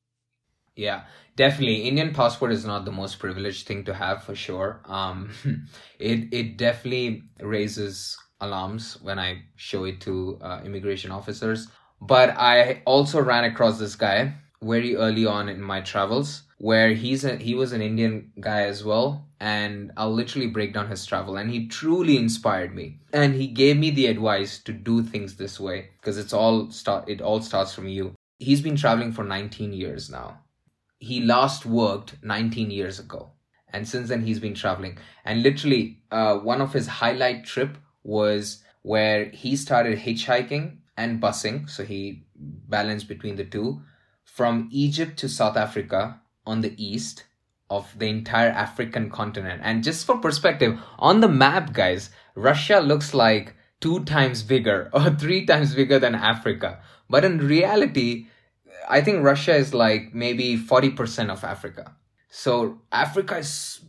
Yeah, 0.76 1.04
definitely. 1.36 1.88
Indian 1.88 2.14
passport 2.14 2.52
is 2.52 2.66
not 2.66 2.86
the 2.86 2.92
most 2.92 3.20
privileged 3.20 3.68
thing 3.68 3.84
to 3.86 3.94
have 3.94 4.24
for 4.24 4.36
sure. 4.36 4.82
Um, 4.86 5.32
it 6.00 6.34
it 6.34 6.58
definitely 6.58 7.24
raises 7.40 8.18
alarms 8.40 8.98
when 9.02 9.20
I 9.20 9.44
show 9.56 9.84
it 9.84 10.02
to 10.02 10.40
uh, 10.42 10.62
immigration 10.66 11.12
officers. 11.12 11.68
But 12.02 12.30
I 12.38 12.82
also 12.86 13.22
ran 13.22 13.44
across 13.44 13.78
this 13.78 13.96
guy 13.96 14.34
very 14.64 14.96
early 14.96 15.26
on 15.26 15.50
in 15.50 15.62
my 15.62 15.82
travels 15.82 16.44
where 16.58 16.94
he's 16.94 17.26
a, 17.26 17.36
he 17.38 17.54
was 17.56 17.74
an 17.74 17.82
Indian 17.82 18.32
guy 18.40 18.64
as 18.64 18.84
well, 18.84 19.28
and 19.40 19.92
I'll 19.98 20.14
literally 20.14 20.48
break 20.48 20.74
down 20.74 20.88
his 20.90 21.06
travel, 21.06 21.38
and 21.38 21.50
he 21.50 21.68
truly 21.68 22.18
inspired 22.18 22.74
me, 22.76 23.00
and 23.14 23.34
he 23.36 23.48
gave 23.48 23.78
me 23.78 23.90
the 23.92 24.06
advice 24.08 24.60
to 24.64 24.72
do 24.74 25.02
things 25.04 25.36
this 25.36 25.60
way 25.60 25.90
because 26.00 26.18
it's 26.18 26.34
all 26.34 26.72
start 26.72 27.10
it 27.10 27.20
all 27.22 27.42
starts 27.42 27.74
from 27.76 27.88
you. 27.88 28.14
He's 28.40 28.62
been 28.62 28.76
traveling 28.78 29.12
for 29.12 29.24
19 29.24 29.74
years 29.74 30.10
now. 30.10 30.40
He 31.02 31.20
last 31.20 31.66
worked 31.66 32.16
19 32.24 32.72
years 32.72 33.00
ago, 33.00 33.32
and 33.74 33.88
since 33.88 34.10
then 34.10 34.22
he's 34.22 34.40
been 34.40 34.54
traveling. 34.54 34.98
And 35.26 35.42
literally, 35.42 36.04
uh, 36.12 36.38
one 36.38 36.62
of 36.62 36.74
his 36.74 36.88
highlight 36.88 37.44
trip 37.44 37.78
was 38.04 38.64
where 38.84 39.26
he 39.32 39.56
started 39.56 39.98
hitchhiking 39.98 40.78
and 40.96 41.22
busing, 41.22 41.68
so 41.70 41.84
he 41.84 42.26
balanced 42.36 43.08
between 43.08 43.36
the 43.36 43.46
two 43.46 43.82
from 44.24 44.70
Egypt 44.72 45.18
to 45.18 45.28
South 45.28 45.58
Africa 45.58 46.22
on 46.46 46.62
the 46.62 46.76
east 46.78 47.26
of 47.70 47.98
the 47.98 48.08
entire 48.08 48.50
African 48.50 49.10
continent. 49.10 49.62
And 49.64 49.84
just 49.84 50.06
for 50.06 50.18
perspective, 50.18 50.80
on 51.00 51.22
the 51.22 51.28
map, 51.28 51.74
guys, 51.74 52.12
Russia 52.36 52.80
looks 52.80 53.14
like 53.14 53.56
two 53.80 54.04
times 54.04 54.44
bigger 54.44 54.90
or 54.94 55.10
three 55.10 55.46
times 55.46 55.74
bigger 55.74 55.98
than 55.98 56.16
Africa. 56.16 56.80
But 57.10 57.26
in 57.26 57.40
reality, 57.40 58.28
I 58.90 59.02
think 59.02 59.24
Russia 59.24 59.56
is 59.56 59.74
like 59.74 60.14
maybe 60.14 60.58
40% 60.58 61.30
of 61.30 61.44
Africa. 61.44 61.96
So 62.30 62.82
Africa 62.92 63.38
is 63.38 63.82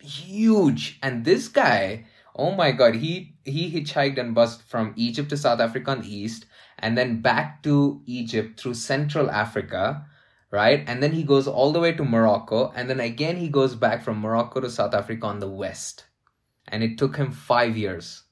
huge. 0.00 0.98
And 1.02 1.24
this 1.24 1.48
guy, 1.48 2.06
oh 2.34 2.52
my 2.52 2.72
god, 2.72 2.96
he 2.96 3.34
he 3.44 3.70
hitchhiked 3.70 4.18
and 4.18 4.34
bussed 4.34 4.62
from 4.62 4.92
Egypt 4.96 5.30
to 5.30 5.36
South 5.36 5.60
Africa 5.60 5.90
on 5.92 6.02
the 6.02 6.14
east 6.14 6.46
and 6.78 6.96
then 6.96 7.20
back 7.20 7.62
to 7.64 8.02
Egypt 8.06 8.60
through 8.60 8.74
Central 8.74 9.30
Africa 9.30 10.06
right? 10.50 10.84
And 10.86 11.02
then 11.02 11.12
he 11.12 11.22
goes 11.22 11.46
all 11.46 11.72
the 11.72 11.80
way 11.80 11.92
to 11.92 12.04
Morocco, 12.04 12.72
and 12.74 12.88
then 12.88 13.00
again 13.00 13.36
he 13.36 13.48
goes 13.48 13.74
back 13.74 14.02
from 14.02 14.20
Morocco 14.20 14.60
to 14.60 14.70
South 14.70 14.94
Africa 14.94 15.26
on 15.26 15.40
the 15.40 15.48
west. 15.48 16.04
And 16.66 16.82
it 16.82 16.98
took 16.98 17.16
him 17.16 17.32
five 17.32 17.76
years. 17.76 18.24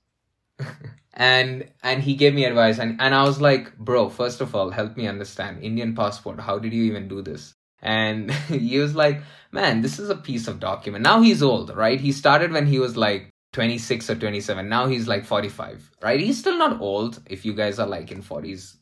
and 1.16 1.68
and 1.82 2.02
he 2.02 2.14
gave 2.14 2.34
me 2.34 2.44
advice 2.44 2.78
and, 2.78 3.00
and 3.00 3.14
I 3.14 3.24
was 3.24 3.40
like, 3.40 3.76
bro, 3.78 4.08
first 4.10 4.40
of 4.40 4.54
all, 4.54 4.70
help 4.70 4.96
me 4.96 5.06
understand. 5.06 5.62
Indian 5.62 5.94
passport, 5.94 6.40
how 6.40 6.58
did 6.58 6.72
you 6.72 6.84
even 6.84 7.08
do 7.08 7.22
this? 7.22 7.54
And 7.80 8.30
he 8.48 8.78
was 8.78 8.94
like, 8.94 9.22
man, 9.50 9.80
this 9.80 9.98
is 9.98 10.10
a 10.10 10.16
piece 10.16 10.46
of 10.46 10.60
document. 10.60 11.02
Now 11.02 11.22
he's 11.22 11.42
old, 11.42 11.74
right? 11.74 11.98
He 11.98 12.12
started 12.12 12.52
when 12.52 12.66
he 12.66 12.78
was 12.78 12.96
like 12.96 13.30
26 13.54 14.10
or 14.10 14.16
27. 14.16 14.68
Now 14.68 14.86
he's 14.86 15.08
like 15.08 15.24
45, 15.24 15.90
right? 16.02 16.20
He's 16.20 16.38
still 16.38 16.58
not 16.58 16.80
old. 16.80 17.22
If 17.26 17.46
you 17.46 17.54
guys 17.54 17.78
are 17.78 17.86
like 17.86 18.12
in 18.12 18.22
40s, 18.22 18.76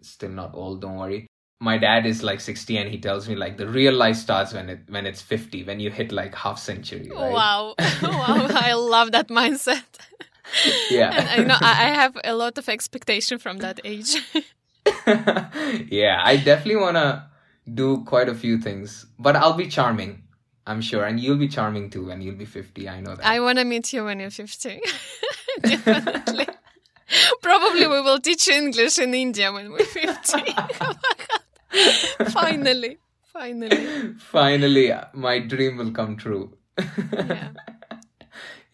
still 0.00 0.30
not 0.30 0.54
old, 0.54 0.80
don't 0.80 0.96
worry 0.96 1.26
my 1.60 1.78
dad 1.78 2.04
is 2.04 2.22
like 2.22 2.40
60 2.40 2.76
and 2.76 2.90
he 2.90 2.98
tells 2.98 3.28
me 3.28 3.34
like 3.34 3.56
the 3.56 3.66
real 3.66 3.94
life 3.94 4.16
starts 4.16 4.52
when 4.52 4.68
it 4.68 4.80
when 4.88 5.06
it's 5.06 5.22
50 5.22 5.64
when 5.64 5.80
you 5.80 5.90
hit 5.90 6.12
like 6.12 6.34
half 6.34 6.58
century 6.58 7.10
right? 7.10 7.32
wow 7.32 7.74
wow 8.02 8.46
i 8.50 8.74
love 8.74 9.12
that 9.12 9.28
mindset 9.28 9.84
yeah 10.90 11.10
and 11.36 11.42
I 11.42 11.44
know 11.44 11.58
I 11.60 11.88
have 11.94 12.16
a 12.24 12.34
lot 12.34 12.58
of 12.58 12.68
expectation 12.68 13.38
from 13.38 13.58
that 13.58 13.80
age 13.84 14.16
yeah 15.90 16.20
i 16.22 16.36
definitely 16.36 16.76
want 16.76 16.96
to 16.96 17.24
do 17.72 18.04
quite 18.04 18.28
a 18.28 18.34
few 18.34 18.58
things 18.58 19.06
but 19.18 19.34
i'll 19.34 19.54
be 19.54 19.66
charming 19.66 20.22
i'm 20.66 20.82
sure 20.82 21.04
and 21.04 21.18
you'll 21.18 21.38
be 21.38 21.48
charming 21.48 21.88
too 21.88 22.06
when 22.06 22.20
you'll 22.20 22.36
be 22.36 22.44
50 22.44 22.88
i 22.88 23.00
know 23.00 23.14
that 23.16 23.24
i 23.24 23.40
want 23.40 23.58
to 23.58 23.64
meet 23.64 23.92
you 23.92 24.04
when 24.04 24.20
you're 24.20 24.30
50 24.30 24.80
definitely 25.62 26.46
Probably 27.42 27.86
we 27.86 28.00
will 28.00 28.20
teach 28.20 28.48
English 28.48 28.98
in 28.98 29.14
India 29.14 29.52
when 29.52 29.70
we're 29.70 29.84
50. 29.84 30.42
finally, 32.30 32.98
finally. 33.32 34.14
Finally, 34.18 34.92
my 35.12 35.38
dream 35.40 35.76
will 35.76 35.92
come 35.92 36.16
true. 36.16 36.56
yeah. 36.78 37.50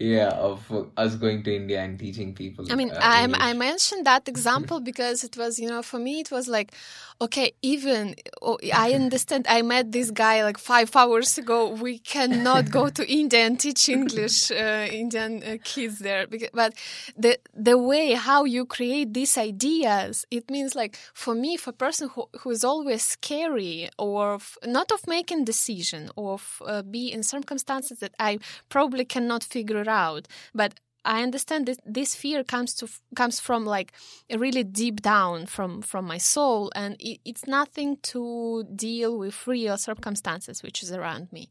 Yeah, 0.01 0.30
of 0.30 0.72
us 0.96 1.14
going 1.14 1.42
to 1.42 1.55
India 1.55 1.80
and 1.82 1.98
teaching 1.98 2.34
people. 2.34 2.64
I 2.70 2.74
mean, 2.74 2.90
uh, 2.90 2.98
I, 3.03 3.28
I 3.38 3.53
mentioned 3.53 4.07
that 4.07 4.28
example 4.28 4.80
because 4.90 5.22
it 5.22 5.36
was, 5.36 5.59
you 5.59 5.68
know, 5.68 5.82
for 5.82 5.98
me, 5.98 6.20
it 6.20 6.30
was 6.30 6.48
like, 6.48 6.72
okay, 7.20 7.53
even 7.61 8.14
oh, 8.40 8.59
I 8.74 8.94
understand. 8.94 9.44
I 9.46 9.61
met 9.61 9.92
this 9.92 10.11
guy 10.11 10.42
like 10.42 10.57
five 10.57 10.96
hours 10.96 11.36
ago. 11.36 11.68
We 11.68 11.98
cannot 11.98 12.70
go 12.70 12.88
to 12.88 13.07
India 13.20 13.40
and 13.40 13.61
teach 13.61 13.90
English 13.90 14.51
uh, 14.51 14.88
Indian 14.90 15.42
uh, 15.42 15.57
kids 15.62 15.98
there. 15.98 16.26
But 16.55 16.72
the 17.14 17.38
the 17.53 17.76
way 17.76 18.12
how 18.14 18.44
you 18.44 18.64
create 18.64 19.12
these 19.12 19.36
ideas, 19.36 20.24
it 20.30 20.51
means 20.51 20.74
like 20.74 20.96
for 21.12 21.34
me, 21.34 21.59
for 21.59 21.70
a 21.70 21.74
person 21.74 22.09
who, 22.14 22.26
who 22.40 22.51
is 22.51 22.64
always 22.64 23.03
scary 23.03 23.90
or 23.98 24.36
f- 24.36 24.57
not 24.64 24.90
of 24.90 25.07
making 25.07 25.44
decision 25.44 26.11
or 26.16 26.38
uh, 26.64 26.80
be 26.80 27.12
in 27.12 27.22
circumstances 27.22 27.98
that 27.98 28.14
I 28.18 28.38
probably 28.70 29.05
cannot 29.05 29.44
figure 29.44 29.89
out, 29.91 30.28
but 30.55 30.80
I 31.05 31.22
understand 31.22 31.66
that 31.66 31.78
this 31.86 32.14
fear 32.14 32.45
comes 32.45 32.74
to 32.74 32.88
comes 33.16 33.41
from 33.41 33.64
like 33.64 33.93
really 34.30 34.64
deep 34.64 35.01
down 35.01 35.47
from 35.47 35.82
from 35.82 36.05
my 36.05 36.18
soul, 36.18 36.70
and 36.74 36.97
it, 37.01 37.20
it's 37.24 37.47
nothing 37.47 37.97
to 38.03 38.64
deal 38.74 39.18
with 39.18 39.47
real 39.47 39.78
circumstances 39.78 40.62
which 40.62 40.82
is 40.82 40.93
around 40.93 41.32
me, 41.32 41.49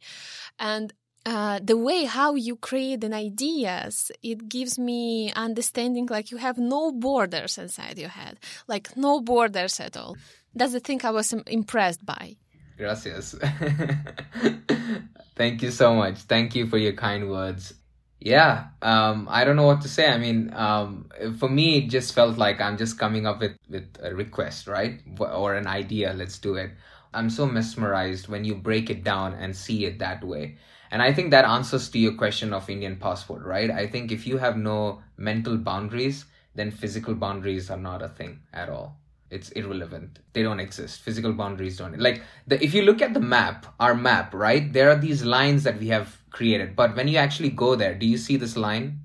and 0.59 0.93
uh, 1.25 1.59
the 1.61 1.77
way 1.77 2.05
how 2.05 2.35
you 2.35 2.55
create 2.55 3.03
an 3.03 3.13
ideas 3.13 4.11
it 4.23 4.47
gives 4.47 4.79
me 4.79 5.33
understanding 5.33 6.07
like 6.09 6.31
you 6.31 6.37
have 6.37 6.57
no 6.57 6.91
borders 6.91 7.57
inside 7.57 7.97
your 7.97 8.09
head 8.09 8.39
like 8.67 8.95
no 8.95 9.19
borders 9.19 9.79
at 9.79 9.97
all. 9.97 10.15
That's 10.55 10.73
the 10.73 10.79
thing 10.79 11.01
i 11.03 11.11
was 11.11 11.33
impressed 11.33 12.05
by. 12.05 12.37
Gracias. 12.77 13.35
Thank 15.35 15.61
you 15.61 15.71
so 15.71 15.93
much. 15.93 16.17
Thank 16.19 16.55
you 16.55 16.65
for 16.67 16.77
your 16.77 16.93
kind 16.93 17.29
words 17.29 17.73
yeah 18.19 18.67
um 18.81 19.27
i 19.31 19.43
don't 19.45 19.55
know 19.55 19.65
what 19.65 19.81
to 19.81 19.87
say. 19.87 20.09
I 20.09 20.17
mean 20.17 20.53
um 20.53 21.09
for 21.37 21.47
me 21.49 21.77
it 21.77 21.89
just 21.89 22.13
felt 22.13 22.37
like 22.37 22.59
i'm 22.59 22.77
just 22.77 22.99
coming 22.99 23.25
up 23.25 23.39
with 23.39 23.55
with 23.69 23.87
a 24.01 24.13
request 24.13 24.67
right? 24.67 25.01
Or 25.19 25.55
an 25.55 25.67
idea. 25.67 26.13
Let's 26.13 26.37
do 26.37 26.55
it. 26.55 26.71
I'm 27.13 27.29
so 27.29 27.45
mesmerized 27.45 28.27
when 28.27 28.43
you 28.43 28.55
break 28.55 28.89
it 28.89 29.03
down 29.03 29.33
and 29.33 29.55
see 29.55 29.85
it 29.85 29.99
that 29.99 30.23
way. 30.23 30.57
And 30.91 31.01
i 31.01 31.13
think 31.13 31.31
that 31.31 31.45
answers 31.45 31.89
to 31.89 31.99
your 31.99 32.13
question 32.15 32.51
of 32.53 32.69
indian 32.69 32.97
passport 32.97 33.43
right? 33.45 33.71
I 33.71 33.87
think 33.87 34.11
if 34.11 34.27
you 34.27 34.37
have 34.37 34.57
no 34.57 35.01
mental 35.17 35.57
boundaries 35.57 36.25
then 36.55 36.71
physical 36.71 37.15
boundaries 37.15 37.69
are 37.69 37.77
not 37.77 38.01
a 38.01 38.09
thing 38.09 38.39
at 38.53 38.69
all. 38.69 38.97
It's 39.29 39.49
irrelevant. 39.51 40.19
They 40.33 40.41
don't 40.41 40.59
exist. 40.59 41.01
Physical 41.01 41.31
boundaries 41.33 41.77
don't 41.77 41.97
like 41.99 42.21
the 42.47 42.61
if 42.61 42.73
you 42.73 42.81
look 42.81 43.01
at 43.01 43.13
the 43.13 43.21
map 43.21 43.67
our 43.79 43.95
map 43.95 44.33
right? 44.33 44.73
There 44.73 44.89
are 44.89 44.97
these 44.97 45.23
lines 45.23 45.63
that 45.63 45.79
we 45.79 45.87
have 45.89 46.18
created. 46.31 46.75
But 46.75 46.95
when 46.95 47.07
you 47.07 47.17
actually 47.17 47.49
go 47.49 47.75
there 47.75 47.95
do 47.95 48.05
you 48.05 48.17
see 48.17 48.37
this 48.37 48.55
line? 48.55 48.99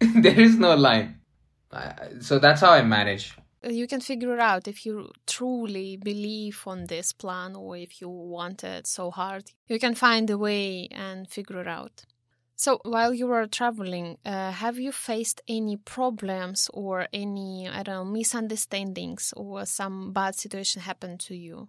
There 0.00 0.38
is 0.38 0.58
no 0.58 0.74
line. 0.74 1.20
So 2.20 2.38
that's 2.38 2.60
how 2.60 2.70
i 2.70 2.82
manage. 2.82 3.36
You 3.62 3.86
can 3.88 4.00
figure 4.00 4.32
it 4.34 4.40
out 4.40 4.68
if 4.68 4.86
you 4.86 5.10
truly 5.26 5.96
believe 5.96 6.62
on 6.66 6.84
this 6.84 7.12
plan 7.12 7.56
or 7.56 7.76
if 7.76 8.00
you 8.00 8.08
want 8.08 8.62
it 8.62 8.86
so 8.86 9.10
hard. 9.10 9.50
You 9.66 9.78
can 9.78 9.94
find 9.94 10.30
a 10.30 10.38
way 10.38 10.88
and 10.90 11.28
figure 11.28 11.60
it 11.60 11.66
out. 11.66 12.04
So 12.54 12.80
while 12.84 13.12
you 13.12 13.26
were 13.26 13.46
traveling, 13.46 14.16
uh, 14.24 14.50
have 14.50 14.78
you 14.78 14.90
faced 14.90 15.42
any 15.46 15.76
problems 15.76 16.70
or 16.72 17.06
any 17.12 17.68
I 17.68 17.82
don't 17.82 17.94
know 17.94 18.04
misunderstandings 18.04 19.34
or 19.36 19.66
some 19.66 20.12
bad 20.12 20.34
situation 20.36 20.82
happened 20.82 21.20
to 21.20 21.34
you? 21.34 21.68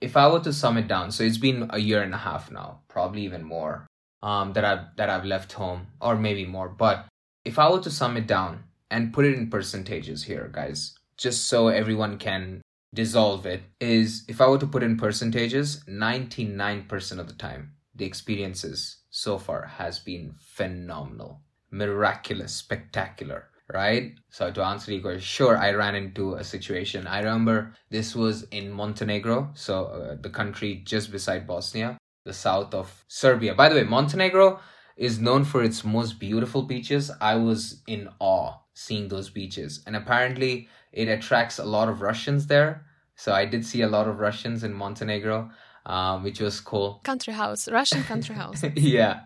If 0.00 0.16
I 0.16 0.28
were 0.28 0.40
to 0.40 0.52
sum 0.52 0.76
it 0.76 0.88
down, 0.88 1.10
so 1.12 1.24
it's 1.24 1.38
been 1.38 1.70
a 1.70 1.78
year 1.78 2.02
and 2.02 2.12
a 2.12 2.18
half 2.18 2.50
now, 2.50 2.80
probably 2.88 3.22
even 3.22 3.42
more, 3.42 3.86
um, 4.24 4.54
that 4.54 4.64
I've 4.64 4.96
that 4.96 5.10
I've 5.10 5.26
left 5.26 5.52
home, 5.52 5.86
or 6.00 6.16
maybe 6.16 6.46
more. 6.46 6.68
But 6.68 7.06
if 7.44 7.58
I 7.58 7.70
were 7.70 7.82
to 7.82 7.90
sum 7.90 8.16
it 8.16 8.26
down 8.26 8.64
and 8.90 9.12
put 9.12 9.26
it 9.26 9.34
in 9.34 9.50
percentages 9.50 10.24
here, 10.24 10.50
guys, 10.52 10.96
just 11.16 11.46
so 11.46 11.68
everyone 11.68 12.16
can 12.18 12.62
dissolve 12.94 13.44
it, 13.44 13.62
is 13.80 14.24
if 14.26 14.40
I 14.40 14.48
were 14.48 14.58
to 14.58 14.66
put 14.66 14.82
in 14.82 14.96
percentages, 14.96 15.84
ninety 15.86 16.44
nine 16.44 16.86
percent 16.88 17.20
of 17.20 17.28
the 17.28 17.34
time, 17.34 17.74
the 17.94 18.06
experiences 18.06 19.02
so 19.10 19.36
far 19.38 19.66
has 19.66 19.98
been 19.98 20.34
phenomenal, 20.38 21.42
miraculous, 21.70 22.54
spectacular, 22.54 23.50
right? 23.72 24.14
So 24.30 24.50
to 24.50 24.64
answer 24.64 24.92
your 24.92 25.02
question, 25.02 25.20
sure, 25.20 25.58
I 25.58 25.72
ran 25.72 25.94
into 25.94 26.34
a 26.34 26.44
situation. 26.44 27.06
I 27.06 27.18
remember 27.18 27.74
this 27.90 28.16
was 28.16 28.44
in 28.44 28.72
Montenegro, 28.72 29.50
so 29.54 29.84
uh, 29.84 30.16
the 30.20 30.30
country 30.30 30.82
just 30.86 31.12
beside 31.12 31.46
Bosnia, 31.46 31.98
the 32.24 32.32
south 32.32 32.74
of 32.74 33.04
Serbia. 33.08 33.54
By 33.54 33.68
the 33.68 33.76
way, 33.76 33.84
Montenegro 33.84 34.60
is 34.96 35.20
known 35.20 35.44
for 35.44 35.62
its 35.62 35.84
most 35.84 36.18
beautiful 36.18 36.62
beaches. 36.62 37.10
I 37.20 37.36
was 37.36 37.82
in 37.86 38.08
awe 38.18 38.58
seeing 38.74 39.08
those 39.08 39.30
beaches, 39.30 39.82
and 39.86 39.94
apparently 39.96 40.68
it 40.92 41.08
attracts 41.08 41.58
a 41.58 41.64
lot 41.64 41.88
of 41.88 42.00
Russians 42.00 42.46
there. 42.46 42.86
So 43.16 43.32
I 43.32 43.44
did 43.44 43.64
see 43.64 43.82
a 43.82 43.88
lot 43.88 44.08
of 44.08 44.18
Russians 44.18 44.64
in 44.64 44.72
Montenegro 44.72 45.50
um, 45.86 46.22
which 46.22 46.40
was 46.40 46.60
cool. 46.60 47.00
Country 47.04 47.32
house, 47.32 47.68
Russian 47.68 48.02
country 48.04 48.34
house. 48.34 48.62
yeah. 48.74 49.20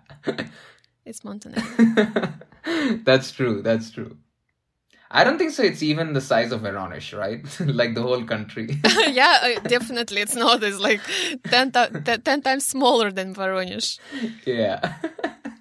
it's 1.04 1.24
Montenegro. 1.24 2.32
that's 3.04 3.32
true. 3.32 3.62
That's 3.62 3.90
true. 3.90 4.16
I 5.10 5.24
don't 5.24 5.38
think 5.38 5.52
so. 5.52 5.62
It's 5.62 5.82
even 5.82 6.12
the 6.12 6.20
size 6.20 6.52
of 6.52 6.60
Voronezh, 6.60 7.16
right? 7.16 7.42
like 7.74 7.94
the 7.94 8.02
whole 8.02 8.24
country. 8.24 8.68
yeah, 9.08 9.56
uh, 9.56 9.60
definitely. 9.60 10.20
It's 10.20 10.34
not. 10.34 10.62
It's 10.62 10.78
like 10.78 11.00
10, 11.44 11.72
t- 11.72 12.18
10 12.18 12.42
times 12.42 12.66
smaller 12.66 13.10
than 13.10 13.34
Voronezh. 13.34 13.98
Yeah. 14.44 14.96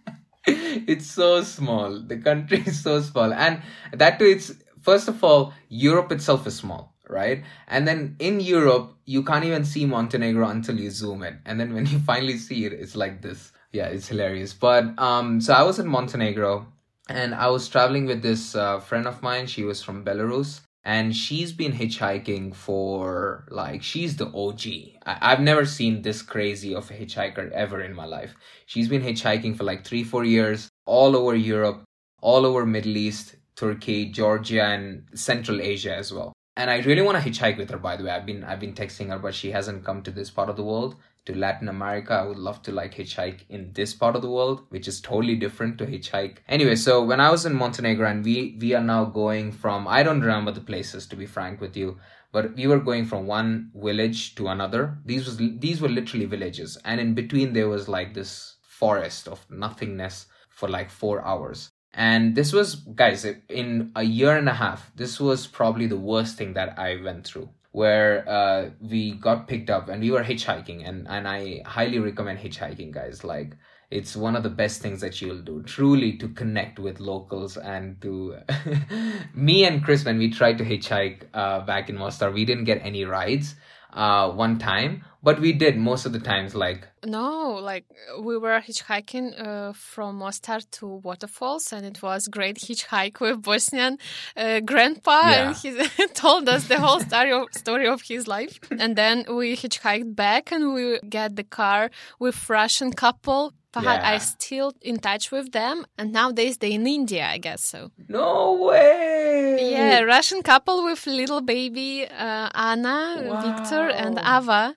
it's 0.48 1.08
so 1.10 1.44
small. 1.44 2.00
The 2.00 2.18
country 2.18 2.64
is 2.66 2.84
so 2.84 3.02
small. 3.02 3.34
And 3.34 3.62
that 3.94 4.20
too, 4.20 4.26
it's, 4.26 4.52
first 4.82 5.08
of 5.08 5.24
all, 5.24 5.54
Europe 5.70 6.12
itself 6.12 6.46
is 6.46 6.58
small, 6.58 6.94
right? 7.08 7.44
And 7.70 7.88
then 7.88 8.18
in 8.20 8.42
Europe, 8.42 8.96
you 9.06 9.24
can't 9.24 9.46
even 9.46 9.64
see 9.64 9.86
Montenegro 9.86 10.50
until 10.50 10.78
you 10.78 10.92
zoom 10.92 11.24
in. 11.24 11.40
And 11.46 11.58
then 11.58 11.74
when 11.74 11.86
you 11.86 12.00
finally 12.00 12.38
see 12.38 12.66
it, 12.66 12.74
it's 12.74 12.98
like 12.98 13.22
this. 13.22 13.54
Yeah, 13.72 13.86
it's 13.86 14.08
hilarious. 14.08 14.54
But, 14.54 14.98
um, 15.00 15.40
so 15.40 15.54
I 15.54 15.64
was 15.64 15.80
in 15.80 15.88
Montenegro 15.88 16.68
and 17.10 17.34
I 17.36 17.48
was 17.48 17.68
traveling 17.68 18.06
with 18.06 18.22
this 18.22 18.56
uh, 18.56 18.80
friend 18.80 19.08
of 19.08 19.22
mine. 19.22 19.48
She 19.48 19.64
was 19.64 19.82
from 19.84 20.04
Belarus, 20.04 20.62
and 20.84 21.16
she's 21.16 21.52
been 21.54 21.74
hitchhiking 21.74 22.56
for 22.56 23.46
like 23.50 23.84
she's 23.84 24.16
the 24.18 24.28
OG. 24.28 24.64
I- 25.06 25.30
have 25.30 25.40
never 25.42 25.66
seen 25.66 26.02
this 26.02 26.22
crazy 26.22 26.74
of 26.76 26.90
a 26.92 26.94
hitchhiker 26.94 27.52
ever 27.52 27.82
in 27.82 27.94
my 27.94 28.06
life. 28.06 28.34
She's 28.66 28.88
been 28.88 29.02
hitchhiking 29.02 29.58
for 29.58 29.64
like 29.64 29.86
three, 29.86 30.04
four 30.04 30.24
years, 30.26 30.70
all 30.86 31.16
over 31.16 31.36
Europe, 31.36 31.84
all 32.22 32.46
over 32.46 32.66
Middle 32.66 32.98
East, 32.98 33.36
Turkey, 33.56 34.06
Georgia, 34.12 34.64
and 34.64 35.04
Central 35.14 35.62
Asia 35.62 35.96
as 35.96 36.14
well. 36.14 36.34
And 36.56 36.70
I 36.70 36.80
really 36.80 37.02
want 37.04 37.22
to 37.22 37.30
hitchhike 37.30 37.58
with 37.58 37.70
her. 37.70 37.78
By 37.78 37.96
the 37.98 38.04
way, 38.04 38.12
I've 38.12 38.26
been 38.26 38.44
I've 38.44 38.60
been 38.60 38.74
texting 38.74 39.10
her, 39.10 39.20
but 39.20 39.36
she 39.36 39.52
hasn't 39.52 39.86
come 39.86 40.02
to 40.04 40.12
this 40.12 40.30
part 40.30 40.50
of 40.50 40.56
the 40.58 40.64
world 40.64 40.96
to 41.28 41.36
Latin 41.36 41.68
America. 41.68 42.14
I 42.14 42.26
would 42.26 42.38
love 42.38 42.62
to 42.64 42.72
like 42.72 42.96
hitchhike 42.96 43.42
in 43.50 43.74
this 43.74 43.94
part 43.94 44.16
of 44.16 44.22
the 44.22 44.30
world, 44.30 44.64
which 44.70 44.88
is 44.88 45.02
totally 45.02 45.36
different 45.36 45.78
to 45.78 45.86
hitchhike. 45.86 46.38
Anyway, 46.48 46.76
so 46.76 47.04
when 47.04 47.20
I 47.20 47.30
was 47.30 47.46
in 47.46 47.54
Montenegro 47.54 48.10
and 48.10 48.24
we 48.24 48.58
we 48.60 48.74
are 48.74 48.84
now 48.84 49.04
going 49.06 49.52
from 49.52 49.88
I 49.88 50.04
don't 50.04 50.22
remember 50.22 50.52
the 50.52 50.70
places 50.72 51.06
to 51.08 51.16
be 51.16 51.26
frank 51.26 51.60
with 51.60 51.76
you, 51.76 51.98
but 52.32 52.56
we 52.56 52.68
were 52.68 52.80
going 52.80 53.06
from 53.06 53.28
one 53.28 53.72
village 53.76 54.36
to 54.36 54.48
another. 54.48 54.98
These 55.06 55.26
was 55.26 55.38
these 55.38 55.82
were 55.82 55.90
literally 56.00 56.26
villages, 56.26 56.78
and 56.86 57.02
in 57.02 57.14
between 57.14 57.52
there 57.54 57.70
was 57.70 57.90
like 57.90 58.14
this 58.14 58.56
forest 58.62 59.28
of 59.28 59.46
nothingness 59.50 60.28
for 60.50 60.70
like 60.70 60.90
four 60.90 61.22
hours. 61.26 61.70
And 61.94 62.36
this 62.36 62.54
was, 62.54 62.76
guys, 62.76 63.26
in 63.50 63.92
a 63.96 64.04
year 64.04 64.38
and 64.38 64.48
a 64.48 64.54
half, 64.54 64.92
this 64.96 65.20
was 65.20 65.48
probably 65.48 65.88
the 65.88 65.98
worst 65.98 66.38
thing 66.38 66.54
that 66.54 66.78
I 66.78 67.02
went 67.02 67.26
through 67.26 67.50
where 67.78 68.28
uh, 68.28 68.72
we 68.82 69.12
got 69.28 69.48
picked 69.48 69.70
up 69.70 69.88
and 69.88 70.02
we 70.02 70.10
were 70.10 70.24
hitchhiking 70.24 70.80
and, 70.90 71.08
and 71.08 71.28
i 71.28 71.62
highly 71.64 72.00
recommend 72.00 72.40
hitchhiking 72.40 72.92
guys. 72.92 73.24
Like 73.24 73.56
it's 73.92 74.16
one 74.16 74.36
of 74.36 74.42
the 74.42 74.50
best 74.50 74.82
things 74.82 75.00
that 75.02 75.22
you'll 75.22 75.44
do 75.44 75.62
truly 75.64 76.18
to 76.18 76.28
connect 76.30 76.80
with 76.80 77.00
locals 77.00 77.56
and 77.56 78.02
to 78.02 78.38
me 79.34 79.64
and 79.64 79.84
kris 79.84 80.04
when 80.04 80.18
we 80.18 80.30
tried 80.30 80.58
to 80.58 80.66
hitchhike 80.66 81.22
uh, 81.34 81.60
back 81.62 81.90
in 81.90 81.98
mostar 81.98 82.32
we 82.32 82.44
didn't 82.44 82.66
get 82.66 82.82
any 82.84 83.06
rides 83.06 83.56
uh, 83.94 84.30
one 84.32 84.58
time 84.60 85.04
but 85.24 85.40
we 85.42 85.52
did 85.52 85.78
most 85.78 86.06
of 86.06 86.14
the 86.14 86.20
times 86.20 86.56
like 86.56 86.88
no 87.06 87.56
like 87.56 87.86
we 88.22 88.38
were 88.38 88.62
hitchhiking 88.62 89.28
uh, 89.40 89.74
from 89.74 90.16
mostar 90.16 90.60
to 90.72 90.88
waterfalls 90.88 91.74
and 91.74 91.86
it 91.86 92.02
was 92.02 92.28
great 92.28 92.58
hitchhike 92.58 93.20
with 93.20 93.42
bosnian 93.42 93.98
uh, 94.36 94.60
grandpa 94.62 95.22
yeah. 95.30 95.48
and 95.48 95.56
he 95.58 96.08
told 96.14 96.48
us 96.48 96.68
the 96.68 96.80
whole 96.80 97.00
story 97.00 97.32
of, 97.32 97.48
story 97.52 97.88
of 97.88 98.02
his 98.02 98.28
life 98.28 98.60
and 98.80 98.96
then 98.96 99.26
we 99.30 99.56
hitchhiked 99.56 100.16
back 100.16 100.52
and 100.52 100.74
we 100.74 101.00
get 101.10 101.36
the 101.36 101.44
car 101.44 101.90
with 102.20 102.50
russian 102.50 102.94
couple 102.94 103.54
Fahad, 103.78 104.00
yeah. 104.02 104.12
I 104.12 104.18
still 104.18 104.74
in 104.82 104.98
touch 105.00 105.32
with 105.32 105.52
them, 105.52 105.86
and 105.98 106.12
nowadays 106.12 106.58
they 106.58 106.74
in 106.74 106.88
India, 106.88 107.26
I 107.26 107.38
guess 107.38 107.64
so. 107.64 107.92
No 108.08 108.54
way. 108.54 109.72
Yeah, 109.72 110.02
Russian 110.02 110.42
couple 110.42 110.84
with 110.84 111.06
little 111.06 111.42
baby 111.42 112.08
uh, 112.08 112.50
Anna, 112.54 113.24
wow. 113.26 113.42
Victor, 113.42 113.90
and 113.90 114.20
Ava. 114.20 114.76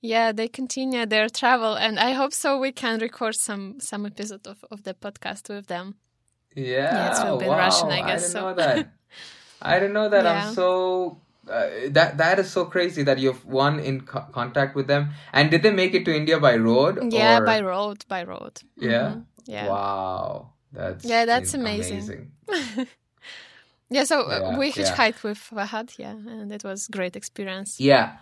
Yeah, 0.00 0.32
they 0.32 0.48
continue 0.48 1.06
their 1.06 1.28
travel, 1.28 1.74
and 1.74 1.98
I 1.98 2.12
hope 2.12 2.32
so. 2.32 2.58
We 2.58 2.72
can 2.72 2.98
record 2.98 3.36
some 3.36 3.78
some 3.78 4.04
episode 4.04 4.46
of, 4.46 4.64
of 4.70 4.82
the 4.82 4.94
podcast 4.94 5.48
with 5.48 5.66
them. 5.68 5.94
Yeah, 6.54 6.66
yeah 6.66 7.22
it 7.22 7.30
will 7.30 7.38
be 7.38 7.46
wow. 7.46 7.58
Russian, 7.58 7.88
I 7.90 8.00
guess. 8.06 8.08
I 8.08 8.14
didn't 8.14 8.30
so. 8.30 8.40
know 8.40 8.54
that. 8.54 8.92
I 9.62 9.78
didn't 9.78 9.92
know 9.92 10.08
that. 10.08 10.24
Yeah. 10.24 10.46
I'm 10.48 10.54
so 10.54 11.20
uh, 11.48 11.68
that 11.88 12.18
that 12.18 12.38
is 12.38 12.50
so 12.50 12.64
crazy 12.64 13.02
that 13.02 13.18
you've 13.18 13.44
one 13.44 13.80
in 13.80 14.02
co- 14.02 14.26
contact 14.32 14.76
with 14.76 14.86
them 14.86 15.10
and 15.32 15.50
did 15.50 15.62
they 15.62 15.72
make 15.72 15.94
it 15.94 16.04
to 16.04 16.14
india 16.14 16.38
by 16.38 16.56
road 16.56 17.12
yeah 17.12 17.38
or? 17.38 17.44
by 17.44 17.60
road 17.60 18.04
by 18.08 18.22
road 18.22 18.60
yeah 18.76 19.10
mm-hmm. 19.10 19.20
yeah 19.46 19.68
wow 19.68 20.52
that's 20.72 21.04
yeah 21.04 21.24
that's 21.24 21.52
amazing, 21.54 22.30
amazing. 22.48 22.86
yeah 23.90 24.04
so 24.04 24.22
uh, 24.22 24.38
yeah, 24.40 24.58
we 24.58 24.72
hitchhiked 24.72 25.24
yeah. 25.24 25.30
with 25.30 25.38
Fahad 25.38 25.98
yeah 25.98 26.12
and 26.12 26.52
it 26.52 26.62
was 26.62 26.86
great 26.86 27.16
experience 27.16 27.80
yeah 27.80 28.18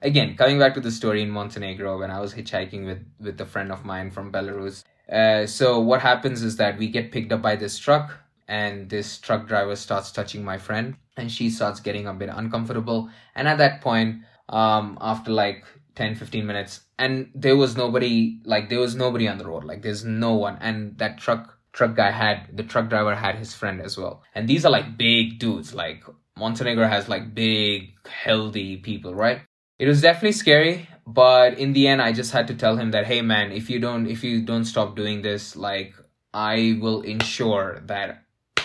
again 0.00 0.36
coming 0.36 0.58
back 0.58 0.74
to 0.74 0.80
the 0.80 0.90
story 0.90 1.22
in 1.22 1.30
montenegro 1.30 1.98
when 1.98 2.10
i 2.10 2.20
was 2.20 2.34
hitchhiking 2.34 2.86
with 2.86 3.04
with 3.20 3.40
a 3.40 3.46
friend 3.46 3.72
of 3.72 3.84
mine 3.84 4.10
from 4.10 4.30
belarus 4.30 4.84
uh, 5.10 5.44
so 5.46 5.78
what 5.78 6.00
happens 6.00 6.42
is 6.42 6.56
that 6.56 6.78
we 6.78 6.88
get 6.88 7.12
picked 7.12 7.32
up 7.32 7.42
by 7.42 7.56
this 7.56 7.78
truck 7.78 8.21
and 8.48 8.88
this 8.88 9.18
truck 9.18 9.46
driver 9.46 9.76
starts 9.76 10.12
touching 10.12 10.44
my 10.44 10.58
friend 10.58 10.96
and 11.16 11.30
she 11.30 11.50
starts 11.50 11.80
getting 11.80 12.06
a 12.06 12.14
bit 12.14 12.30
uncomfortable. 12.32 13.10
And 13.34 13.48
at 13.48 13.58
that 13.58 13.80
point 13.80 14.22
um 14.48 14.98
after 15.00 15.30
like 15.30 15.64
10 15.94 16.16
15 16.16 16.46
minutes 16.46 16.80
and 16.98 17.30
there 17.34 17.56
was 17.56 17.76
nobody 17.76 18.40
like 18.44 18.68
there 18.68 18.80
was 18.80 18.94
nobody 18.94 19.28
on 19.28 19.38
the 19.38 19.46
road 19.46 19.64
like 19.64 19.82
there's 19.82 20.04
no 20.04 20.34
one. 20.34 20.58
And 20.60 20.98
that 20.98 21.18
truck 21.18 21.58
truck 21.72 21.94
guy 21.96 22.10
had 22.10 22.48
the 22.56 22.62
truck 22.62 22.88
driver 22.88 23.14
had 23.14 23.36
his 23.36 23.54
friend 23.54 23.80
as 23.80 23.96
well. 23.96 24.22
And 24.34 24.48
these 24.48 24.64
are 24.64 24.70
like 24.70 24.96
big 24.98 25.38
dudes. 25.38 25.74
Like 25.74 26.04
montenegro 26.36 26.88
has 26.88 27.08
like 27.08 27.34
big 27.34 27.92
healthy 28.06 28.76
people 28.76 29.14
right? 29.14 29.40
It 29.78 29.88
was 29.88 30.00
definitely 30.00 30.32
scary 30.32 30.88
but 31.06 31.58
in 31.58 31.72
the 31.72 31.88
end 31.88 32.00
i 32.00 32.12
just 32.12 32.32
had 32.32 32.46
to 32.46 32.54
tell 32.54 32.76
him 32.76 32.90
that 32.92 33.06
hey 33.06 33.22
man 33.22 33.52
if 33.52 33.68
you 33.68 33.78
don't 33.78 34.06
if 34.06 34.22
you 34.22 34.42
don't 34.42 34.64
stop 34.64 34.94
doing 34.94 35.22
this 35.22 35.56
like 35.56 35.94
i 36.32 36.78
will 36.80 37.02
ensure 37.02 37.80
that 37.86 38.22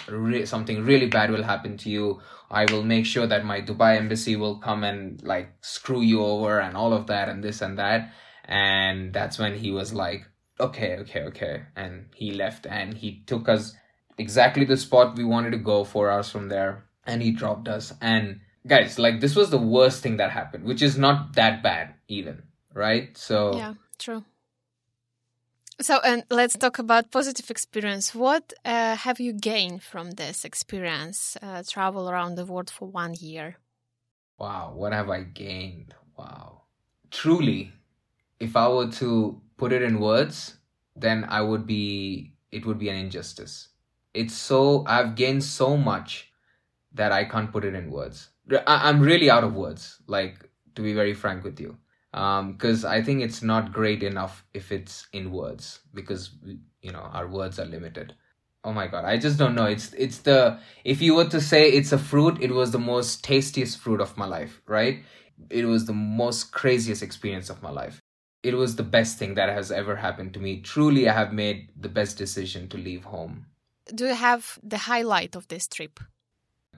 re- 0.07 0.45
something 0.45 0.83
really 0.83 1.07
bad 1.07 1.31
will 1.31 1.43
happen 1.43 1.77
to 1.77 1.89
you. 1.89 2.21
I 2.49 2.65
will 2.71 2.83
make 2.83 3.05
sure 3.05 3.27
that 3.27 3.45
my 3.45 3.61
dubai 3.61 3.97
embassy 3.97 4.35
will 4.35 4.57
come 4.57 4.83
and 4.83 5.21
like 5.23 5.49
screw 5.61 6.01
you 6.01 6.23
over 6.23 6.59
and 6.59 6.75
all 6.77 6.93
of 6.93 7.07
that 7.07 7.29
and 7.29 7.43
this 7.43 7.61
and 7.61 7.77
that. 7.77 8.13
And 8.45 9.13
that's 9.13 9.37
when 9.37 9.55
he 9.55 9.71
was 9.71 9.93
like 9.93 10.25
okay 10.59 10.97
okay 10.97 11.23
okay. 11.23 11.63
And 11.75 12.07
he 12.15 12.31
left 12.31 12.65
and 12.65 12.93
he 12.93 13.23
took 13.25 13.49
us 13.49 13.75
exactly 14.17 14.65
the 14.65 14.77
spot 14.77 15.15
we 15.15 15.23
wanted 15.23 15.51
to 15.51 15.57
go 15.57 15.83
four 15.83 16.09
hours 16.09 16.29
from 16.29 16.49
there 16.49 16.85
and 17.05 17.21
he 17.21 17.31
dropped 17.31 17.67
us. 17.67 17.93
And 18.01 18.39
guys 18.67 18.99
like 18.99 19.19
this 19.19 19.35
was 19.35 19.49
the 19.49 19.57
worst 19.57 20.03
thing 20.03 20.17
that 20.17 20.29
happened 20.29 20.65
which 20.65 20.81
is 20.81 20.97
not 20.97 21.33
that 21.33 21.63
bad 21.63 21.93
even 22.07 22.43
right? 22.73 23.17
So 23.17 23.55
yeah 23.55 23.73
true 23.97 24.23
so, 25.79 25.99
and 26.03 26.23
let's 26.29 26.57
talk 26.57 26.79
about 26.79 27.11
positive 27.11 27.49
experience. 27.49 28.15
What 28.15 28.53
uh, 28.65 28.95
have 28.95 29.19
you 29.19 29.33
gained 29.33 29.83
from 29.83 30.11
this 30.11 30.43
experience, 30.43 31.37
uh, 31.41 31.63
travel 31.67 32.09
around 32.09 32.35
the 32.35 32.45
world 32.45 32.69
for 32.69 32.87
one 32.87 33.13
year? 33.19 33.57
Wow, 34.37 34.73
what 34.75 34.93
have 34.93 35.09
I 35.09 35.23
gained? 35.23 35.93
Wow. 36.17 36.63
Truly, 37.11 37.71
if 38.39 38.55
I 38.55 38.67
were 38.69 38.91
to 38.93 39.41
put 39.57 39.71
it 39.71 39.81
in 39.81 39.99
words, 39.99 40.57
then 40.95 41.25
I 41.29 41.41
would 41.41 41.65
be, 41.65 42.33
it 42.51 42.65
would 42.65 42.79
be 42.79 42.89
an 42.89 42.95
injustice. 42.95 43.69
It's 44.13 44.33
so, 44.33 44.83
I've 44.87 45.15
gained 45.15 45.43
so 45.43 45.77
much 45.77 46.31
that 46.93 47.11
I 47.11 47.25
can't 47.25 47.51
put 47.51 47.65
it 47.65 47.75
in 47.75 47.91
words. 47.91 48.29
I, 48.51 48.89
I'm 48.89 48.99
really 48.99 49.29
out 49.29 49.43
of 49.43 49.53
words, 49.53 49.99
like, 50.07 50.49
to 50.75 50.81
be 50.81 50.93
very 50.93 51.13
frank 51.13 51.43
with 51.43 51.59
you 51.59 51.77
because 52.11 52.85
um, 52.85 52.91
I 52.91 53.01
think 53.01 53.21
it's 53.21 53.41
not 53.41 53.73
great 53.73 54.03
enough 54.03 54.45
if 54.53 54.71
it's 54.71 55.07
in 55.13 55.31
words 55.31 55.79
because 55.93 56.31
you 56.81 56.91
know 56.91 56.99
our 56.99 57.27
words 57.27 57.59
are 57.59 57.65
limited. 57.65 58.15
Oh 58.63 58.73
my 58.73 58.87
god, 58.87 59.05
I 59.05 59.17
just 59.17 59.37
don't 59.37 59.55
know. 59.55 59.65
It's 59.65 59.93
it's 59.93 60.19
the 60.19 60.59
if 60.83 61.01
you 61.01 61.15
were 61.15 61.29
to 61.29 61.41
say 61.41 61.69
it's 61.69 61.91
a 61.91 61.97
fruit, 61.97 62.41
it 62.41 62.51
was 62.51 62.71
the 62.71 62.79
most 62.79 63.23
tastiest 63.23 63.77
fruit 63.77 64.01
of 64.01 64.17
my 64.17 64.25
life, 64.25 64.61
right? 64.67 65.03
It 65.49 65.65
was 65.65 65.85
the 65.85 65.93
most 65.93 66.51
craziest 66.51 67.03
experience 67.03 67.49
of 67.49 67.61
my 67.61 67.69
life. 67.69 68.01
It 68.43 68.55
was 68.55 68.75
the 68.75 68.83
best 68.83 69.17
thing 69.17 69.35
that 69.35 69.49
has 69.49 69.71
ever 69.71 69.95
happened 69.95 70.33
to 70.33 70.39
me. 70.39 70.61
Truly, 70.61 71.09
I 71.09 71.13
have 71.13 71.33
made 71.33 71.71
the 71.75 71.89
best 71.89 72.17
decision 72.17 72.69
to 72.69 72.77
leave 72.77 73.03
home. 73.03 73.47
Do 73.93 74.05
you 74.05 74.15
have 74.15 74.59
the 74.63 74.77
highlight 74.77 75.35
of 75.35 75.47
this 75.47 75.67
trip? 75.67 75.99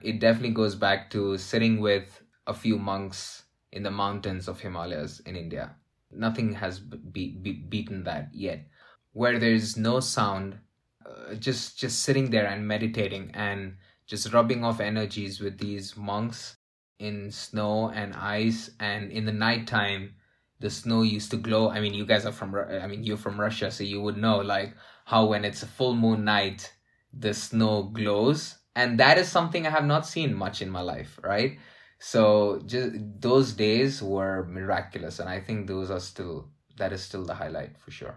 It 0.02 0.20
definitely 0.20 0.54
goes 0.54 0.74
back 0.74 1.10
to 1.10 1.38
sitting 1.38 1.80
with 1.80 2.22
a 2.46 2.54
few 2.54 2.78
monks 2.78 3.44
in 3.72 3.82
the 3.82 3.90
mountains 3.90 4.48
of 4.48 4.60
Himalayas 4.60 5.20
in 5.20 5.36
India. 5.36 5.74
Nothing 6.10 6.54
has 6.54 6.80
be, 6.80 7.38
be 7.42 7.52
beaten 7.52 8.04
that 8.04 8.30
yet. 8.32 8.66
Where 9.12 9.38
there's 9.38 9.76
no 9.76 10.00
sound, 10.00 10.58
uh, 11.06 11.34
just 11.34 11.78
just 11.78 12.02
sitting 12.02 12.30
there 12.30 12.46
and 12.46 12.66
meditating 12.66 13.30
and 13.34 13.76
just 14.06 14.32
rubbing 14.32 14.64
off 14.64 14.80
energies 14.80 15.40
with 15.40 15.58
these 15.58 15.96
monks 15.96 16.56
in 16.98 17.30
snow 17.30 17.90
and 17.90 18.14
ice 18.14 18.70
and 18.78 19.10
in 19.10 19.24
the 19.24 19.32
nighttime 19.32 20.14
the 20.60 20.68
snow 20.68 21.02
used 21.02 21.30
to 21.30 21.36
glow 21.38 21.70
i 21.70 21.80
mean 21.80 21.94
you 21.94 22.04
guys 22.04 22.26
are 22.26 22.32
from 22.32 22.54
i 22.54 22.86
mean 22.86 23.02
you're 23.02 23.16
from 23.16 23.40
russia 23.40 23.70
so 23.70 23.82
you 23.82 24.00
would 24.02 24.18
know 24.18 24.38
like 24.38 24.74
how 25.06 25.24
when 25.24 25.44
it's 25.44 25.62
a 25.62 25.66
full 25.66 25.94
moon 25.94 26.24
night 26.24 26.72
the 27.14 27.32
snow 27.32 27.84
glows 27.84 28.58
and 28.76 29.00
that 29.00 29.16
is 29.16 29.28
something 29.28 29.66
i 29.66 29.70
have 29.70 29.86
not 29.86 30.06
seen 30.06 30.34
much 30.34 30.60
in 30.60 30.68
my 30.68 30.82
life 30.82 31.18
right 31.22 31.58
so 32.00 32.60
just 32.66 32.96
those 33.20 33.52
days 33.52 34.02
were 34.02 34.44
miraculous 34.46 35.20
and 35.20 35.28
i 35.28 35.38
think 35.38 35.66
those 35.66 35.90
are 35.90 36.00
still 36.00 36.48
that 36.80 36.92
is 36.92 37.02
still 37.02 37.24
the 37.24 37.34
highlight 37.34 37.78
for 37.78 37.92
sure. 37.92 38.16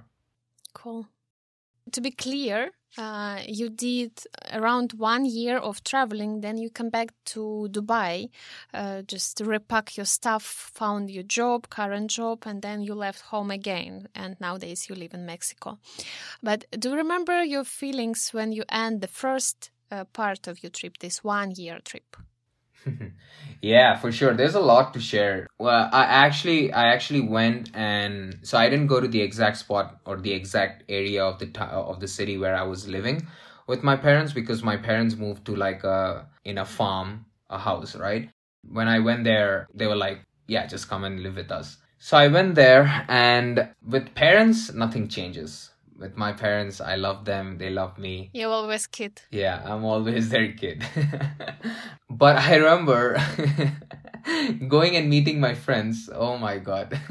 Cool. 0.74 1.08
To 1.92 2.02
be 2.02 2.12
clear 2.12 2.72
uh, 2.98 3.40
you 3.48 3.70
did 3.70 4.12
around 4.54 4.94
one 4.94 5.26
year 5.26 5.58
of 5.58 5.84
traveling 5.84 6.42
then 6.42 6.58
you 6.58 6.70
come 6.70 6.90
back 6.90 7.10
to 7.26 7.68
dubai 7.72 8.30
uh, 8.74 9.02
just 9.02 9.42
repack 9.42 9.98
your 9.98 10.06
stuff 10.06 10.44
found 10.44 11.10
your 11.10 11.24
job 11.24 11.70
current 11.70 12.10
job 12.10 12.44
and 12.46 12.62
then 12.62 12.82
you 12.82 12.94
left 12.94 13.22
home 13.34 13.52
again 13.52 14.08
and 14.16 14.40
nowadays 14.40 14.88
you 14.88 14.96
live 14.96 15.14
in 15.14 15.26
mexico. 15.26 15.78
But 16.42 16.66
do 16.80 16.92
you 16.92 16.96
remember 16.96 17.44
your 17.44 17.66
feelings 17.66 18.30
when 18.32 18.52
you 18.52 18.64
end 18.70 19.02
the 19.02 19.14
first 19.22 19.72
uh, 19.92 20.06
part 20.06 20.48
of 20.48 20.64
your 20.64 20.70
trip 20.70 21.00
this 21.00 21.24
one 21.24 21.52
year 21.52 21.80
trip 21.84 22.16
yeah, 23.62 23.96
for 23.98 24.12
sure. 24.12 24.34
There's 24.34 24.56
a 24.56 24.60
lot 24.60 24.94
to 24.94 25.00
share. 25.00 25.48
Well, 25.60 25.90
I 25.92 26.04
actually 26.04 26.72
I 26.74 26.88
actually 26.94 27.22
went 27.22 27.72
and 27.74 28.40
so 28.44 28.58
I 28.58 28.70
didn't 28.70 28.88
go 28.88 29.00
to 29.00 29.08
the 29.08 29.22
exact 29.22 29.58
spot 29.58 30.00
or 30.06 30.18
the 30.18 30.34
exact 30.34 30.84
area 30.90 31.24
of 31.24 31.40
the 31.40 31.48
t- 31.48 31.60
of 31.62 32.00
the 32.00 32.08
city 32.08 32.38
where 32.38 32.56
I 32.56 32.64
was 32.64 32.88
living 32.88 33.28
with 33.68 33.84
my 33.84 33.96
parents 33.96 34.34
because 34.34 34.64
my 34.64 34.78
parents 34.78 35.16
moved 35.16 35.46
to 35.46 35.56
like 35.56 35.84
a 35.84 36.28
in 36.46 36.58
a 36.58 36.66
farm, 36.66 37.26
a 37.50 37.58
house, 37.58 37.96
right? 37.96 38.30
When 38.68 38.88
I 38.88 39.00
went 39.00 39.24
there, 39.24 39.68
they 39.74 39.88
were 39.88 39.96
like, 39.96 40.24
"Yeah, 40.48 40.66
just 40.68 40.90
come 40.90 41.04
and 41.04 41.22
live 41.24 41.36
with 41.36 41.52
us." 41.52 41.78
So 42.00 42.18
I 42.18 42.28
went 42.28 42.56
there 42.56 43.06
and 43.08 43.70
with 43.86 44.14
parents 44.16 44.74
nothing 44.74 45.08
changes 45.08 45.72
with 45.98 46.18
my 46.18 46.32
parents 46.34 46.82
i 46.82 46.96
love 46.96 47.26
them 47.26 47.58
they 47.58 47.70
love 47.70 47.98
me. 47.98 48.30
You're 48.34 48.52
always 48.52 48.88
kid. 48.88 49.22
Yeah 49.32 49.62
i'm 49.66 49.84
always 49.86 50.30
their 50.30 50.52
kid. 50.54 50.84
But 52.10 52.38
i 52.38 52.56
remember 52.56 53.18
going 54.68 54.96
and 54.96 55.10
meeting 55.10 55.40
my 55.40 55.54
friends. 55.56 56.10
Oh 56.14 56.38
my 56.38 56.58
god. 56.60 57.00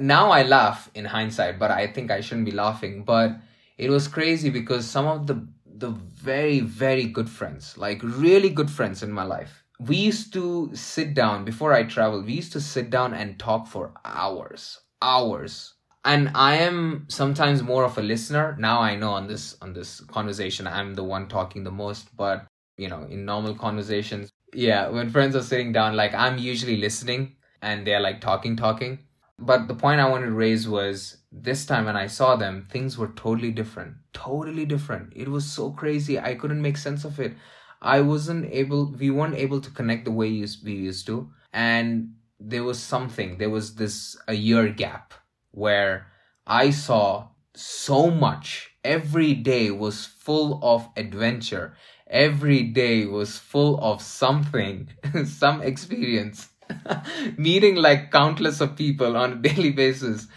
Now 0.00 0.30
i 0.30 0.42
laugh 0.44 0.90
in 0.94 1.06
hindsight 1.06 1.58
but 1.58 1.70
i 1.70 1.86
think 1.86 2.10
i 2.10 2.20
shouldn't 2.20 2.46
be 2.46 2.52
laughing. 2.52 3.04
But 3.04 3.40
it 3.76 3.90
was 3.90 4.06
crazy 4.08 4.50
because 4.50 4.86
some 4.86 5.06
of 5.06 5.26
the 5.26 5.46
the 5.78 5.90
very 5.90 6.60
very 6.60 7.04
good 7.04 7.30
friends 7.30 7.78
like 7.78 8.02
really 8.02 8.50
good 8.50 8.70
friends 8.70 9.02
in 9.02 9.12
my 9.12 9.22
life 9.22 9.62
we 9.78 9.96
used 9.96 10.32
to 10.32 10.70
sit 10.74 11.14
down 11.14 11.44
before 11.44 11.72
i 11.72 11.84
traveled 11.84 12.26
we 12.26 12.32
used 12.32 12.52
to 12.52 12.60
sit 12.60 12.90
down 12.90 13.14
and 13.14 13.38
talk 13.38 13.66
for 13.68 13.94
hours 14.04 14.80
hours 15.00 15.74
and 16.04 16.30
i 16.34 16.54
am 16.56 17.04
sometimes 17.08 17.62
more 17.62 17.84
of 17.84 17.98
a 17.98 18.02
listener. 18.02 18.56
Now 18.58 18.80
i 18.80 18.94
know 18.96 19.10
on 19.10 19.26
this 19.26 19.56
on 19.60 19.72
this 19.72 20.00
conversation 20.00 20.66
i'm 20.66 20.94
the 20.94 21.04
one 21.04 21.28
talking 21.28 21.64
the 21.64 21.70
most 21.70 22.16
but 22.16 22.46
you 22.76 22.88
know 22.88 23.02
in 23.10 23.24
normal 23.24 23.54
conversations 23.54 24.30
yeah 24.54 24.88
when 24.88 25.10
friends 25.10 25.36
are 25.36 25.42
sitting 25.42 25.72
down 25.72 25.96
like 25.96 26.14
i'm 26.14 26.38
usually 26.38 26.76
listening 26.76 27.36
and 27.60 27.86
they're 27.86 28.00
like 28.00 28.20
talking 28.20 28.56
talking. 28.56 29.00
But 29.40 29.68
the 29.68 29.74
point 29.74 30.00
i 30.00 30.08
wanted 30.08 30.26
to 30.26 30.32
raise 30.32 30.68
was 30.68 31.18
this 31.30 31.64
time 31.66 31.84
when 31.84 31.96
i 31.96 32.06
saw 32.06 32.36
them 32.36 32.66
things 32.70 32.98
were 32.98 33.08
totally 33.08 33.50
different 33.52 33.94
totally 34.18 34.66
different. 34.66 35.12
It 35.14 35.28
was 35.28 35.44
so 35.44 35.70
crazy. 35.70 36.18
I 36.18 36.34
couldn't 36.34 36.62
make 36.62 36.76
sense 36.76 37.04
of 37.04 37.20
it. 37.20 37.34
I 37.80 38.00
wasn't 38.00 38.46
able 38.50 38.92
we 38.92 39.10
weren't 39.10 39.36
able 39.36 39.60
to 39.60 39.70
connect 39.70 40.04
the 40.04 40.10
way 40.10 40.30
we 40.64 40.72
used 40.72 41.06
to. 41.06 41.30
And 41.52 42.14
there 42.40 42.64
was 42.64 42.78
something 42.78 43.38
there 43.38 43.50
was 43.50 43.74
this 43.74 44.16
a 44.28 44.34
year 44.34 44.68
gap 44.68 45.14
where 45.50 46.06
I 46.46 46.70
saw 46.70 47.28
so 47.54 48.10
much. 48.10 48.70
Every 48.84 49.34
day 49.34 49.70
was 49.70 50.06
full 50.06 50.60
of 50.62 50.88
adventure. 50.96 51.74
Every 52.06 52.62
day 52.62 53.04
was 53.04 53.38
full 53.38 53.78
of 53.80 54.00
something, 54.00 54.88
some 55.26 55.62
experience. 55.62 56.48
Meeting 57.36 57.76
like 57.76 58.10
countless 58.10 58.60
of 58.60 58.76
people 58.76 59.16
on 59.16 59.32
a 59.32 59.36
daily 59.48 59.72
basis. 59.72 60.28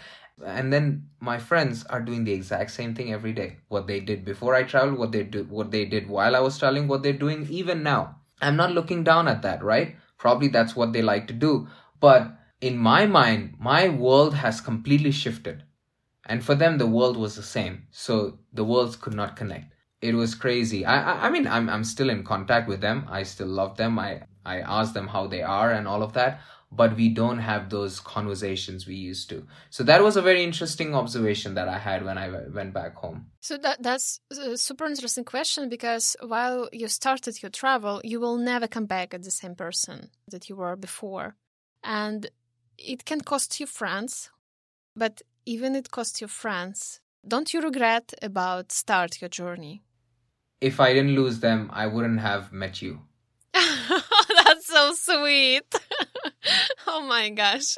And 0.44 0.72
then 0.72 1.08
my 1.20 1.38
friends 1.38 1.84
are 1.86 2.00
doing 2.00 2.24
the 2.24 2.32
exact 2.32 2.72
same 2.72 2.94
thing 2.94 3.12
every 3.12 3.32
day. 3.32 3.58
What 3.68 3.86
they 3.86 4.00
did 4.00 4.24
before 4.24 4.54
I 4.54 4.64
traveled, 4.64 4.98
what 4.98 5.12
they 5.12 5.22
do, 5.22 5.44
what 5.44 5.70
they 5.70 5.84
did 5.84 6.08
while 6.08 6.34
I 6.34 6.40
was 6.40 6.58
traveling, 6.58 6.88
what 6.88 7.02
they're 7.02 7.12
doing 7.12 7.46
even 7.48 7.82
now. 7.82 8.16
I'm 8.40 8.56
not 8.56 8.72
looking 8.72 9.04
down 9.04 9.28
at 9.28 9.42
that, 9.42 9.62
right? 9.62 9.96
Probably 10.18 10.48
that's 10.48 10.74
what 10.74 10.92
they 10.92 11.02
like 11.02 11.28
to 11.28 11.32
do. 11.34 11.68
But 12.00 12.32
in 12.62 12.78
my 12.78 13.06
mind, 13.06 13.56
my 13.58 13.88
world 13.88 14.34
has 14.34 14.60
completely 14.60 15.10
shifted. 15.10 15.64
And 16.26 16.44
for 16.44 16.54
them, 16.54 16.78
the 16.78 16.86
world 16.86 17.16
was 17.16 17.34
the 17.34 17.42
same. 17.42 17.88
So 17.90 18.38
the 18.52 18.64
worlds 18.64 18.94
could 18.94 19.14
not 19.14 19.34
connect. 19.34 19.74
It 20.00 20.14
was 20.14 20.36
crazy. 20.36 20.86
I, 20.86 20.96
I, 21.12 21.26
I 21.26 21.30
mean, 21.30 21.48
I'm, 21.48 21.68
I'm 21.68 21.84
still 21.84 22.08
in 22.08 22.22
contact 22.22 22.68
with 22.68 22.80
them. 22.80 23.06
I 23.10 23.24
still 23.24 23.48
love 23.48 23.76
them. 23.76 23.98
I, 23.98 24.22
I 24.46 24.60
ask 24.60 24.94
them 24.94 25.08
how 25.08 25.26
they 25.26 25.42
are 25.42 25.72
and 25.72 25.88
all 25.88 26.02
of 26.04 26.12
that. 26.12 26.40
But 26.70 26.96
we 26.96 27.08
don't 27.08 27.40
have 27.40 27.68
those 27.68 27.98
conversations 28.00 28.86
we 28.86 28.94
used 28.94 29.28
to. 29.30 29.44
So 29.70 29.82
that 29.84 30.02
was 30.02 30.16
a 30.16 30.22
very 30.22 30.42
interesting 30.42 30.94
observation 30.94 31.54
that 31.54 31.68
I 31.68 31.78
had 31.78 32.04
when 32.04 32.16
I 32.16 32.30
went 32.54 32.72
back 32.72 32.94
home. 32.94 33.26
So 33.40 33.58
that 33.58 33.82
that's 33.82 34.20
a 34.30 34.56
super 34.56 34.86
interesting 34.86 35.24
question 35.24 35.68
because 35.68 36.16
while 36.20 36.68
you 36.72 36.88
started 36.88 37.42
your 37.42 37.50
travel, 37.50 38.00
you 38.04 38.20
will 38.20 38.38
never 38.38 38.68
come 38.68 38.86
back 38.86 39.12
as 39.12 39.26
the 39.26 39.30
same 39.30 39.54
person 39.54 40.10
that 40.28 40.48
you 40.48 40.56
were 40.56 40.76
before. 40.76 41.36
And 41.84 42.30
it 42.78 43.04
can 43.04 43.20
cost 43.20 43.60
you 43.60 43.66
friends, 43.66 44.30
but 44.96 45.22
even 45.46 45.74
it 45.74 45.90
costs 45.90 46.20
you 46.20 46.28
friends, 46.28 47.00
don't 47.26 47.52
you 47.54 47.60
regret 47.60 48.12
about 48.20 48.72
start 48.72 49.20
your 49.20 49.28
journey? 49.28 49.82
If 50.60 50.80
I 50.80 50.92
didn't 50.92 51.14
lose 51.14 51.40
them, 51.40 51.70
I 51.72 51.86
wouldn't 51.86 52.20
have 52.20 52.52
met 52.52 52.82
you. 52.82 53.00
That's 53.52 54.66
so 54.66 54.92
sweet. 54.94 55.74
oh 56.86 57.06
my 57.06 57.30
gosh. 57.30 57.76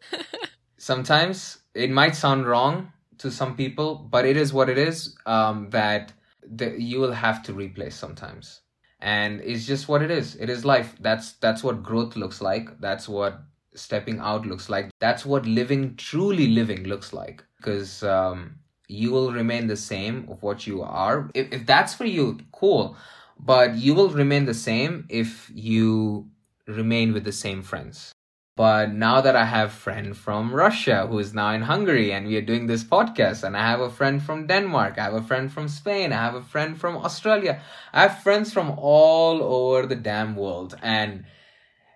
Sometimes 0.76 1.58
it 1.74 1.90
might 1.90 2.16
sound 2.16 2.46
wrong 2.46 2.92
to 3.18 3.30
some 3.30 3.56
people, 3.56 3.96
but 3.96 4.24
it 4.24 4.36
is 4.36 4.52
what 4.52 4.68
it 4.68 4.78
is. 4.78 5.16
Um, 5.26 5.70
that 5.70 6.12
the, 6.42 6.80
you 6.80 7.00
will 7.00 7.12
have 7.12 7.42
to 7.44 7.52
replace 7.52 7.94
sometimes, 7.94 8.60
and 9.00 9.40
it's 9.42 9.66
just 9.66 9.88
what 9.88 10.02
it 10.02 10.10
is. 10.10 10.36
It 10.36 10.48
is 10.48 10.64
life. 10.64 10.94
That's 11.00 11.32
that's 11.34 11.62
what 11.62 11.82
growth 11.82 12.16
looks 12.16 12.40
like. 12.40 12.80
That's 12.80 13.08
what 13.08 13.40
stepping 13.78 14.18
out 14.18 14.46
looks 14.46 14.68
like. 14.68 14.90
That's 15.00 15.24
what 15.24 15.46
living, 15.46 15.96
truly 15.96 16.48
living, 16.48 16.84
looks 16.84 17.12
like. 17.12 17.44
Because 17.56 18.02
um, 18.02 18.56
you 18.88 19.10
will 19.10 19.32
remain 19.32 19.66
the 19.66 19.76
same 19.76 20.26
of 20.30 20.42
what 20.42 20.66
you 20.66 20.82
are. 20.82 21.30
If, 21.34 21.52
if 21.52 21.66
that's 21.66 21.94
for 21.94 22.04
you, 22.04 22.38
cool. 22.52 22.96
But 23.38 23.76
you 23.76 23.94
will 23.94 24.10
remain 24.10 24.46
the 24.46 24.54
same 24.54 25.06
if 25.08 25.50
you 25.54 26.28
remain 26.66 27.12
with 27.12 27.24
the 27.24 27.32
same 27.32 27.62
friends. 27.62 28.12
But 28.58 28.92
now 28.92 29.20
that 29.20 29.36
I 29.36 29.44
have 29.44 29.70
friend 29.70 30.16
from 30.16 30.52
Russia 30.52 31.06
who 31.06 31.20
is 31.20 31.32
now 31.32 31.52
in 31.52 31.62
Hungary 31.62 32.12
and 32.12 32.26
we 32.26 32.36
are 32.36 32.42
doing 32.42 32.66
this 32.66 32.82
podcast 32.82 33.44
and 33.44 33.56
I 33.56 33.60
have 33.60 33.78
a 33.78 33.88
friend 33.88 34.20
from 34.20 34.48
Denmark, 34.48 34.98
I 34.98 35.04
have 35.04 35.14
a 35.14 35.22
friend 35.22 35.52
from 35.52 35.68
Spain, 35.68 36.12
I 36.12 36.16
have 36.16 36.34
a 36.34 36.42
friend 36.42 36.76
from 36.76 36.96
Australia. 36.96 37.60
I 37.92 38.02
have 38.02 38.20
friends 38.24 38.52
from 38.52 38.74
all 38.76 39.40
over 39.44 39.86
the 39.86 39.94
damn 39.94 40.34
world 40.34 40.76
and 40.82 41.24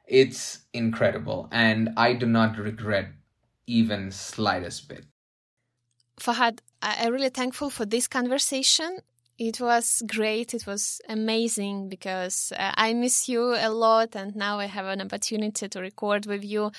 it's 0.06 0.60
incredible, 0.72 1.48
and 1.50 1.90
I 1.96 2.12
do 2.14 2.26
not 2.26 2.58
regret 2.58 3.08
even 3.66 4.10
slightest 4.10 4.88
bit. 4.88 5.06
Fahad, 6.20 6.60
I'm 6.82 7.12
really 7.12 7.30
thankful 7.30 7.70
for 7.70 7.86
this 7.86 8.08
conversation. 8.08 8.98
It 9.38 9.60
was 9.60 10.02
great. 10.06 10.54
It 10.54 10.66
was 10.66 11.00
amazing 11.08 11.88
because 11.88 12.52
uh, 12.56 12.72
I 12.74 12.92
miss 12.94 13.28
you 13.28 13.54
a 13.54 13.70
lot, 13.70 14.14
and 14.14 14.36
now 14.36 14.58
I 14.58 14.66
have 14.66 14.86
an 14.86 15.00
opportunity 15.00 15.68
to 15.68 15.80
record 15.80 16.26
with 16.26 16.44
you. 16.44 16.70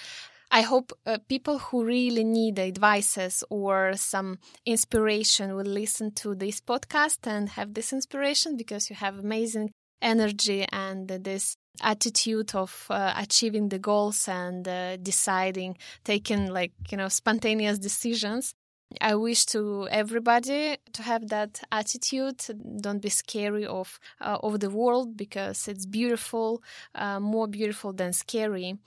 I 0.51 0.61
hope 0.61 0.93
uh, 1.07 1.17
people 1.27 1.57
who 1.57 1.83
really 1.83 2.23
need 2.23 2.59
advices 2.59 3.43
or 3.49 3.93
some 3.95 4.37
inspiration 4.67 5.55
will 5.55 5.65
listen 5.65 6.11
to 6.11 6.35
this 6.35 6.61
podcast 6.61 7.25
and 7.25 7.49
have 7.49 7.73
this 7.73 7.91
inspiration 7.91 8.55
because 8.55 8.87
you 8.87 8.95
have 8.95 9.17
amazing 9.17 9.71
energy 10.03 10.65
and 10.71 11.07
this 11.07 11.57
attitude 11.81 12.53
of 12.53 12.85
uh, 12.89 13.13
achieving 13.17 13.69
the 13.69 13.79
goals 13.79 14.27
and 14.27 14.67
uh, 14.67 14.97
deciding 14.97 15.77
taking 16.03 16.47
like 16.51 16.73
you 16.89 16.97
know 16.97 17.07
spontaneous 17.07 17.79
decisions. 17.79 18.53
I 19.01 19.15
wish 19.15 19.45
to 19.47 19.87
everybody 19.89 20.77
to 20.93 21.01
have 21.01 21.27
that 21.29 21.61
attitude 21.71 22.45
don't 22.79 23.01
be 23.01 23.09
scary 23.09 23.65
of 23.65 23.99
uh, 24.21 24.37
of 24.43 24.59
the 24.59 24.69
world 24.69 25.17
because 25.17 25.67
it's 25.67 25.87
beautiful 25.87 26.61
uh, 26.93 27.19
more 27.19 27.47
beautiful 27.47 27.91
than 27.91 28.13
scary. 28.13 28.77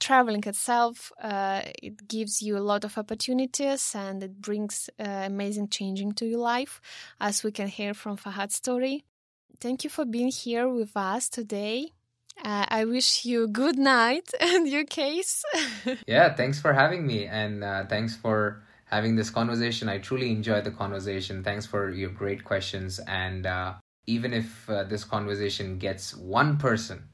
Traveling 0.00 0.42
itself 0.46 1.12
uh, 1.22 1.62
it 1.80 2.08
gives 2.08 2.42
you 2.42 2.58
a 2.58 2.66
lot 2.72 2.84
of 2.84 2.98
opportunities 2.98 3.94
and 3.94 4.22
it 4.22 4.40
brings 4.40 4.90
uh, 4.98 5.04
amazing 5.04 5.68
changing 5.68 6.12
to 6.12 6.26
your 6.26 6.40
life 6.40 6.80
as 7.20 7.44
we 7.44 7.52
can 7.52 7.68
hear 7.68 7.94
from 7.94 8.16
fahad's 8.16 8.56
story 8.56 9.04
thank 9.60 9.84
you 9.84 9.90
for 9.90 10.04
being 10.04 10.28
here 10.28 10.68
with 10.68 10.96
us 10.96 11.28
today 11.28 11.92
uh, 12.44 12.66
I 12.68 12.84
wish 12.84 13.24
you 13.24 13.48
good 13.48 13.78
night 13.78 14.30
and 14.40 14.68
your 14.68 14.84
case. 14.84 15.42
yeah, 16.06 16.34
thanks 16.34 16.60
for 16.60 16.72
having 16.72 17.06
me 17.06 17.26
and 17.26 17.64
uh, 17.64 17.86
thanks 17.86 18.14
for 18.14 18.62
having 18.84 19.16
this 19.16 19.30
conversation. 19.30 19.88
I 19.88 19.98
truly 19.98 20.30
enjoyed 20.30 20.64
the 20.64 20.70
conversation. 20.70 21.42
Thanks 21.42 21.66
for 21.66 21.90
your 21.90 22.10
great 22.10 22.44
questions 22.44 23.00
and 23.06 23.46
uh, 23.46 23.74
even 24.06 24.32
if 24.32 24.68
uh, 24.70 24.84
this 24.84 25.04
conversation 25.04 25.78
gets 25.78 26.14
one 26.16 26.58
person 26.58 27.04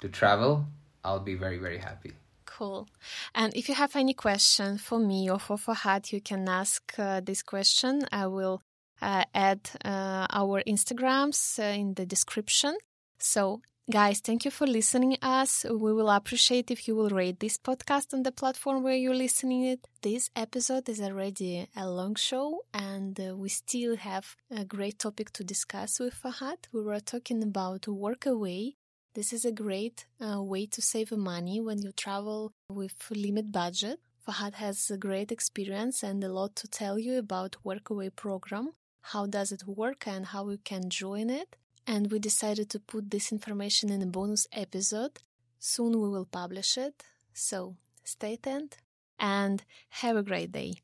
to 0.00 0.08
travel, 0.08 0.66
I'll 1.04 1.20
be 1.20 1.34
very, 1.34 1.58
very 1.58 1.78
happy. 1.78 2.12
Cool. 2.46 2.88
And 3.34 3.54
if 3.54 3.68
you 3.68 3.74
have 3.74 3.94
any 3.96 4.14
question 4.14 4.78
for 4.78 4.98
me 4.98 5.30
or 5.30 5.38
for 5.38 5.56
Fahad, 5.56 6.12
you 6.12 6.20
can 6.20 6.48
ask 6.48 6.82
uh, 6.98 7.20
this 7.20 7.42
question. 7.42 8.02
I 8.10 8.26
will 8.26 8.62
add 9.02 9.70
uh, 9.84 10.26
our 10.30 10.62
Instagrams 10.66 11.58
uh, 11.58 11.78
in 11.78 11.94
the 11.94 12.06
description. 12.06 12.76
So, 13.18 13.62
guys, 13.90 14.20
thank 14.20 14.44
you 14.44 14.50
for 14.50 14.66
listening 14.66 15.16
us. 15.22 15.64
We 15.68 15.92
will 15.92 16.10
appreciate 16.10 16.70
if 16.70 16.86
you 16.88 16.94
will 16.94 17.10
rate 17.10 17.40
this 17.40 17.58
podcast 17.58 18.14
on 18.14 18.22
the 18.22 18.32
platform 18.32 18.82
where 18.82 18.96
you're 18.96 19.14
listening 19.14 19.64
it. 19.64 19.86
This 20.02 20.30
episode 20.34 20.88
is 20.88 21.00
already 21.00 21.68
a 21.76 21.88
long 21.88 22.14
show, 22.14 22.62
and 22.72 23.18
uh, 23.20 23.36
we 23.36 23.48
still 23.48 23.96
have 23.96 24.36
a 24.50 24.64
great 24.64 24.98
topic 24.98 25.32
to 25.32 25.44
discuss 25.44 26.00
with 26.00 26.14
Fahad. 26.14 26.58
We 26.72 26.82
were 26.82 27.00
talking 27.00 27.42
about 27.42 27.82
Workaway 27.82 28.74
this 29.14 29.34
is 29.34 29.44
a 29.44 29.52
great 29.52 30.06
uh, 30.26 30.42
way 30.42 30.64
to 30.64 30.80
save 30.80 31.12
money 31.12 31.60
when 31.60 31.82
you 31.82 31.92
travel 31.92 32.54
with 32.70 32.94
limit 33.10 33.52
budget. 33.52 34.00
Fahad 34.26 34.54
has 34.54 34.90
a 34.90 34.96
great 34.96 35.30
experience 35.30 36.02
and 36.02 36.24
a 36.24 36.32
lot 36.32 36.56
to 36.56 36.68
tell 36.68 36.98
you 36.98 37.18
about 37.18 37.56
Workaway 37.62 38.14
program. 38.16 38.72
How 39.02 39.26
does 39.26 39.52
it 39.52 39.66
work 39.66 40.06
and 40.06 40.26
how 40.26 40.48
you 40.48 40.58
can 40.58 40.88
join 40.88 41.28
it? 41.30 41.56
And 41.86 42.10
we 42.10 42.18
decided 42.18 42.70
to 42.70 42.80
put 42.80 43.10
this 43.10 43.32
information 43.32 43.90
in 43.90 44.00
a 44.02 44.06
bonus 44.06 44.46
episode. 44.52 45.20
Soon 45.58 46.00
we 46.00 46.08
will 46.08 46.24
publish 46.24 46.78
it. 46.78 47.02
So 47.34 47.76
stay 48.04 48.36
tuned 48.36 48.76
and 49.18 49.62
have 50.02 50.16
a 50.16 50.22
great 50.22 50.52
day. 50.52 50.74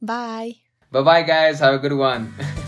Bye. 0.00 0.56
Bye 0.90 1.02
bye, 1.02 1.22
guys. 1.22 1.58
Have 1.58 1.74
a 1.74 1.78
good 1.78 1.94
one. 1.94 2.34